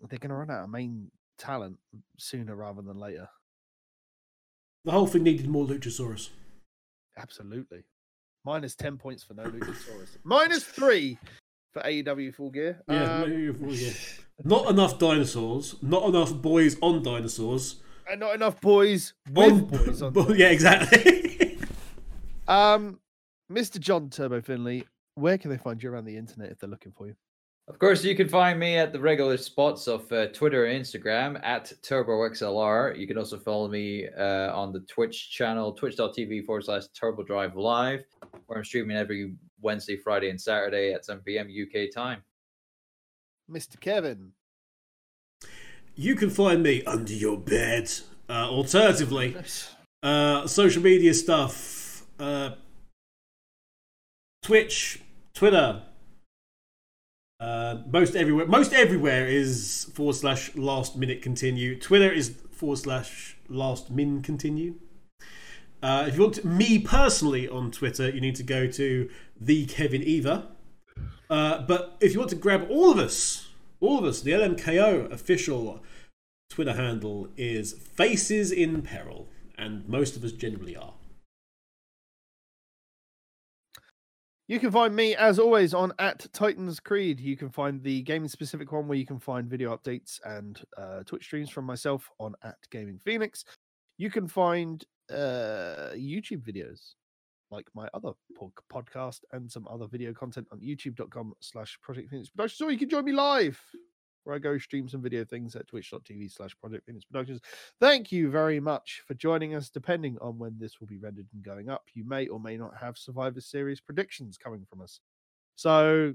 they're 0.00 0.18
going 0.18 0.30
to 0.30 0.36
run 0.36 0.50
out 0.50 0.64
of 0.64 0.70
main 0.70 1.10
talent 1.38 1.78
sooner 2.18 2.56
rather 2.56 2.82
than 2.82 2.98
later. 2.98 3.28
The 4.84 4.90
whole 4.92 5.06
thing 5.06 5.22
needed 5.22 5.48
more 5.48 5.66
Luchasaurus. 5.66 6.30
Absolutely. 7.16 7.84
Minus 8.44 8.74
10 8.74 8.96
points 8.96 9.22
for 9.22 9.34
no 9.34 9.44
Luchasaurus. 9.44 10.16
Minus 10.24 10.64
three 10.64 11.18
for 11.72 11.82
AEW 11.82 12.34
Full 12.34 12.50
Gear. 12.50 12.82
Yeah, 12.88 13.22
um, 13.22 13.54
full 13.54 13.70
gear. 13.70 13.92
Not 14.44 14.68
enough 14.70 14.98
dinosaurs. 14.98 15.76
Not 15.82 16.08
enough 16.08 16.34
boys 16.34 16.76
on 16.80 17.02
dinosaurs. 17.02 17.76
and 18.10 18.18
not 18.20 18.34
enough 18.34 18.60
boys 18.60 19.14
with 19.30 19.70
boys 19.70 20.02
on. 20.02 20.14
yeah, 20.36 20.48
exactly. 20.48 21.58
Um, 22.48 22.98
Mr. 23.50 23.78
John 23.78 24.10
Turbo 24.10 24.40
Finley, 24.40 24.84
where 25.14 25.38
can 25.38 25.50
they 25.50 25.58
find 25.58 25.80
you 25.80 25.90
around 25.90 26.06
the 26.06 26.16
internet 26.16 26.50
if 26.50 26.58
they're 26.58 26.68
looking 26.68 26.92
for 26.92 27.06
you? 27.06 27.14
Of 27.68 27.78
course, 27.78 28.02
you 28.02 28.16
can 28.16 28.28
find 28.28 28.58
me 28.58 28.76
at 28.76 28.92
the 28.92 28.98
regular 28.98 29.36
spots 29.36 29.86
of 29.86 30.10
uh, 30.10 30.26
Twitter 30.28 30.64
and 30.64 30.84
Instagram 30.84 31.40
at 31.44 31.72
TurboXLR. 31.82 32.98
You 32.98 33.06
can 33.06 33.16
also 33.16 33.38
follow 33.38 33.68
me 33.68 34.08
uh, 34.08 34.52
on 34.52 34.72
the 34.72 34.80
Twitch 34.80 35.30
channel, 35.30 35.72
twitch.tv 35.72 36.44
forward 36.44 36.64
slash 36.64 36.88
Turbo 36.88 37.22
Drive 37.22 37.54
Live, 37.56 38.02
where 38.46 38.58
I'm 38.58 38.64
streaming 38.64 38.96
every 38.96 39.34
Wednesday, 39.60 39.96
Friday, 39.96 40.30
and 40.30 40.40
Saturday 40.40 40.92
at 40.92 41.04
7 41.04 41.22
p.m. 41.24 41.48
UK 41.48 41.92
time. 41.94 42.22
Mr. 43.48 43.78
Kevin. 43.78 44.32
you 45.94 46.16
can 46.16 46.30
find 46.30 46.64
me 46.64 46.82
under 46.84 47.12
your 47.12 47.38
bed. 47.38 47.90
Uh, 48.28 48.48
alternatively, 48.48 49.36
uh, 50.02 50.48
social 50.48 50.82
media 50.82 51.14
stuff, 51.14 52.04
uh, 52.18 52.50
Twitch, 54.42 55.00
Twitter, 55.34 55.82
uh, 57.42 57.78
most 57.90 58.14
everywhere. 58.14 58.46
Most 58.46 58.72
everywhere 58.72 59.26
is 59.26 59.90
forward 59.94 60.14
slash 60.14 60.54
last 60.54 60.96
minute 60.96 61.22
continue. 61.22 61.76
Twitter 61.76 62.10
is 62.10 62.36
forward 62.52 62.78
slash 62.78 63.36
last 63.48 63.90
min 63.90 64.22
continue. 64.22 64.76
Uh, 65.82 66.04
if 66.06 66.14
you 66.14 66.22
want 66.22 66.44
me 66.44 66.78
personally 66.78 67.48
on 67.48 67.72
Twitter, 67.72 68.08
you 68.08 68.20
need 68.20 68.36
to 68.36 68.44
go 68.44 68.68
to 68.68 69.10
the 69.40 69.66
Kevin 69.66 70.04
Eva. 70.04 70.46
Uh, 71.28 71.62
but 71.62 71.96
if 72.00 72.12
you 72.12 72.20
want 72.20 72.30
to 72.30 72.36
grab 72.36 72.64
all 72.70 72.92
of 72.92 72.98
us, 72.98 73.48
all 73.80 73.98
of 73.98 74.04
us, 74.04 74.20
the 74.20 74.30
LMKO 74.30 75.10
official 75.10 75.82
Twitter 76.48 76.74
handle 76.74 77.26
is 77.36 77.72
Faces 77.72 78.52
in 78.52 78.82
Peril, 78.82 79.26
and 79.58 79.88
most 79.88 80.16
of 80.16 80.22
us 80.22 80.30
generally 80.30 80.76
are. 80.76 80.94
You 84.48 84.58
can 84.58 84.70
find 84.72 84.94
me, 84.94 85.14
as 85.14 85.38
always, 85.38 85.72
on 85.72 85.92
at 85.98 86.26
Titans 86.32 86.80
Creed. 86.80 87.20
You 87.20 87.36
can 87.36 87.48
find 87.48 87.82
the 87.82 88.02
gaming 88.02 88.28
specific 88.28 88.72
one 88.72 88.88
where 88.88 88.98
you 88.98 89.06
can 89.06 89.20
find 89.20 89.48
video 89.48 89.76
updates 89.76 90.18
and 90.24 90.60
uh, 90.76 91.04
Twitch 91.04 91.24
streams 91.24 91.48
from 91.48 91.64
myself 91.64 92.10
on 92.18 92.34
at 92.42 92.56
Gaming 92.70 92.98
Phoenix. 92.98 93.44
You 93.98 94.10
can 94.10 94.26
find 94.26 94.84
uh, 95.10 95.94
YouTube 95.94 96.42
videos 96.42 96.94
like 97.52 97.66
my 97.74 97.88
other 97.94 98.12
podcast 98.72 99.20
and 99.32 99.50
some 99.50 99.68
other 99.68 99.86
video 99.86 100.12
content 100.12 100.48
on 100.50 100.58
youtube.com 100.58 101.34
slash 101.40 101.78
Project 101.82 102.10
Phoenix 102.10 102.30
Productions. 102.30 102.62
Or 102.62 102.72
you 102.72 102.78
can 102.78 102.88
join 102.88 103.04
me 103.04 103.12
live 103.12 103.60
where 104.24 104.36
I 104.36 104.38
go 104.38 104.58
stream 104.58 104.88
some 104.88 105.02
video 105.02 105.24
things 105.24 105.56
at 105.56 105.66
twitch.tv 105.66 106.32
slash 106.32 106.56
Project 106.60 106.86
Phoenix 106.86 107.04
Productions. 107.04 107.40
Thank 107.80 108.12
you 108.12 108.30
very 108.30 108.60
much 108.60 109.02
for 109.06 109.14
joining 109.14 109.54
us. 109.54 109.68
Depending 109.68 110.18
on 110.20 110.38
when 110.38 110.56
this 110.58 110.80
will 110.80 110.86
be 110.86 110.98
rendered 110.98 111.26
and 111.32 111.42
going 111.42 111.68
up, 111.68 111.84
you 111.94 112.04
may 112.04 112.26
or 112.28 112.40
may 112.40 112.56
not 112.56 112.76
have 112.80 112.96
Survivor 112.96 113.40
Series 113.40 113.80
predictions 113.80 114.38
coming 114.38 114.64
from 114.68 114.80
us. 114.80 115.00
So 115.56 116.14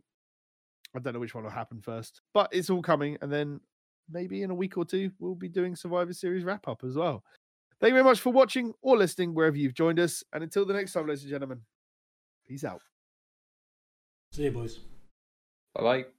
I 0.95 0.99
don't 0.99 1.13
know 1.13 1.19
which 1.19 1.35
one 1.35 1.43
will 1.43 1.51
happen 1.51 1.81
first, 1.81 2.21
but 2.33 2.49
it's 2.51 2.69
all 2.69 2.81
coming. 2.81 3.17
And 3.21 3.31
then 3.31 3.59
maybe 4.09 4.43
in 4.43 4.51
a 4.51 4.55
week 4.55 4.77
or 4.77 4.85
two, 4.85 5.11
we'll 5.19 5.35
be 5.35 5.49
doing 5.49 5.75
Survivor 5.75 6.13
Series 6.13 6.43
wrap 6.43 6.67
up 6.67 6.83
as 6.83 6.95
well. 6.95 7.23
Thank 7.79 7.91
you 7.91 7.95
very 7.95 8.03
much 8.03 8.19
for 8.19 8.31
watching 8.31 8.73
or 8.81 8.97
listening 8.97 9.35
wherever 9.35 9.55
you've 9.55 9.75
joined 9.75 9.99
us. 9.99 10.23
And 10.33 10.43
until 10.43 10.65
the 10.65 10.73
next 10.73 10.93
time, 10.93 11.07
ladies 11.07 11.23
and 11.23 11.31
gentlemen, 11.31 11.61
peace 12.47 12.63
out. 12.63 12.81
See 14.31 14.45
you, 14.45 14.51
boys. 14.51 14.79
Bye 15.75 15.83
bye. 15.83 16.16